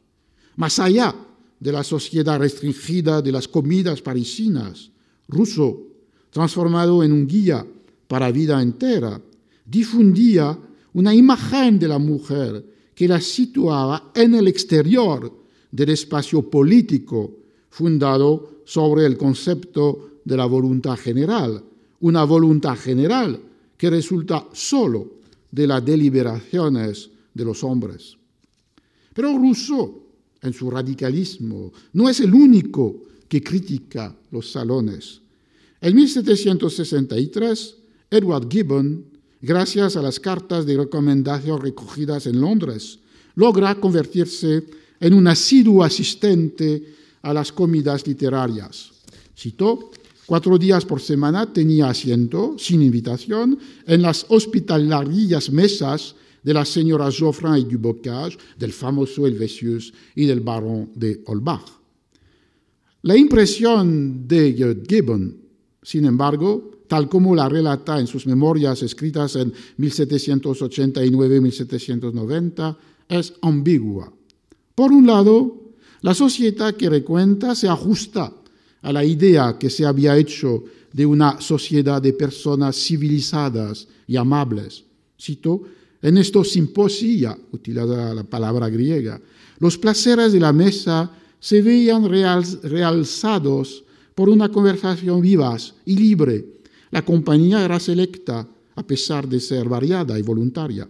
Más 0.58 0.78
allá 0.80 1.16
de 1.60 1.72
la 1.72 1.84
sociedad 1.84 2.40
restringida 2.40 3.22
de 3.22 3.32
las 3.32 3.48
comidas 3.48 4.02
parisinas, 4.02 4.92
Rousseau, 5.28 5.88
transformado 6.30 7.04
en 7.04 7.12
un 7.12 7.28
guía 7.28 7.66
para 8.08 8.32
vida 8.32 8.62
entera, 8.62 9.22
difundía 9.66 10.58
una 11.00 11.16
imagen 11.16 11.80
de 11.80 11.88
la 11.88 11.98
mujer 11.98 12.92
que 12.94 13.08
la 13.08 13.22
situaba 13.22 14.12
en 14.14 14.36
el 14.36 14.50
exterior 14.50 15.32
del 15.72 15.90
espacio 15.90 16.50
político 16.50 17.38
fundado 17.70 18.64
sobre 18.66 19.06
el 19.06 19.18
concepto 19.18 20.20
de 20.26 20.36
la 20.36 20.46
voluntad 20.46 20.98
general, 20.98 21.64
una 22.02 22.26
voluntad 22.26 22.78
general 22.78 23.40
que 23.78 23.90
resulta 23.90 24.46
solo 24.52 25.20
de 25.50 25.68
las 25.68 25.86
deliberaciones 25.86 27.10
de 27.34 27.46
los 27.46 27.64
hombres. 27.64 28.18
Pero 29.14 29.38
Rousseau 29.38 30.10
en 30.42 30.54
su 30.54 30.70
radicalismo, 30.70 31.72
no 31.94 32.10
es 32.10 32.20
el 32.20 32.34
único 32.34 33.04
que 33.28 33.42
critica 33.42 34.16
los 34.32 34.52
salones. 34.52 35.22
En 35.80 35.96
1763, 35.96 37.78
Edward 38.10 38.50
Gibbon, 38.50 39.06
gracias 39.42 39.96
a 39.96 40.02
las 40.02 40.20
cartas 40.20 40.66
de 40.66 40.78
recomendación 40.78 41.62
recogidas 41.62 42.28
en 42.28 42.42
Londres, 42.42 43.00
logra 43.36 43.76
convertirse 43.76 44.64
en 45.00 45.14
un 45.14 45.28
asiduo 45.28 45.84
asistente 45.84 46.96
a 47.22 47.34
las 47.34 47.52
comidas 47.52 48.06
literarias. 48.06 48.92
Citó, 49.36 49.92
Cuatro 50.30 50.60
días 50.60 50.86
por 50.86 51.02
semana 51.02 51.52
tenía 51.52 51.90
asiento, 51.90 52.56
sin 52.60 52.84
invitación, 52.84 53.58
en 53.88 54.04
las 54.04 54.28
hospitalarias 54.30 55.50
mesas 55.50 56.14
de 56.44 56.54
las 56.54 56.70
señoras 56.70 57.18
Geoffrin 57.18 57.56
y 57.56 57.64
Dubocage, 57.64 58.38
del 58.56 58.72
famoso 58.72 59.26
Helvetius 59.26 59.92
y 60.14 60.28
del 60.28 60.42
barón 60.42 60.92
de 60.94 61.24
Holbach. 61.26 61.66
La 63.02 63.18
impresión 63.18 64.28
de 64.28 64.54
Gibbon, 64.88 65.36
sin 65.82 66.06
embargo, 66.06 66.79
tal 66.90 67.08
como 67.08 67.34
la 67.36 67.48
relata 67.48 67.98
en 68.00 68.08
sus 68.08 68.28
memorias 68.28 68.84
escritas 68.84 69.38
en 69.38 69.54
1789-1790, 69.78 72.76
es 73.08 73.34
ambigua. 73.42 74.12
Por 74.76 74.92
un 74.92 75.08
lado, 75.08 75.72
la 76.02 76.14
sociedad 76.14 76.76
que 76.76 76.90
recuenta 76.90 77.56
se 77.56 77.70
ajusta 77.70 78.34
a 78.82 78.92
la 78.92 79.06
idea 79.06 79.58
que 79.60 79.70
se 79.70 79.86
había 79.86 80.18
hecho 80.18 80.64
de 80.92 81.06
una 81.06 81.40
sociedad 81.40 82.02
de 82.02 82.12
personas 82.14 82.76
civilizadas 82.76 83.88
y 84.08 84.18
amables. 84.18 84.84
Cito, 85.20 85.62
en 86.02 86.18
estos 86.18 86.52
simposia, 86.52 87.38
utilizada 87.52 88.16
la 88.16 88.24
palabra 88.24 88.68
griega, 88.70 89.22
los 89.60 89.78
placeres 89.78 90.34
de 90.34 90.40
la 90.40 90.54
mesa 90.54 91.12
se 91.40 91.62
veían 91.62 92.10
realzados 92.10 93.84
por 94.16 94.30
una 94.30 94.50
conversación 94.50 95.22
vivaz 95.22 95.76
y 95.86 95.96
libre. 95.96 96.59
La 96.92 97.04
compañía 97.04 97.64
era 97.64 97.80
selecta, 97.80 98.48
a 98.76 98.84
pesar 98.84 99.28
de 99.28 99.40
ser 99.40 99.68
variada 99.68 100.18
y 100.18 100.22
voluntaria. 100.22 100.90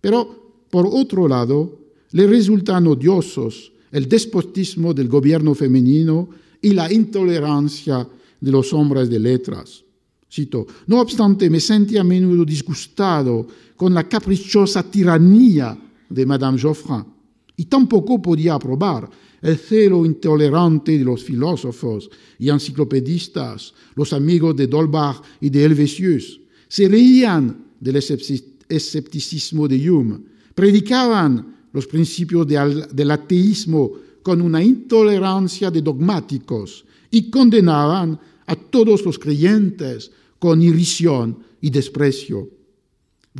Pero, 0.00 0.66
por 0.70 0.86
otro 0.86 1.28
lado, 1.28 1.78
le 2.12 2.26
resultan 2.26 2.86
odiosos 2.86 3.72
el 3.90 4.08
despotismo 4.08 4.92
del 4.92 5.08
gobierno 5.08 5.54
femenino 5.54 6.28
y 6.60 6.70
la 6.70 6.92
intolerancia 6.92 8.06
de 8.40 8.50
los 8.50 8.72
hombres 8.72 9.08
de 9.08 9.18
letras. 9.18 9.84
Cito, 10.30 10.66
no 10.86 11.00
obstante, 11.00 11.48
me 11.48 11.60
sentí 11.60 11.96
a 11.96 12.04
menudo 12.04 12.44
disgustado 12.44 13.46
con 13.76 13.94
la 13.94 14.06
caprichosa 14.06 14.82
tiranía 14.82 15.76
de 16.08 16.26
Madame 16.26 16.58
Geoffrin 16.58 17.17
y 17.58 17.64
tampoco 17.64 18.22
podía 18.22 18.54
aprobar 18.54 19.10
el 19.42 19.58
celo 19.58 20.06
intolerante 20.06 20.96
de 20.96 21.04
los 21.04 21.24
filósofos 21.24 22.08
y 22.38 22.48
enciclopedistas, 22.48 23.74
los 23.96 24.12
amigos 24.12 24.54
de 24.54 24.68
Dolbach 24.68 25.20
y 25.40 25.50
de 25.50 25.64
Helvetius. 25.64 26.40
Se 26.68 26.88
reían 26.88 27.66
del 27.80 27.96
escepticismo 27.96 29.66
de 29.66 29.90
Hume, 29.90 30.20
predicaban 30.54 31.56
los 31.72 31.86
principios 31.88 32.46
del 32.46 33.10
ateísmo 33.10 33.92
con 34.22 34.40
una 34.40 34.62
intolerancia 34.62 35.68
de 35.70 35.82
dogmáticos 35.82 36.84
y 37.10 37.28
condenaban 37.28 38.20
a 38.46 38.54
todos 38.54 39.04
los 39.04 39.18
creyentes 39.18 40.12
con 40.38 40.62
irrisión 40.62 41.38
y 41.60 41.70
desprecio. 41.70 42.48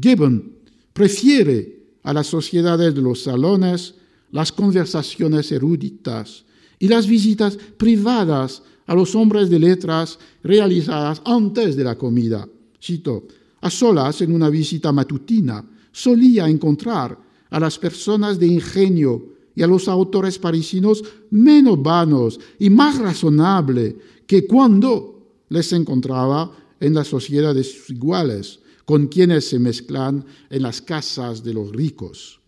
Gibbon 0.00 0.54
prefiere 0.92 1.78
a 2.02 2.12
las 2.12 2.26
sociedades 2.26 2.92
de 2.94 3.00
los 3.00 3.22
salones 3.22 3.94
las 4.30 4.52
conversaciones 4.52 5.50
eruditas 5.52 6.44
y 6.78 6.88
las 6.88 7.06
visitas 7.06 7.56
privadas 7.76 8.62
a 8.86 8.94
los 8.94 9.14
hombres 9.14 9.50
de 9.50 9.58
letras 9.58 10.18
realizadas 10.42 11.20
antes 11.24 11.76
de 11.76 11.84
la 11.84 11.96
comida. 11.96 12.48
Cito, 12.82 13.26
a 13.60 13.70
solas 13.70 14.20
en 14.22 14.32
una 14.32 14.48
visita 14.48 14.92
matutina 14.92 15.64
solía 15.92 16.48
encontrar 16.48 17.18
a 17.50 17.60
las 17.60 17.78
personas 17.78 18.38
de 18.38 18.46
ingenio 18.46 19.36
y 19.54 19.62
a 19.62 19.66
los 19.66 19.88
autores 19.88 20.38
parisinos 20.38 21.02
menos 21.30 21.82
vanos 21.82 22.38
y 22.58 22.70
más 22.70 22.98
razonables 22.98 23.94
que 24.26 24.46
cuando 24.46 25.42
les 25.48 25.72
encontraba 25.72 26.52
en 26.78 26.94
la 26.94 27.04
sociedad 27.04 27.54
de 27.54 27.64
sus 27.64 27.90
iguales, 27.90 28.60
con 28.84 29.08
quienes 29.08 29.48
se 29.48 29.58
mezclan 29.58 30.24
en 30.48 30.62
las 30.62 30.80
casas 30.80 31.42
de 31.42 31.52
los 31.52 31.72
ricos. 31.72 32.40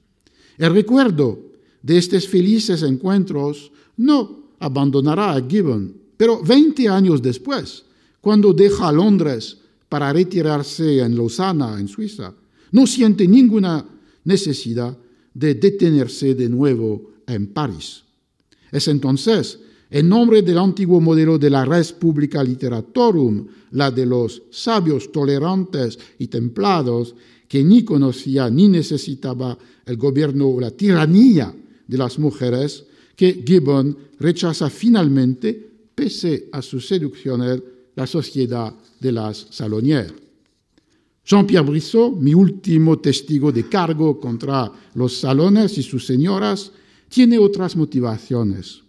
El 0.56 0.72
recuerdo 0.72 1.49
de 1.82 1.98
estos 1.98 2.28
felices 2.28 2.82
encuentros 2.82 3.72
no 3.96 4.54
abandonará 4.58 5.32
a 5.32 5.42
Gibbon, 5.46 5.94
pero 6.16 6.42
20 6.42 6.88
años 6.88 7.22
después, 7.22 7.84
cuando 8.20 8.52
deja 8.52 8.92
Londres 8.92 9.56
para 9.88 10.12
retirarse 10.12 11.00
en 11.00 11.16
Lausana, 11.16 11.80
en 11.80 11.88
Suiza, 11.88 12.34
no 12.72 12.86
siente 12.86 13.26
ninguna 13.26 13.84
necesidad 14.24 14.96
de 15.32 15.54
detenerse 15.54 16.34
de 16.34 16.48
nuevo 16.48 17.12
en 17.26 17.48
París. 17.48 18.04
Es 18.70 18.86
entonces, 18.88 19.58
en 19.90 20.08
nombre 20.08 20.42
del 20.42 20.58
antiguo 20.58 21.00
modelo 21.00 21.38
de 21.38 21.50
la 21.50 21.64
res 21.64 21.92
publica 21.92 22.44
literatorum, 22.44 23.46
la 23.72 23.90
de 23.90 24.06
los 24.06 24.42
sabios 24.50 25.10
tolerantes 25.10 25.98
y 26.18 26.28
templados, 26.28 27.14
que 27.48 27.64
ni 27.64 27.82
conocía 27.82 28.48
ni 28.50 28.68
necesitaba 28.68 29.58
el 29.84 29.96
gobierno 29.96 30.48
o 30.48 30.60
la 30.60 30.70
tiranía 30.70 31.52
de 31.90 31.98
las 31.98 32.18
mujeres, 32.18 32.84
que 33.16 33.42
Gibbon 33.44 33.96
rechaza 34.20 34.70
finalmente, 34.70 35.50
pese 35.94 36.48
a 36.52 36.62
sus 36.62 36.86
seducciones, 36.86 37.60
la 37.96 38.06
sociedad 38.06 38.72
de 39.00 39.12
las 39.12 39.48
salonières. 39.50 40.14
Jean-Pierre 41.24 41.66
Brissot, 41.66 42.16
mi 42.16 42.32
último 42.32 42.98
testigo 42.98 43.52
de 43.52 43.68
cargo 43.68 44.18
contra 44.18 44.70
los 44.94 45.18
salones 45.18 45.76
y 45.78 45.82
sus 45.82 46.06
señoras, 46.06 46.72
tiene 47.08 47.38
otras 47.38 47.76
motivaciones. 47.76 48.82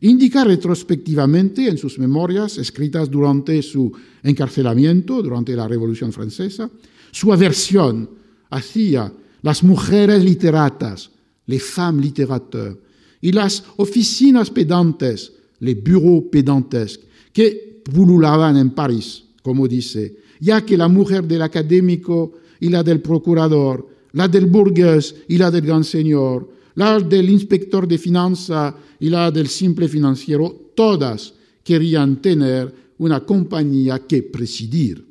Indica 0.00 0.44
retrospectivamente 0.44 1.68
en 1.68 1.78
sus 1.78 1.98
memorias 1.98 2.58
escritas 2.58 3.08
durante 3.08 3.62
su 3.62 3.92
encarcelamiento, 4.22 5.22
durante 5.22 5.54
la 5.54 5.68
Revolución 5.68 6.12
Francesa, 6.12 6.68
su 7.12 7.32
aversión 7.32 8.10
hacia 8.50 9.12
las 9.42 9.62
mujeres 9.62 10.24
literatas, 10.24 11.10
les 11.46 11.58
femmes 11.58 12.00
littérateurs, 12.00 12.76
y 13.20 13.32
las 13.32 13.64
oficinas 13.76 14.50
pedantes, 14.50 15.32
les 15.60 15.74
bureaux 15.74 16.22
pedantesques, 16.22 17.06
que 17.32 17.82
pululaban 17.84 18.56
en 18.56 18.70
París, 18.70 19.24
como 19.42 19.68
dice, 19.68 20.16
ya 20.40 20.64
que 20.64 20.76
la 20.76 20.88
mujer 20.88 21.24
del 21.24 21.42
académico 21.42 22.32
y 22.60 22.68
la 22.68 22.82
del 22.82 23.00
procurador, 23.00 23.88
la 24.12 24.28
del 24.28 24.46
burgués 24.46 25.14
y 25.28 25.38
la 25.38 25.50
del 25.50 25.62
gran 25.62 25.84
señor, 25.84 26.50
la 26.74 26.98
del 26.98 27.30
inspector 27.30 27.86
de 27.86 27.98
finanza 27.98 28.76
y 28.98 29.08
la 29.08 29.30
del 29.30 29.48
simple 29.48 29.88
financiero, 29.88 30.72
todas 30.74 31.34
querían 31.62 32.20
tener 32.20 32.74
una 32.98 33.20
compañía 33.20 34.00
que 34.00 34.22
presidir. 34.22 35.04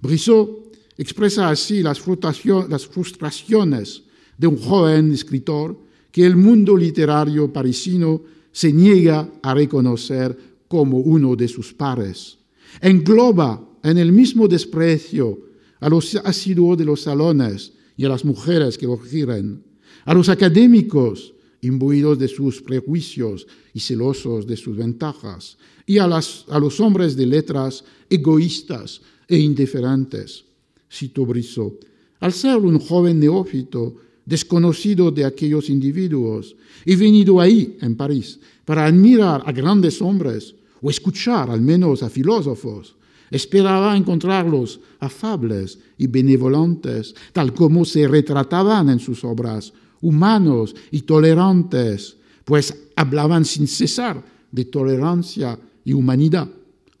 Brissot 0.00 0.72
expresa 0.98 1.48
así 1.48 1.82
las 1.82 2.00
frustraciones 2.00 4.02
de 4.38 4.46
un 4.46 4.56
joven 4.56 5.12
escritor 5.12 5.78
que 6.10 6.24
el 6.26 6.36
mundo 6.36 6.76
literario 6.76 7.52
parisino 7.52 8.22
se 8.52 8.72
niega 8.72 9.28
a 9.42 9.54
reconocer 9.54 10.36
como 10.68 10.98
uno 10.98 11.36
de 11.36 11.48
sus 11.48 11.72
pares. 11.72 12.38
Engloba 12.80 13.62
en 13.82 13.98
el 13.98 14.12
mismo 14.12 14.46
desprecio 14.48 15.40
a 15.80 15.88
los 15.88 16.14
asiduos 16.16 16.78
de 16.78 16.84
los 16.84 17.02
salones 17.02 17.72
y 17.96 18.04
a 18.04 18.08
las 18.08 18.24
mujeres 18.24 18.78
que 18.78 18.86
los 18.86 19.02
giran, 19.02 19.62
a 20.04 20.14
los 20.14 20.28
académicos 20.28 21.34
imbuidos 21.62 22.18
de 22.18 22.28
sus 22.28 22.60
prejuicios 22.60 23.46
y 23.72 23.80
celosos 23.80 24.46
de 24.46 24.56
sus 24.56 24.76
ventajas, 24.76 25.56
y 25.86 25.98
a, 25.98 26.06
los 26.06 26.80
hombres 26.80 27.16
de 27.16 27.26
letras 27.26 27.84
egoístas 28.08 29.00
e 29.28 29.38
indiferentes. 29.38 30.44
Cito 30.90 31.24
Brissot, 31.24 31.86
al 32.20 32.32
ser 32.32 32.58
un 32.58 32.78
joven 32.78 33.18
neófito, 33.18 33.96
desconocido 34.24 35.10
de 35.10 35.24
aquellos 35.24 35.68
individuos, 35.68 36.56
he 36.84 36.96
venido 36.96 37.40
ahí, 37.40 37.76
en 37.80 37.96
París, 37.96 38.38
para 38.64 38.86
admirar 38.86 39.42
a 39.44 39.52
grandes 39.52 40.00
hombres 40.00 40.54
o 40.80 40.90
escuchar 40.90 41.50
al 41.50 41.60
menos 41.60 42.02
a 42.02 42.10
filósofos, 42.10 42.96
Esperaba 43.32 43.96
encontrarlos 43.96 44.78
afables 45.00 45.78
y 45.96 46.06
benevolentes, 46.06 47.14
tal 47.32 47.54
como 47.54 47.86
se 47.86 48.06
retrataban 48.06 48.90
en 48.90 49.00
sus 49.00 49.24
obras, 49.24 49.72
humanos 50.02 50.76
y 50.90 51.00
tolerantes, 51.00 52.18
pues 52.44 52.76
hablaban 52.94 53.46
sin 53.46 53.66
cesar 53.66 54.22
de 54.50 54.66
tolerancia 54.66 55.58
y 55.82 55.94
humanidad. 55.94 56.46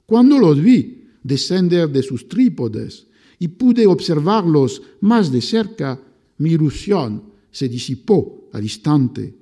Cuando 0.06 0.38
los 0.38 0.58
vi 0.58 1.04
descender 1.22 1.90
de 1.90 2.02
sus 2.02 2.26
trípodes 2.26 3.06
y 3.38 3.48
pude 3.48 3.86
observarlos 3.86 4.80
más 5.02 5.30
de 5.30 5.42
cerca, 5.42 6.00
mi 6.42 6.50
ilusión 6.50 7.22
se 7.52 7.68
disipó 7.68 8.48
al 8.52 8.64
instante. 8.64 9.32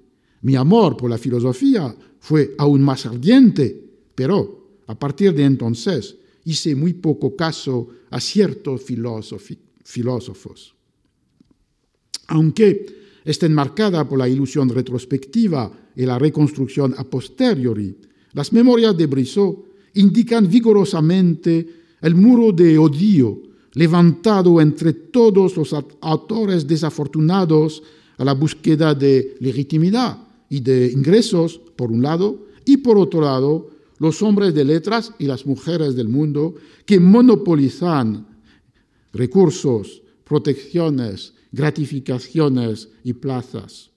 Mi 0.42 0.54
amor 0.54 0.98
por 0.98 1.08
la 1.08 1.16
filosofía 1.16 1.96
fue 2.18 2.54
aún 2.58 2.82
más 2.82 3.06
ardiente, 3.06 3.64
pero 4.14 4.82
a 4.86 4.98
partir 4.98 5.32
de 5.32 5.44
entonces 5.44 6.16
hice 6.44 6.74
muy 6.74 6.92
poco 6.92 7.34
caso 7.34 7.88
a 8.10 8.20
ciertos 8.20 8.82
filósofos. 8.82 10.74
Aunque 12.26 12.86
está 13.24 13.46
enmarcada 13.46 14.06
por 14.06 14.18
la 14.18 14.28
ilusión 14.28 14.68
retrospectiva 14.68 15.72
y 15.96 16.04
la 16.04 16.18
reconstrucción 16.18 16.94
a 16.98 17.04
posteriori, 17.04 17.96
las 18.34 18.52
memorias 18.52 18.94
de 18.94 19.06
Brissot 19.06 19.56
indican 19.94 20.48
vigorosamente 20.50 21.66
el 22.02 22.14
muro 22.14 22.52
de 22.52 22.76
odio 22.76 23.49
levantado 23.72 24.60
entre 24.60 24.92
todos 24.92 25.56
los 25.56 25.74
autores 26.00 26.66
desafortunados 26.66 27.82
a 28.18 28.24
la 28.24 28.34
búsqueda 28.34 28.94
de 28.94 29.36
legitimidad 29.40 30.18
y 30.48 30.60
de 30.60 30.90
ingresos, 30.90 31.60
por 31.76 31.90
un 31.90 32.02
lado, 32.02 32.46
y 32.64 32.78
por 32.78 32.98
otro 32.98 33.20
lado, 33.20 33.70
los 33.98 34.22
hombres 34.22 34.54
de 34.54 34.64
letras 34.64 35.12
y 35.18 35.26
las 35.26 35.46
mujeres 35.46 35.94
del 35.94 36.08
mundo 36.08 36.54
que 36.84 36.98
monopolizan 36.98 38.26
recursos, 39.12 40.02
protecciones, 40.24 41.34
gratificaciones 41.52 42.88
y 43.04 43.12
plazas. 43.12 43.90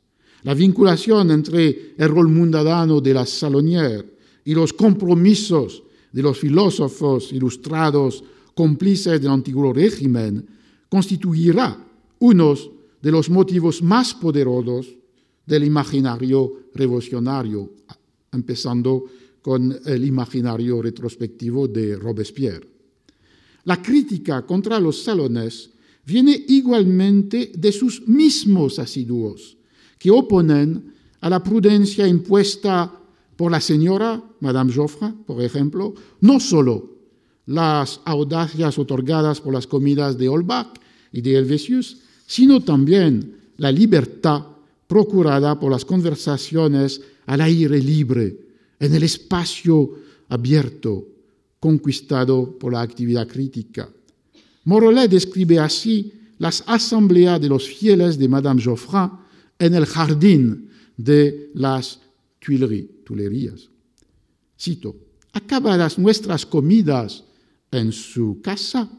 La 0.44 0.54
vinculación 0.54 1.32
entre 1.32 1.94
el 1.98 2.10
rol 2.10 2.28
mundano 2.28 3.00
de 3.00 3.14
la 3.14 3.26
salonier 3.26 4.18
y 4.44 4.54
los 4.54 4.74
compromisos 4.74 5.84
de 6.12 6.22
los 6.22 6.38
filósofos 6.38 7.32
ilustrados 7.32 8.24
cómplices 8.54 9.22
del 9.22 9.32
antiguo 9.32 9.74
régimen 9.74 10.46
constituirá 10.90 11.78
uno 12.20 12.56
de 13.02 13.12
los 13.12 13.30
motivos 13.30 13.82
más 13.82 14.14
poderosos 14.14 14.88
del 15.46 15.64
imaginario 15.66 16.70
revolucionario, 16.74 17.74
empezando 18.32 19.06
con 19.42 19.76
el 19.86 20.06
imaginario 20.06 20.82
retrospectivo 20.82 21.68
de 21.68 21.98
Robespierre. 21.98 22.68
La 23.66 23.82
crítica 23.82 24.46
contra 24.46 24.80
los 24.80 25.04
salones 25.04 25.70
viene 26.06 26.46
igualmente 26.48 27.52
de 27.56 27.72
sus 27.72 28.08
mismos 28.08 28.80
asiduos, 28.80 29.58
que 29.98 30.12
oponen 30.12 30.94
a 31.22 31.30
la 31.30 31.44
prudencia 31.44 32.08
impuesta 32.08 32.92
por 33.36 33.52
la 33.52 33.62
señora, 33.62 34.22
Madame 34.42 34.74
Joffre, 34.74 35.14
por 35.26 35.42
ejemplo, 35.42 35.94
no 36.22 36.40
solo 36.40 36.93
las 37.46 38.00
audacias 38.06 38.78
otorgadas 38.78 39.42
por 39.42 39.54
las 39.54 39.68
comidas 39.68 40.18
de 40.18 40.30
Holbach 40.30 40.80
y 41.12 41.22
de 41.22 41.36
Helvetius, 41.38 41.98
sino 42.26 42.62
también 42.62 43.36
la 43.58 43.72
libertad 43.72 44.44
procurada 44.88 45.60
por 45.60 45.72
las 45.72 45.86
conversaciones 45.86 47.02
al 47.26 47.42
aire 47.42 47.80
libre, 47.80 48.38
en 48.80 48.94
el 48.94 49.04
espacio 49.04 50.00
abierto, 50.30 51.08
conquistado 51.60 52.58
por 52.58 52.74
la 52.74 52.82
actividad 52.82 53.28
crítica. 53.28 53.90
Morellet 54.66 55.10
describe 55.10 55.60
así 55.60 56.12
las 56.38 56.64
asambleas 56.68 57.40
de 57.40 57.50
los 57.50 57.68
fieles 57.68 58.18
de 58.18 58.28
Madame 58.28 58.62
Geoffrin 58.62 59.12
en 59.60 59.74
el 59.76 59.86
jardín 59.86 60.70
de 60.98 61.52
las 61.54 62.00
Tuileries. 62.40 63.70
Cito, 64.60 64.96
acabadas 65.32 65.98
nuestras 65.98 66.46
comidas 66.46 67.24
en 67.74 67.92
su 67.92 68.40
casa, 68.42 68.90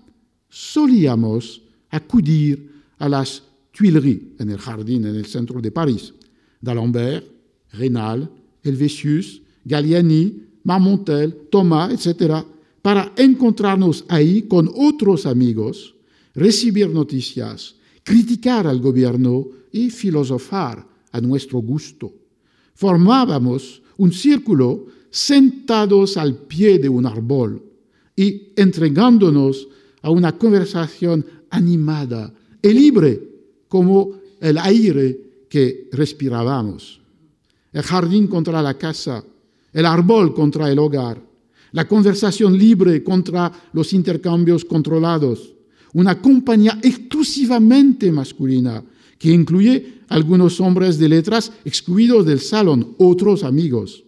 solíamos 0.49 1.63
acudir 1.91 2.71
a 2.99 3.09
las 3.09 3.43
Tuileries, 3.73 4.39
en 4.39 4.51
el 4.51 4.59
jardín 4.59 5.07
en 5.07 5.17
el 5.17 5.27
centro 5.27 5.61
de 5.61 5.71
París, 5.71 6.15
d'Alembert, 6.61 7.27
Rénal, 7.73 8.31
Helvetius, 8.63 9.43
Galliani, 9.65 10.43
Marmontel, 10.65 11.49
Thomas, 11.51 11.93
etc., 11.93 12.45
para 12.81 13.13
encontrarnos 13.17 14.05
ahí 14.09 14.43
con 14.43 14.71
otros 14.75 15.27
amigos, 15.27 15.95
recibir 16.35 16.91
noticias, 16.91 17.77
criticar 18.03 18.67
al 18.67 18.81
gobierno 18.81 19.47
y 19.73 19.91
filosofar 19.91 20.87
a 21.11 21.21
nuestro 21.21 21.61
gusto. 21.61 22.13
Formábamos 22.75 23.83
un 23.97 24.13
círculo 24.13 24.87
sentados 25.11 26.17
al 26.17 26.37
pie 26.37 26.79
de 26.79 26.89
un 26.89 27.07
árbol 27.07 27.63
y 28.17 28.53
entregándonos 28.57 29.69
a 30.03 30.11
una 30.11 30.37
conversación 30.37 31.25
animada 31.51 32.33
y 32.63 32.69
libre 32.73 33.21
como 33.69 34.13
el 34.41 34.59
aire 34.59 35.47
que 35.49 35.89
respirábamos. 35.93 37.01
El 37.73 37.83
jardín 37.83 38.27
contra 38.27 38.63
la 38.63 38.75
casa, 38.75 39.25
el 39.73 39.87
árbol 39.87 40.35
contra 40.35 40.71
el 40.71 40.79
hogar, 40.79 41.21
la 41.73 41.89
conversación 41.89 42.57
libre 42.57 43.03
contra 43.03 43.51
los 43.73 43.93
intercambios 43.93 44.65
controlados, 44.65 45.55
una 45.93 46.21
compañía 46.21 46.79
exclusivamente 46.83 48.13
masculina 48.13 48.85
que 49.19 49.31
incluye 49.31 50.03
algunos 50.09 50.61
hombres 50.61 50.99
de 50.99 51.09
letras 51.09 51.51
excluidos 51.65 52.27
del 52.27 52.41
salón, 52.41 52.95
otros 52.99 53.43
amigos, 53.43 54.05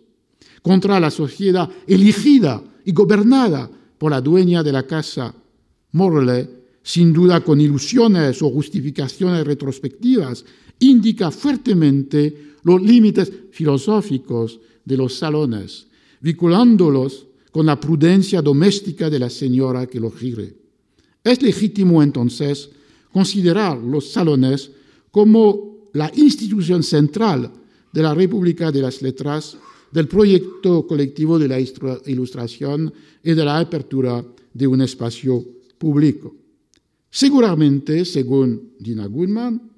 contra 0.63 1.01
la 1.01 1.11
sociedad 1.11 1.69
elegida 1.87 2.63
y 2.85 2.93
gobernada 2.93 3.71
por 3.99 4.11
la 4.11 4.21
dueña 4.21 4.63
de 4.63 4.73
la 4.73 4.87
casa, 4.87 5.35
Morley, 5.93 6.49
sin 6.83 7.13
duda 7.13 7.41
con 7.43 7.61
ilusiones 7.61 8.41
o 8.43 8.51
justificaciones 8.51 9.45
retrospectivas, 9.45 10.45
indica 10.81 11.31
fuertemente 11.31 12.55
los 12.63 12.83
límites 12.83 13.33
filosóficos 13.51 14.61
de 14.85 14.97
los 14.97 15.15
salones, 15.15 15.87
vinculándolos 16.21 17.27
con 17.51 17.67
la 17.67 17.81
prudencia 17.81 18.43
doméstica 18.43 19.09
de 19.09 19.19
la 19.19 19.31
señora 19.31 19.87
que 19.87 20.01
los 20.01 20.15
gire. 20.15 20.55
Es 21.25 21.43
legítimo 21.43 22.03
entonces 22.03 22.71
considerar 23.13 23.79
los 23.79 24.13
salones 24.13 24.71
como 25.11 25.89
la 25.95 26.13
institución 26.15 26.83
central 26.83 27.51
de 27.93 28.03
la 28.03 28.15
República 28.15 28.71
de 28.71 28.83
las 28.83 29.01
Letras 29.01 29.57
del 29.97 30.09
proyecto 30.09 30.87
colectivo 30.87 31.39
de 31.39 31.49
la 31.49 31.59
ilustración 31.59 32.93
y 33.25 33.33
de 33.33 33.43
la 33.43 33.59
apertura 33.59 34.23
de 34.53 34.67
un 34.67 34.83
espacio 34.83 35.43
público. 35.79 36.37
Seguramente, 37.09 38.05
según 38.05 38.75
Dina 38.79 39.07
Goodman, 39.07 39.73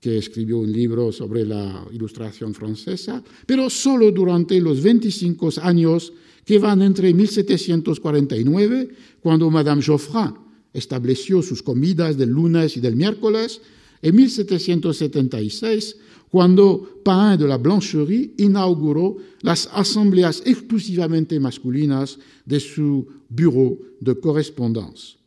que 0.00 0.18
escribió 0.18 0.58
un 0.58 0.72
libro 0.72 1.12
sobre 1.12 1.46
la 1.46 1.86
ilustración 1.92 2.54
francesa, 2.54 3.22
pero 3.46 3.70
solo 3.70 4.10
durante 4.10 4.60
los 4.60 4.82
25 4.82 5.50
años 5.62 6.12
que 6.44 6.58
van 6.58 6.82
entre 6.82 7.14
1749, 7.14 8.88
cuando 9.20 9.48
Madame 9.48 9.80
Geoffrin 9.80 10.34
estableció 10.72 11.40
sus 11.40 11.62
comidas 11.62 12.16
del 12.16 12.30
lunes 12.30 12.76
y 12.76 12.80
del 12.80 12.96
miércoles, 12.96 13.60
y 14.02 14.10
1776, 14.10 15.96
cuando 16.30 17.00
Pain 17.04 17.38
de 17.38 17.46
la 17.46 17.56
Blancherie 17.56 18.32
inauguró 18.38 19.16
las 19.42 19.68
asambleas 19.72 20.42
exclusivamente 20.44 21.38
masculinas 21.38 22.18
de 22.44 22.60
su 22.60 23.06
bureau 23.28 23.78
de 24.00 24.18
correspondencia. 24.18 25.18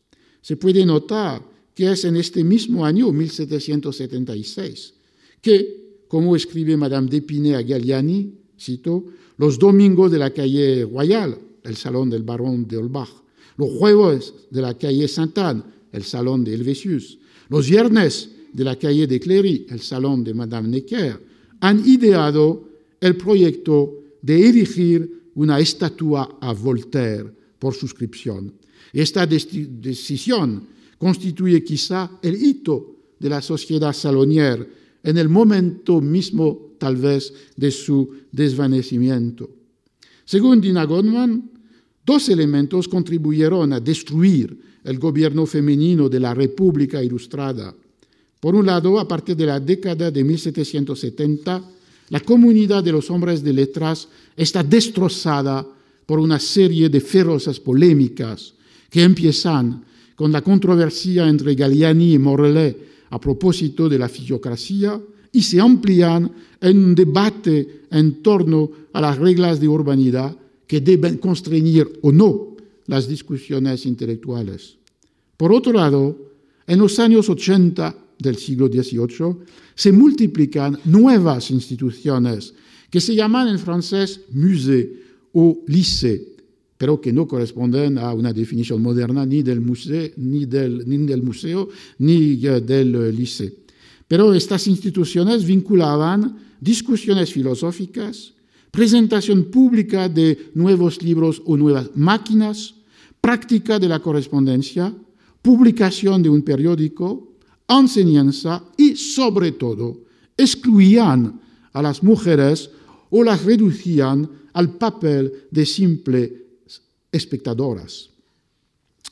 Se 0.42 0.58
puede 0.58 0.86
notar 0.86 1.42
que 1.74 1.92
es 1.92 2.04
en 2.04 2.18
este 2.18 2.44
mismo 2.44 2.86
año, 2.86 3.12
1776, 3.12 4.94
que, 5.42 6.04
como 6.08 6.36
escribe 6.36 6.76
Madame 6.76 7.10
d'Épinay 7.10 7.54
a 7.54 7.62
Galliani, 7.62 8.34
cito, 8.60 9.06
los 9.38 9.58
domingos 9.58 10.12
de 10.12 10.18
la 10.18 10.32
calle 10.32 10.84
Royal, 10.86 11.38
el 11.64 11.78
salón 11.78 12.10
del 12.10 12.24
barón 12.24 12.68
de 12.68 12.78
Holbach, 12.78 13.10
los 13.56 13.70
jueves 13.72 14.34
de 14.50 14.62
la 14.62 14.78
calle 14.78 15.08
Sainte-Anne, 15.08 15.64
el 15.92 16.04
salón 16.04 16.44
de 16.44 16.54
Helvetius, 16.54 17.18
los 17.48 17.70
viernes 17.70 18.30
de 18.54 18.64
la 18.64 18.78
calle 18.78 19.08
de 19.08 19.20
Cléry, 19.20 19.66
el 19.70 19.82
salón 19.82 20.24
de 20.24 20.34
Madame 20.34 20.70
Necker, 20.70 21.20
han 21.62 21.86
ideado 21.86 22.70
el 23.00 23.16
proyecto 23.16 24.00
de 24.22 24.48
erigir 24.48 25.32
una 25.36 25.60
estatua 25.60 26.38
a 26.42 26.54
Voltaire 26.54 27.32
por 27.60 27.74
suscripción. 27.74 28.54
Esta 28.92 29.26
decisión 29.26 30.68
constituye 30.98 31.64
quizá 31.64 32.20
el 32.22 32.36
hito 32.36 32.96
de 33.20 33.30
la 33.30 33.42
sociedad 33.42 33.94
salonier 33.94 34.68
en 35.04 35.18
el 35.18 35.30
momento 35.30 36.02
mismo, 36.02 36.76
tal 36.78 36.98
vez, 36.98 37.34
de 37.56 37.72
su 37.72 38.10
desvanecimiento. 38.32 39.50
Según 40.26 40.62
Dina 40.62 40.84
Goldman, 40.84 41.50
dos 42.06 42.30
elementos 42.30 42.88
contribuyeron 42.88 43.74
a 43.74 43.80
destruir 43.80 44.58
el 44.84 45.00
gobierno 45.00 45.46
femenino 45.46 46.10
de 46.10 46.20
la 46.20 46.34
República 46.34 47.04
Ilustrada. 47.04 47.74
Por 48.40 48.56
un 48.56 48.66
lado, 48.66 49.00
a 49.00 49.08
partir 49.08 49.36
de 49.36 49.46
la 49.46 49.60
década 49.60 50.10
de 50.10 50.24
1770, 50.24 51.64
la 52.10 52.20
comunidad 52.22 52.84
de 52.84 52.92
los 52.92 53.10
hombres 53.12 53.44
de 53.44 53.54
letras 53.54 54.08
está 54.36 54.64
destrozada 54.64 55.68
por 56.06 56.20
una 56.20 56.40
serie 56.40 56.90
de 56.90 57.02
feroces 57.02 57.60
polémicas 57.60 58.54
que 58.90 59.04
empiezan 59.04 59.84
con 60.16 60.32
la 60.32 60.42
controversia 60.42 61.28
entre 61.28 61.54
Galliani 61.54 62.14
y 62.14 62.20
Morellet 62.20 62.90
a 63.12 63.20
propósito 63.20 63.88
de 63.88 64.00
la 64.00 64.10
fisiocracia 64.10 65.00
y 65.32 65.42
se 65.42 65.60
amplían 65.60 66.32
en 66.62 66.78
un 66.84 66.96
debate 66.96 67.84
en 67.92 68.24
torno 68.24 68.72
a 68.94 69.02
las 69.02 69.18
reglas 69.18 69.60
de 69.60 69.68
urbanidad 69.68 70.36
que 70.66 70.82
deben 70.82 71.18
constreñir 71.18 72.00
o 72.02 72.12
no 72.12 72.56
las 72.88 73.08
discusiones 73.08 73.86
intelectuales. 73.86 74.78
Por 75.38 75.54
otro 75.54 75.74
lado, 75.74 76.18
en 76.66 76.80
los 76.80 77.00
años 77.00 77.30
80 77.30 78.09
del 78.20 78.38
siglo 78.38 78.68
XVIII, 78.68 79.38
se 79.74 79.92
multiplican 79.92 80.78
nuevas 80.86 81.52
instituciones 81.52 82.54
que 82.90 83.00
se 83.00 83.16
llaman 83.16 83.48
en 83.48 83.60
francés 83.60 84.22
musée 84.32 85.00
o 85.34 85.64
lycée, 85.68 86.36
pero 86.78 87.00
que 87.00 87.14
no 87.14 87.28
corresponden 87.28 87.98
a 87.98 88.14
una 88.14 88.34
definición 88.34 88.82
moderna 88.82 89.26
ni 89.26 89.44
del 89.44 89.62
museo, 89.62 90.10
ni 90.18 90.46
del, 90.46 90.88
ni 90.88 90.98
del, 91.06 91.22
museo, 91.24 91.70
ni 92.00 92.36
del 92.36 93.16
liceo. 93.16 93.52
Pero 94.08 94.34
estas 94.34 94.66
instituciones 94.68 95.46
vinculaban 95.46 96.38
discusiones 96.60 97.32
filosóficas, 97.32 98.34
presentación 98.72 99.46
pública 99.46 100.10
de 100.10 100.52
nuevos 100.56 101.02
libros 101.02 101.42
o 101.46 101.56
nuevas 101.56 101.92
máquinas, 101.96 102.76
práctica 103.22 103.78
de 103.78 103.88
la 103.88 104.00
correspondencia, 104.00 104.94
publicación 105.42 106.24
de 106.24 106.30
un 106.30 106.42
periódico, 106.42 107.29
enseñanza 107.78 108.64
y, 108.78 108.96
sobre 108.96 109.52
todo, 109.54 110.02
excluían 110.36 111.40
a 111.74 111.82
las 111.82 112.02
mujeres 112.02 112.70
o 113.10 113.24
las 113.24 113.44
reducían 113.44 114.30
al 114.54 114.78
papel 114.78 115.46
de 115.52 115.66
simples 115.66 116.32
espectadoras. 117.12 118.10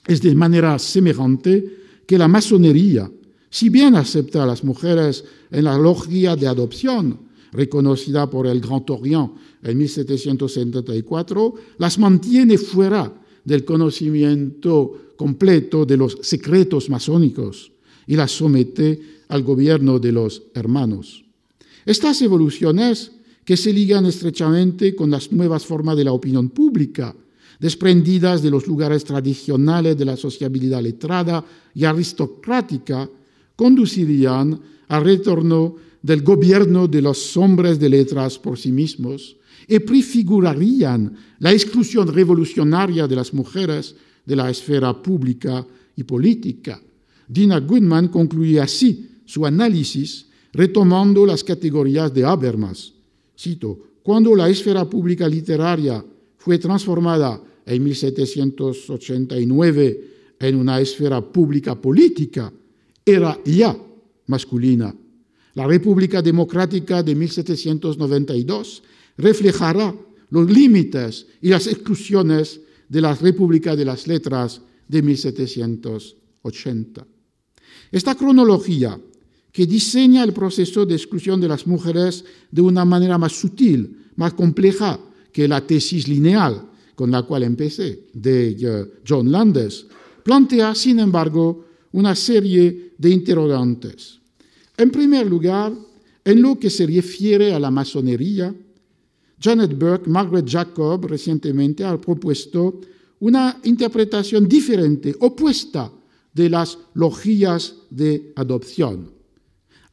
Es 0.07 0.21
de 0.21 0.33
manera 0.33 0.79
semejante 0.79 2.03
que 2.07 2.17
la 2.17 2.27
masonería, 2.27 3.11
si 3.49 3.69
bien 3.69 3.95
acepta 3.95 4.43
a 4.43 4.45
las 4.45 4.63
mujeres 4.63 5.23
en 5.51 5.65
la 5.65 5.77
logia 5.77 6.35
de 6.35 6.47
adopción, 6.47 7.27
reconocida 7.51 8.29
por 8.29 8.47
el 8.47 8.59
Grand 8.59 8.89
Orient 8.89 9.31
en 9.63 9.77
1774, 9.77 11.53
las 11.77 11.97
mantiene 11.97 12.57
fuera 12.57 13.13
del 13.43 13.63
conocimiento 13.65 15.13
completo 15.15 15.85
de 15.85 15.97
los 15.97 16.17
secretos 16.21 16.89
masónicos 16.89 17.71
y 18.07 18.15
las 18.15 18.31
somete 18.31 18.99
al 19.27 19.43
gobierno 19.43 19.99
de 19.99 20.11
los 20.11 20.43
hermanos. 20.55 21.23
Estas 21.85 22.21
evoluciones 22.21 23.11
que 23.43 23.55
se 23.55 23.71
ligan 23.71 24.05
estrechamente 24.05 24.95
con 24.95 25.11
las 25.11 25.31
nuevas 25.31 25.65
formas 25.65 25.95
de 25.95 26.03
la 26.03 26.13
opinión 26.13 26.49
pública, 26.49 27.15
desprendidas 27.59 28.41
de 28.41 28.51
los 28.51 28.67
lugares 28.67 29.03
tradicionales 29.03 29.97
de 29.97 30.05
la 30.05 30.17
sociabilidad 30.17 30.81
letrada 30.81 31.43
y 31.73 31.85
aristocrática, 31.85 33.09
conducirían 33.55 34.59
al 34.89 35.03
retorno 35.03 35.75
del 36.01 36.21
gobierno 36.21 36.87
de 36.87 37.01
los 37.01 37.35
hombres 37.37 37.79
de 37.79 37.89
letras 37.89 38.37
por 38.37 38.57
sí 38.57 38.71
mismos 38.71 39.35
y 39.67 39.79
prefigurarían 39.79 41.15
la 41.39 41.51
exclusión 41.51 42.07
revolucionaria 42.13 43.07
de 43.07 43.15
las 43.15 43.33
mujeres 43.33 43.95
de 44.25 44.35
la 44.35 44.49
esfera 44.49 45.01
pública 45.01 45.65
y 45.95 46.03
política. 46.03 46.81
Dina 47.27 47.59
Goodman 47.59 48.07
concluye 48.07 48.59
así 48.59 49.07
su 49.25 49.45
análisis 49.45 50.25
retomando 50.53 51.23
las 51.25 51.43
categorías 51.43 52.13
de 52.13 52.23
Habermas. 52.23 52.93
Cito, 53.37 53.77
cuando 54.01 54.33
la 54.35 54.49
esfera 54.49 54.89
pública 54.89 55.27
literaria 55.27 56.03
fue 56.37 56.57
transformada 56.57 57.43
en 57.65 57.83
1789 57.83 60.11
en 60.39 60.55
una 60.55 60.79
esfera 60.79 61.19
pública 61.21 61.75
política, 61.75 62.53
era 63.05 63.37
ya 63.43 63.77
masculina. 64.27 64.95
La 65.55 65.67
República 65.67 66.21
Democrática 66.21 67.03
de 67.03 67.15
1792 67.15 68.83
reflejará 69.17 69.93
los 70.29 70.49
límites 70.49 71.27
y 71.41 71.49
las 71.49 71.67
exclusiones 71.67 72.61
de 72.87 73.01
la 73.01 73.13
República 73.15 73.75
de 73.75 73.83
las 73.85 74.07
Letras 74.07 74.61
de 74.87 75.01
1780. 75.01 77.16
Esta 77.91 78.15
cronología 78.15 78.99
que 79.51 79.65
diseña 79.65 80.23
el 80.23 80.33
proceso 80.33 80.85
de 80.85 80.95
exclusión 80.95 81.41
de 81.41 81.47
las 81.47 81.65
mujeres 81.65 82.23
de 82.51 82.61
una 82.61 82.85
manera 82.85 83.17
más 83.17 83.33
sutil, 83.33 84.05
más 84.15 84.33
compleja 84.33 84.99
que 85.31 85.47
la 85.47 85.65
tesis 85.65 86.07
lineal 86.07 86.69
con 86.95 87.11
la 87.11 87.23
cual 87.23 87.43
empecé, 87.43 88.09
de 88.13 88.57
eh, 88.59 88.85
John 89.07 89.31
Landes, 89.31 89.85
plantea, 90.23 90.73
sin 90.73 90.99
embargo, 90.99 91.65
una 91.93 92.15
serie 92.15 92.93
de 92.97 93.09
interrogantes. 93.09 94.19
En 94.75 94.89
primer 94.89 95.27
lugar, 95.27 95.73
en 96.25 96.41
lo 96.41 96.59
que 96.59 96.69
se 96.69 96.85
refiere 96.85 97.53
a 97.53 97.59
la 97.59 97.71
masonería, 97.71 98.53
Janet 99.39 99.77
Burke, 99.77 100.09
Margaret 100.09 100.49
Jacob 100.49 101.05
recientemente 101.05 101.85
ha 101.85 101.99
propuesto 102.01 102.81
una 103.19 103.59
interpretación 103.63 104.47
diferente, 104.47 105.15
opuesta 105.19 105.91
de 106.37 106.49
las 106.49 106.77
logías 106.93 107.75
de 107.89 108.31
adopción 108.35 109.17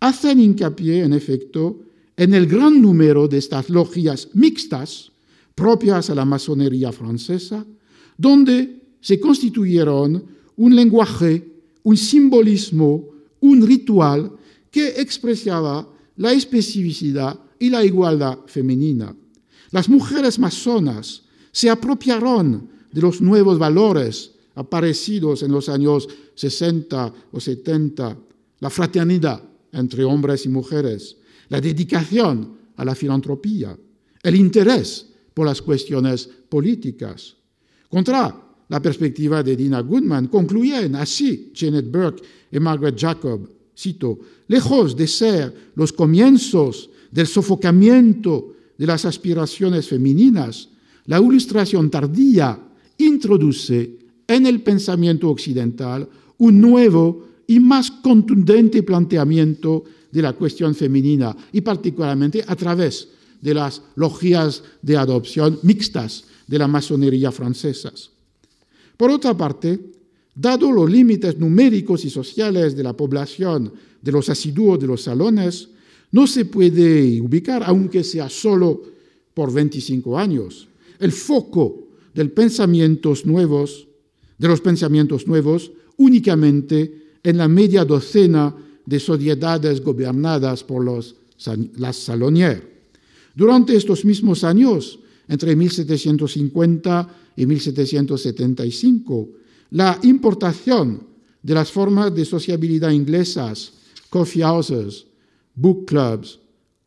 hacen 0.05 0.39
hincapié, 0.39 1.03
en 1.03 1.15
efecto, 1.15 1.81
en 2.15 2.35
el 2.35 2.47
gran 2.47 2.81
número 2.81 3.27
de 3.27 3.39
estas 3.39 3.71
logias 3.71 4.29
mixtas 4.35 5.11
propias 5.55 6.11
a 6.11 6.15
la 6.15 6.27
masonería 6.27 6.93
francesa, 6.93 7.65
donde 8.19 8.83
se 9.01 9.19
constituyeron 9.19 10.23
un 10.57 10.77
lenguaje, 10.77 11.43
un 11.85 11.97
simbolismo, 11.97 13.09
un 13.41 13.67
ritual 13.67 14.31
que 14.71 15.01
expresaba 15.01 15.89
la 16.17 16.33
especificidad 16.33 17.41
y 17.59 17.71
la 17.71 17.83
igualdad 17.83 18.41
femenina. 18.47 19.17
Las 19.71 19.89
mujeres 19.89 20.39
masonas 20.39 21.23
se 21.51 21.71
apropiaron 21.71 22.69
de 22.93 23.01
los 23.01 23.23
nuevos 23.23 23.59
valores 23.59 24.33
aparecidos 24.55 25.43
en 25.43 25.53
los 25.53 25.69
años 25.69 26.09
60 26.35 27.15
o 27.33 27.41
70, 27.41 28.17
la 28.61 28.71
fraternidad, 28.71 29.43
entre 29.73 30.05
hombres 30.05 30.47
y 30.47 30.49
mujeres, 30.49 31.17
la 31.49 31.61
dedicación 31.61 32.57
a 32.77 32.85
la 32.85 32.95
filantropía, 32.95 33.77
el 34.23 34.37
interés 34.37 35.07
por 35.35 35.47
las 35.47 35.61
cuestiones 35.61 36.29
políticas. 36.49 37.37
Contra 37.89 38.41
la 38.69 38.81
perspectiva 38.81 39.43
de 39.43 39.57
Dina 39.57 39.81
Goodman, 39.81 40.29
concluyen 40.29 40.95
así 40.97 41.53
Janet 41.55 41.91
Burke 41.91 42.23
y 42.51 42.59
Margaret 42.61 42.99
Jacob, 42.99 43.51
cito, 43.77 44.19
lejos 44.49 44.97
de 44.97 45.07
ser 45.07 45.73
los 45.75 45.93
comienzos 45.93 46.91
del 47.11 47.27
sofocamiento 47.27 48.55
de 48.79 48.87
las 48.87 49.05
aspiraciones 49.05 49.89
femeninas, 49.89 50.69
la 51.07 51.19
ilustración 51.21 51.91
tardía 51.91 52.59
introduce 52.99 53.99
en 54.27 54.47
el 54.47 54.63
pensamiento 54.63 55.29
occidental 55.29 56.09
un 56.39 56.61
nuevo 56.61 57.27
y 57.47 57.61
más 57.61 57.91
contundente 57.91 58.83
planteamiento 58.83 59.85
de 60.11 60.23
la 60.23 60.33
cuestión 60.33 60.75
femenina 60.75 61.37
y 61.53 61.61
particularmente 61.61 62.45
a 62.47 62.57
través 62.57 63.09
de 63.41 63.55
las 63.55 63.83
logias 63.97 64.63
de 64.81 64.97
adopción 64.97 65.59
mixtas 65.63 66.25
de 66.47 66.59
la 66.59 66.69
masonería 66.69 67.31
francesas. 67.31 68.11
Por 68.97 69.11
otra 69.11 69.37
parte, 69.37 69.79
dado 70.35 70.71
los 70.73 70.91
límites 70.91 71.39
numéricos 71.39 72.05
y 72.05 72.11
sociales 72.11 72.77
de 72.77 72.83
la 72.83 72.93
población 72.93 73.73
de 74.01 74.13
los 74.13 74.29
asiduos 74.29 74.79
de 74.79 74.87
los 74.87 75.03
salones, 75.03 75.69
no 76.13 76.27
se 76.27 76.45
puede 76.45 77.21
ubicar, 77.21 77.63
aunque 77.65 78.05
sea 78.05 78.29
solo 78.29 78.83
por 79.35 79.53
25 79.53 80.17
años, 80.17 80.69
el 81.01 81.11
foco 81.11 81.89
del 82.15 82.31
pensamientos 82.31 83.27
nuevos, 83.27 83.89
de 84.39 84.49
los 84.49 84.61
pensamientos 84.61 85.27
nuevos 85.27 85.71
únicamente 85.97 87.19
en 87.23 87.39
la 87.39 87.49
media 87.49 87.85
docena 87.85 88.55
de 88.85 89.01
sociedades 89.01 89.81
gobernadas 89.83 90.63
por 90.63 90.85
los, 90.85 91.17
las 91.77 91.97
Salonières. 91.97 92.63
Durante 93.35 93.75
estos 93.75 94.05
mismos 94.05 94.45
años, 94.45 94.99
entre 95.29 95.57
1750 95.57 97.09
y 97.37 97.47
1775, 97.47 99.29
la 99.71 99.99
importación 100.03 101.03
de 101.43 101.55
las 101.55 101.71
formas 101.71 102.15
de 102.15 102.25
sociabilidad 102.25 102.91
inglesas, 102.91 103.73
coffee 104.09 104.43
houses, 104.43 105.07
book 105.55 105.87
clubs, 105.87 106.39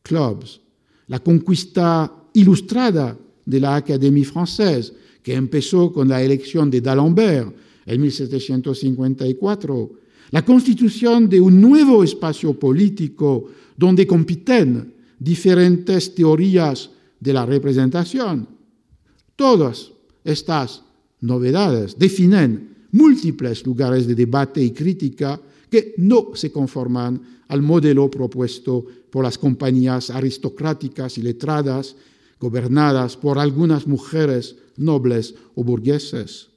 clubs, 0.03 0.61
la 1.07 1.19
conquista 1.19 2.11
ilustrada 2.33 3.17
de 3.45 3.59
la 3.59 3.75
Académie 3.75 4.25
française, 4.25 4.93
que 5.27 5.35
empezó 5.35 5.91
con 5.91 6.07
la 6.07 6.23
elección 6.23 6.71
de 6.71 6.79
d'Alembert 6.79 7.51
en 7.85 7.99
1754, 7.99 9.91
la 10.31 10.45
constitución 10.45 11.27
de 11.27 11.41
un 11.41 11.59
nuevo 11.59 12.01
espacio 12.01 12.57
político 12.57 13.51
donde 13.75 14.07
compiten 14.07 14.93
diferentes 15.19 16.15
teorías 16.15 16.89
de 17.19 17.33
la 17.33 17.45
representación. 17.45 18.47
Todas 19.35 19.91
estas 20.23 20.83
novedades 21.19 21.99
definen 21.99 22.87
múltiples 22.93 23.65
lugares 23.65 24.07
de 24.07 24.15
debate 24.15 24.63
y 24.63 24.71
crítica 24.71 25.41
que 25.69 25.93
no 25.97 26.31
se 26.35 26.53
conforman 26.53 27.43
al 27.49 27.61
modelo 27.61 28.09
propuesto 28.09 28.85
por 29.11 29.25
las 29.25 29.37
compañías 29.37 30.09
aristocráticas 30.09 31.17
y 31.17 31.21
letradas 31.21 31.97
gobernadas 32.39 33.17
por 33.17 33.39
algunas 33.39 33.87
mujeres 33.87 34.55
nobles 34.77 35.35
o 35.55 35.63
burgueses. 35.63 36.49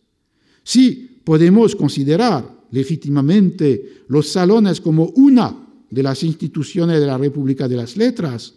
Sí 0.62 1.20
podemos 1.24 1.74
considerar 1.74 2.44
legítimamente 2.70 4.04
los 4.08 4.28
salones 4.28 4.80
como 4.80 5.06
una 5.16 5.66
de 5.88 6.02
las 6.02 6.22
instituciones 6.22 7.00
de 7.00 7.06
la 7.06 7.18
República 7.18 7.66
de 7.66 7.76
las 7.76 7.96
Letras, 7.96 8.54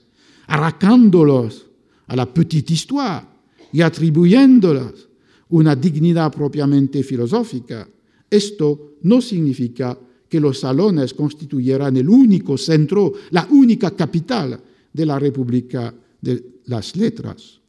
arracándolos 0.47 1.65
a 2.07 2.15
la 2.15 2.31
petite 2.31 2.73
histoire 2.73 3.25
y 3.71 3.81
atribuyéndolas 3.81 5.07
una 5.49 5.75
dignidad 5.75 6.31
propiamente 6.31 7.03
filosófica, 7.03 7.87
esto 8.29 8.97
no 9.03 9.21
significa 9.21 9.97
que 10.27 10.39
los 10.39 10.59
salones 10.59 11.13
constituyeran 11.13 11.95
el 11.97 12.09
único 12.09 12.57
centro, 12.57 13.13
la 13.29 13.47
única 13.51 13.91
capital 13.91 14.59
de 14.91 15.05
la 15.05 15.19
República 15.19 15.93
de 16.19 16.52
las 16.65 16.95
Letras. 16.95 17.59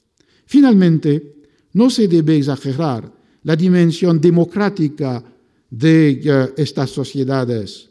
Finalmente, 0.46 1.34
no 1.72 1.90
se 1.90 2.08
debe 2.08 2.36
exagerar 2.36 3.10
la 3.42 3.56
dimensión 3.56 4.20
democrática 4.20 5.22
de 5.70 6.20
eh, 6.24 6.54
estas 6.56 6.90
sociedades. 6.90 7.90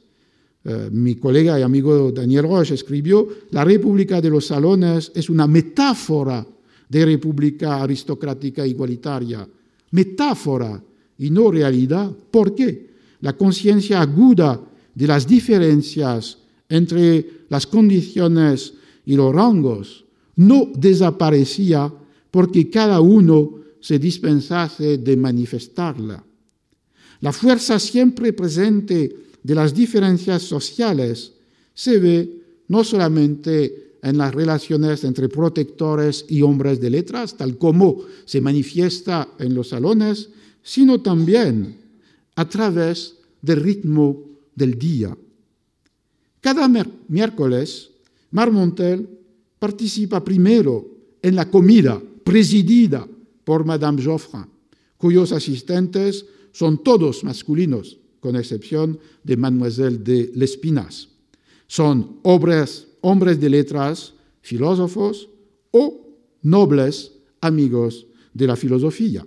Eh, 0.63 0.89
mi 0.91 1.15
colega 1.15 1.59
y 1.59 1.61
amigo 1.61 2.11
Daniel 2.11 2.43
Roche 2.43 2.75
escribió, 2.75 3.27
la 3.51 3.65
República 3.65 4.21
de 4.21 4.29
los 4.29 4.47
Salones 4.47 5.11
es 5.13 5.29
una 5.29 5.45
metáfora 5.47 6.45
de 6.87 7.05
república 7.05 7.81
aristocrática 7.81 8.65
igualitaria. 8.65 9.47
Metáfora 9.91 10.81
y 11.17 11.29
no 11.29 11.51
realidad. 11.51 12.11
¿Por 12.31 12.55
qué? 12.55 12.93
La 13.21 13.33
conciencia 13.33 14.01
aguda 14.01 14.59
de 14.95 15.07
las 15.07 15.27
diferencias 15.27 16.37
entre 16.69 17.45
las 17.49 17.67
condiciones 17.67 18.73
y 19.05 19.15
los 19.15 19.33
rangos 19.33 20.02
no 20.35 20.71
desaparecía 20.75 21.91
porque 22.31 22.69
cada 22.69 22.99
uno 23.01 23.61
se 23.79 23.99
dispensase 23.99 24.97
de 24.97 25.17
manifestarla. 25.17 26.23
La 27.21 27.31
fuerza 27.31 27.79
siempre 27.79 28.33
presente 28.33 29.15
de 29.43 29.55
las 29.55 29.73
diferencias 29.73 30.41
sociales 30.41 31.33
se 31.73 31.99
ve 31.99 32.43
no 32.67 32.83
solamente 32.83 33.97
en 34.01 34.17
las 34.17 34.33
relaciones 34.33 35.03
entre 35.03 35.29
protectores 35.29 36.25
y 36.27 36.41
hombres 36.41 36.79
de 36.81 36.89
letras, 36.89 37.37
tal 37.37 37.57
como 37.57 38.03
se 38.25 38.41
manifiesta 38.41 39.29
en 39.39 39.55
los 39.55 39.69
salones, 39.69 40.29
sino 40.61 41.01
también 41.01 41.77
a 42.35 42.47
través 42.49 43.15
del 43.41 43.61
ritmo 43.61 44.23
del 44.55 44.77
día. 44.77 45.15
Cada 46.41 46.69
miércoles, 47.07 47.91
Marmontel 48.31 49.07
participa 49.63 50.21
primero 50.21 50.85
en 51.21 51.37
la 51.37 51.49
comida 51.49 51.95
presidida 52.25 53.07
por 53.45 53.63
Madame 53.63 54.03
Joffrin, 54.03 54.43
cuyos 54.97 55.31
asistentes 55.31 56.25
son 56.51 56.83
todos 56.83 57.23
masculinos, 57.23 57.97
con 58.19 58.35
excepción 58.35 58.99
de 59.23 59.37
Mademoiselle 59.37 59.99
de 59.99 60.31
Lespinas. 60.35 61.07
Son 61.65 62.19
hombres, 62.23 62.87
hombres 62.99 63.39
de 63.39 63.49
letras, 63.49 64.13
filósofos 64.41 65.29
o 65.71 66.09
nobles 66.41 67.13
amigos 67.39 68.05
de 68.33 68.47
la 68.47 68.57
filosofía. 68.57 69.25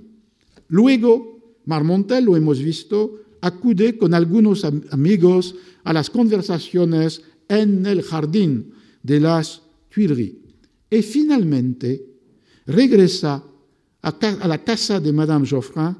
Luego, 0.68 1.56
Marmontel, 1.64 2.26
lo 2.26 2.36
hemos 2.36 2.58
visto, 2.58 3.22
acude 3.40 3.96
con 3.96 4.12
algunos 4.12 4.66
amigos 4.90 5.54
a 5.82 5.94
las 5.94 6.10
conversaciones 6.10 7.22
en 7.48 7.86
el 7.86 8.02
jardín 8.02 8.74
de 9.02 9.20
las 9.20 9.62
Tuileries 9.96 10.34
y 10.90 11.00
finalmente 11.00 12.04
regresa 12.66 13.42
a 14.02 14.46
la 14.46 14.62
casa 14.62 15.00
de 15.00 15.10
Madame 15.10 15.46
Geoffrin, 15.46 15.96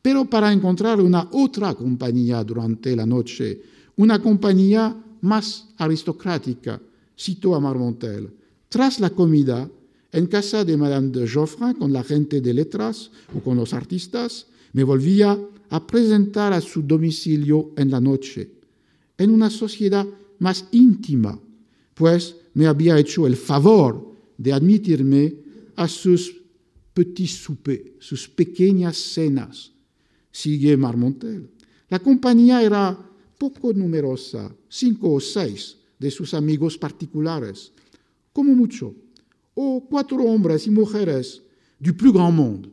pero 0.00 0.24
para 0.30 0.52
encontrar 0.52 1.00
una 1.00 1.28
otra 1.32 1.74
compañía 1.74 2.44
durante 2.44 2.94
la 2.94 3.04
noche, 3.04 3.60
una 3.96 4.22
compañía 4.22 4.96
más 5.22 5.74
aristocrática, 5.76 6.80
citó 7.18 7.56
a 7.56 7.60
Marmontel. 7.60 8.30
Tras 8.68 9.00
la 9.00 9.10
comida, 9.10 9.68
en 10.12 10.26
casa 10.28 10.64
de 10.64 10.76
Madame 10.76 11.08
de 11.08 11.26
Geoffrin, 11.26 11.74
con 11.74 11.92
la 11.92 12.04
gente 12.04 12.40
de 12.40 12.54
letras 12.54 13.10
o 13.36 13.40
con 13.40 13.56
los 13.56 13.74
artistas, 13.74 14.46
me 14.72 14.84
volvía 14.84 15.36
a 15.68 15.86
presentar 15.86 16.52
a 16.52 16.60
su 16.60 16.82
domicilio 16.82 17.72
en 17.76 17.90
la 17.90 18.00
noche, 18.00 18.52
en 19.18 19.30
una 19.30 19.50
sociedad 19.50 20.06
más 20.38 20.66
íntima, 20.70 21.38
me 22.54 22.66
había 22.66 22.98
hecho 22.98 23.26
el 23.26 23.36
favor 23.36 24.14
de 24.36 24.52
admitirme 24.52 25.34
a 25.76 25.88
sus 25.88 26.34
petits 26.92 27.44
soupers, 27.44 27.92
sus 27.98 28.28
pequeñas 28.28 28.96
cenas. 28.96 29.72
Sigue 30.30 30.76
Marmontel. 30.76 31.48
La 31.88 31.98
compañía 31.98 32.62
era 32.62 32.98
poco 33.38 33.72
numerosa, 33.72 34.54
cinco 34.68 35.12
o 35.12 35.20
seis 35.20 35.76
de 35.98 36.10
sus 36.10 36.34
amigos 36.34 36.78
particulares, 36.78 37.72
como 38.32 38.54
mucho, 38.54 38.94
o 39.54 39.84
cuatro 39.88 40.24
hombres 40.24 40.66
y 40.66 40.70
mujeres 40.70 41.42
du 41.78 41.94
plus 41.94 42.12
grand 42.12 42.34
monde, 42.34 42.70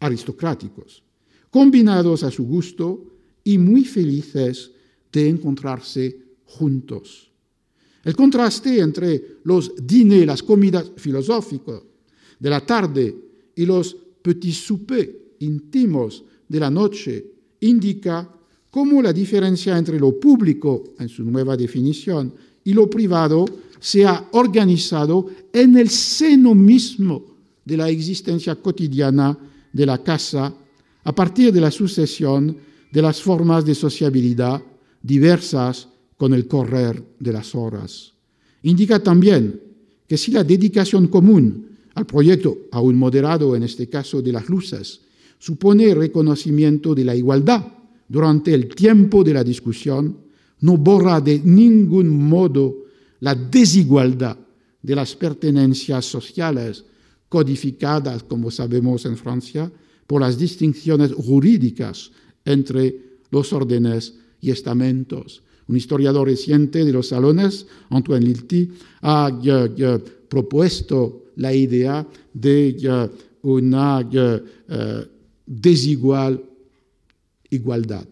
aristocráticos, 0.00 1.02
combinados 1.50 2.24
a 2.24 2.30
su 2.30 2.44
gusto 2.44 3.04
y 3.44 3.58
muy 3.58 3.84
felices 3.84 4.72
de 5.12 5.28
encontrarse 5.28 6.18
juntos. 6.44 7.23
El 8.04 8.14
contraste 8.14 8.78
entre 8.80 9.40
los 9.44 9.72
dîners, 9.76 10.26
las 10.26 10.42
comidas 10.42 10.92
filosóficas 10.96 11.80
de 12.38 12.50
la 12.50 12.60
tarde 12.60 13.16
y 13.56 13.64
los 13.64 13.96
petits 14.22 14.66
soupers 14.66 15.08
íntimos 15.40 16.22
de 16.48 16.60
la 16.60 16.70
noche 16.70 17.24
indica 17.60 18.28
cómo 18.70 19.00
la 19.00 19.12
diferencia 19.12 19.78
entre 19.78 19.98
lo 19.98 20.18
público, 20.18 20.94
en 20.98 21.08
su 21.08 21.24
nueva 21.24 21.56
definición, 21.56 22.32
y 22.64 22.72
lo 22.72 22.88
privado 22.88 23.44
se 23.80 24.04
ha 24.04 24.28
organizado 24.32 25.26
en 25.52 25.76
el 25.76 25.88
seno 25.88 26.54
mismo 26.54 27.24
de 27.64 27.76
la 27.76 27.88
existencia 27.88 28.56
cotidiana 28.56 29.36
de 29.72 29.86
la 29.86 30.02
casa 30.02 30.54
a 31.04 31.14
partir 31.14 31.52
de 31.52 31.60
la 31.60 31.70
sucesión 31.70 32.56
de 32.90 33.02
las 33.02 33.20
formas 33.20 33.64
de 33.64 33.74
sociabilidad 33.74 34.62
diversas 35.02 35.88
con 36.16 36.32
el 36.34 36.46
correr 36.46 37.02
de 37.18 37.32
las 37.32 37.54
horas. 37.54 38.12
Indica 38.62 39.02
también 39.02 39.60
que 40.06 40.16
si 40.16 40.32
la 40.32 40.44
dedicación 40.44 41.08
común 41.08 41.68
al 41.94 42.06
proyecto, 42.06 42.58
aún 42.72 42.96
moderado 42.96 43.54
en 43.54 43.62
este 43.62 43.88
caso 43.88 44.20
de 44.20 44.32
las 44.32 44.48
luces, 44.48 45.00
supone 45.38 45.94
reconocimiento 45.94 46.94
de 46.94 47.04
la 47.04 47.14
igualdad 47.14 47.66
durante 48.08 48.54
el 48.54 48.74
tiempo 48.74 49.22
de 49.24 49.34
la 49.34 49.44
discusión, 49.44 50.18
no 50.60 50.76
borra 50.76 51.20
de 51.20 51.40
ningún 51.40 52.08
modo 52.08 52.84
la 53.20 53.34
desigualdad 53.34 54.36
de 54.82 54.94
las 54.94 55.14
pertenencias 55.14 56.04
sociales 56.04 56.84
codificadas, 57.28 58.22
como 58.22 58.50
sabemos 58.50 59.06
en 59.06 59.16
Francia, 59.16 59.70
por 60.06 60.20
las 60.20 60.38
distinciones 60.38 61.12
jurídicas 61.12 62.10
entre 62.44 63.18
los 63.30 63.52
órdenes 63.52 64.14
y 64.40 64.50
estamentos. 64.50 65.42
Un 65.66 65.76
historiador 65.76 66.28
reciente 66.28 66.84
de 66.84 66.92
los 66.92 67.08
salones, 67.08 67.66
Antoine 67.90 68.24
Lilti, 68.24 68.70
ha 69.02 69.30
propuesto 70.28 71.26
la 71.36 71.54
idea 71.54 72.06
de 72.32 73.10
una 73.42 74.08
eh, 74.12 75.06
desigual 75.46 76.42
igualdad. 77.50 78.06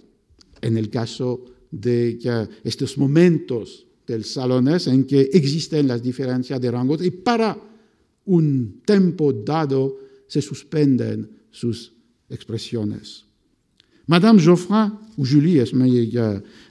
En 0.60 0.76
el 0.76 0.88
caso 0.90 1.44
de 1.70 2.18
estos 2.64 2.96
momentos 2.98 3.86
del 4.06 4.24
salones 4.24 4.86
en 4.86 5.04
que 5.04 5.22
existen 5.32 5.88
las 5.88 6.02
diferencias 6.02 6.60
de 6.60 6.70
rangos 6.70 7.02
y 7.02 7.10
para 7.10 7.56
un 8.26 8.82
tiempo 8.84 9.32
dado 9.32 9.98
se 10.26 10.42
suspenden 10.42 11.28
sus 11.50 11.92
expresiones. 12.28 13.24
Madame 14.06 14.40
Geoffrin, 14.40 14.92
o 15.16 15.24
Julie 15.24 15.62
es 15.62 15.72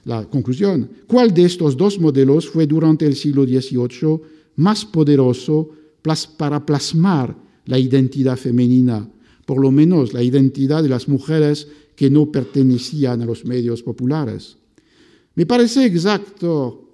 la 0.04 0.24
conclusión, 0.28 0.88
¿cuál 1.06 1.32
de 1.32 1.44
estos 1.44 1.76
dos 1.76 1.98
modelos 1.98 2.48
fue 2.48 2.66
durante 2.66 3.06
el 3.06 3.14
siglo 3.14 3.44
XVIII 3.44 4.20
más 4.56 4.84
poderoso 4.84 5.70
para 6.36 6.64
plasmar 6.66 7.36
la 7.66 7.78
identidad 7.78 8.36
femenina, 8.36 9.08
por 9.46 9.60
lo 9.60 9.70
menos 9.70 10.12
la 10.12 10.22
identidad 10.22 10.82
de 10.82 10.88
las 10.88 11.08
mujeres 11.08 11.68
que 11.94 12.10
no 12.10 12.30
pertenecían 12.30 13.22
a 13.22 13.24
los 13.24 13.44
medios 13.44 13.82
populares? 13.82 14.56
Me 15.34 15.46
parece 15.46 15.86
exacto, 15.86 16.90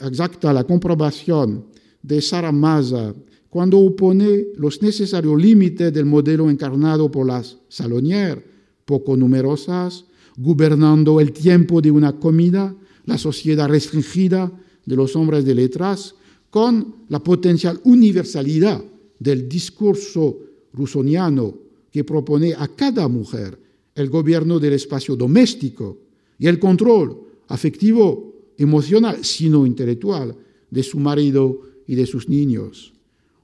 exacta 0.00 0.52
la 0.52 0.64
comprobación 0.64 1.66
de 2.02 2.22
Sara 2.22 2.52
Maza 2.52 3.14
cuando 3.50 3.78
opone 3.78 4.46
los 4.56 4.80
necesarios 4.80 5.40
límites 5.40 5.92
del 5.92 6.06
modelo 6.06 6.48
encarnado 6.48 7.10
por 7.10 7.26
las 7.26 7.58
salonières, 7.68 8.53
poco 8.84 9.16
numerosas, 9.16 10.04
gobernando 10.36 11.20
el 11.20 11.32
tiempo 11.32 11.80
de 11.80 11.90
una 11.90 12.18
comida, 12.18 12.74
la 13.06 13.18
sociedad 13.18 13.68
restringida 13.68 14.50
de 14.84 14.96
los 14.96 15.14
hombres 15.16 15.44
de 15.44 15.54
letras, 15.54 16.14
con 16.50 16.94
la 17.08 17.18
potencial 17.18 17.80
universalidad 17.84 18.82
del 19.18 19.48
discurso 19.48 20.38
rusoniano 20.72 21.54
que 21.90 22.04
propone 22.04 22.54
a 22.54 22.68
cada 22.68 23.08
mujer 23.08 23.58
el 23.94 24.10
gobierno 24.10 24.58
del 24.58 24.74
espacio 24.74 25.16
doméstico 25.16 25.98
y 26.38 26.46
el 26.46 26.58
control 26.58 27.20
afectivo, 27.48 28.34
emocional, 28.58 29.24
sino 29.24 29.66
intelectual, 29.66 30.36
de 30.70 30.82
su 30.82 30.98
marido 30.98 31.60
y 31.86 31.94
de 31.94 32.06
sus 32.06 32.28
niños. 32.28 32.92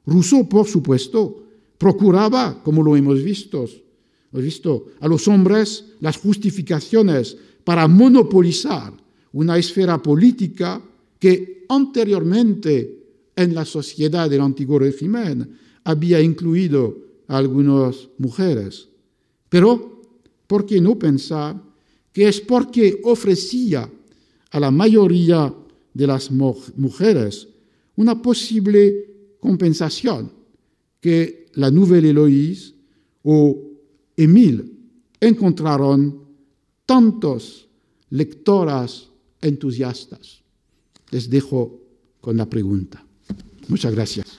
Rousseau, 0.06 0.48
por 0.48 0.66
supuesto, 0.66 1.44
procuraba, 1.78 2.62
como 2.62 2.82
lo 2.82 2.96
hemos 2.96 3.22
visto, 3.22 3.66
Hemos 4.32 4.44
visto 4.44 4.86
a 5.00 5.08
los 5.08 5.26
hombres 5.28 5.84
las 6.00 6.16
justificaciones 6.16 7.36
para 7.64 7.88
monopolizar 7.88 8.92
una 9.32 9.58
esfera 9.58 10.02
política 10.02 10.80
que 11.18 11.66
anteriormente 11.68 12.98
en 13.36 13.54
la 13.54 13.64
sociedad 13.64 14.28
del 14.28 14.40
antiguo 14.40 14.78
régimen 14.78 15.56
había 15.84 16.20
incluido 16.20 16.96
a 17.28 17.38
algunas 17.38 18.08
mujeres. 18.18 18.88
Pero, 19.48 20.02
¿por 20.46 20.66
qué 20.66 20.80
no 20.80 20.98
pensar 20.98 21.60
que 22.12 22.28
es 22.28 22.40
porque 22.40 23.00
ofrecía 23.04 23.88
a 24.50 24.60
la 24.60 24.70
mayoría 24.70 25.54
de 25.94 26.06
las 26.06 26.30
mujeres 26.30 27.48
una 27.96 28.20
posible 28.20 29.06
compensación 29.38 30.30
que 31.00 31.46
la 31.54 31.70
Nouvelle 31.70 32.10
Eloïse 32.10 32.74
o 33.22 33.69
Emile 34.20 34.66
encontraron 35.18 36.26
tantos 36.84 37.68
lectoras 38.10 39.08
entusiastas. 39.40 40.42
Les 41.10 41.30
dejo 41.30 41.80
con 42.20 42.36
la 42.36 42.44
pregunta. 42.44 43.02
Muchas 43.68 43.94
gracias. 43.94 44.38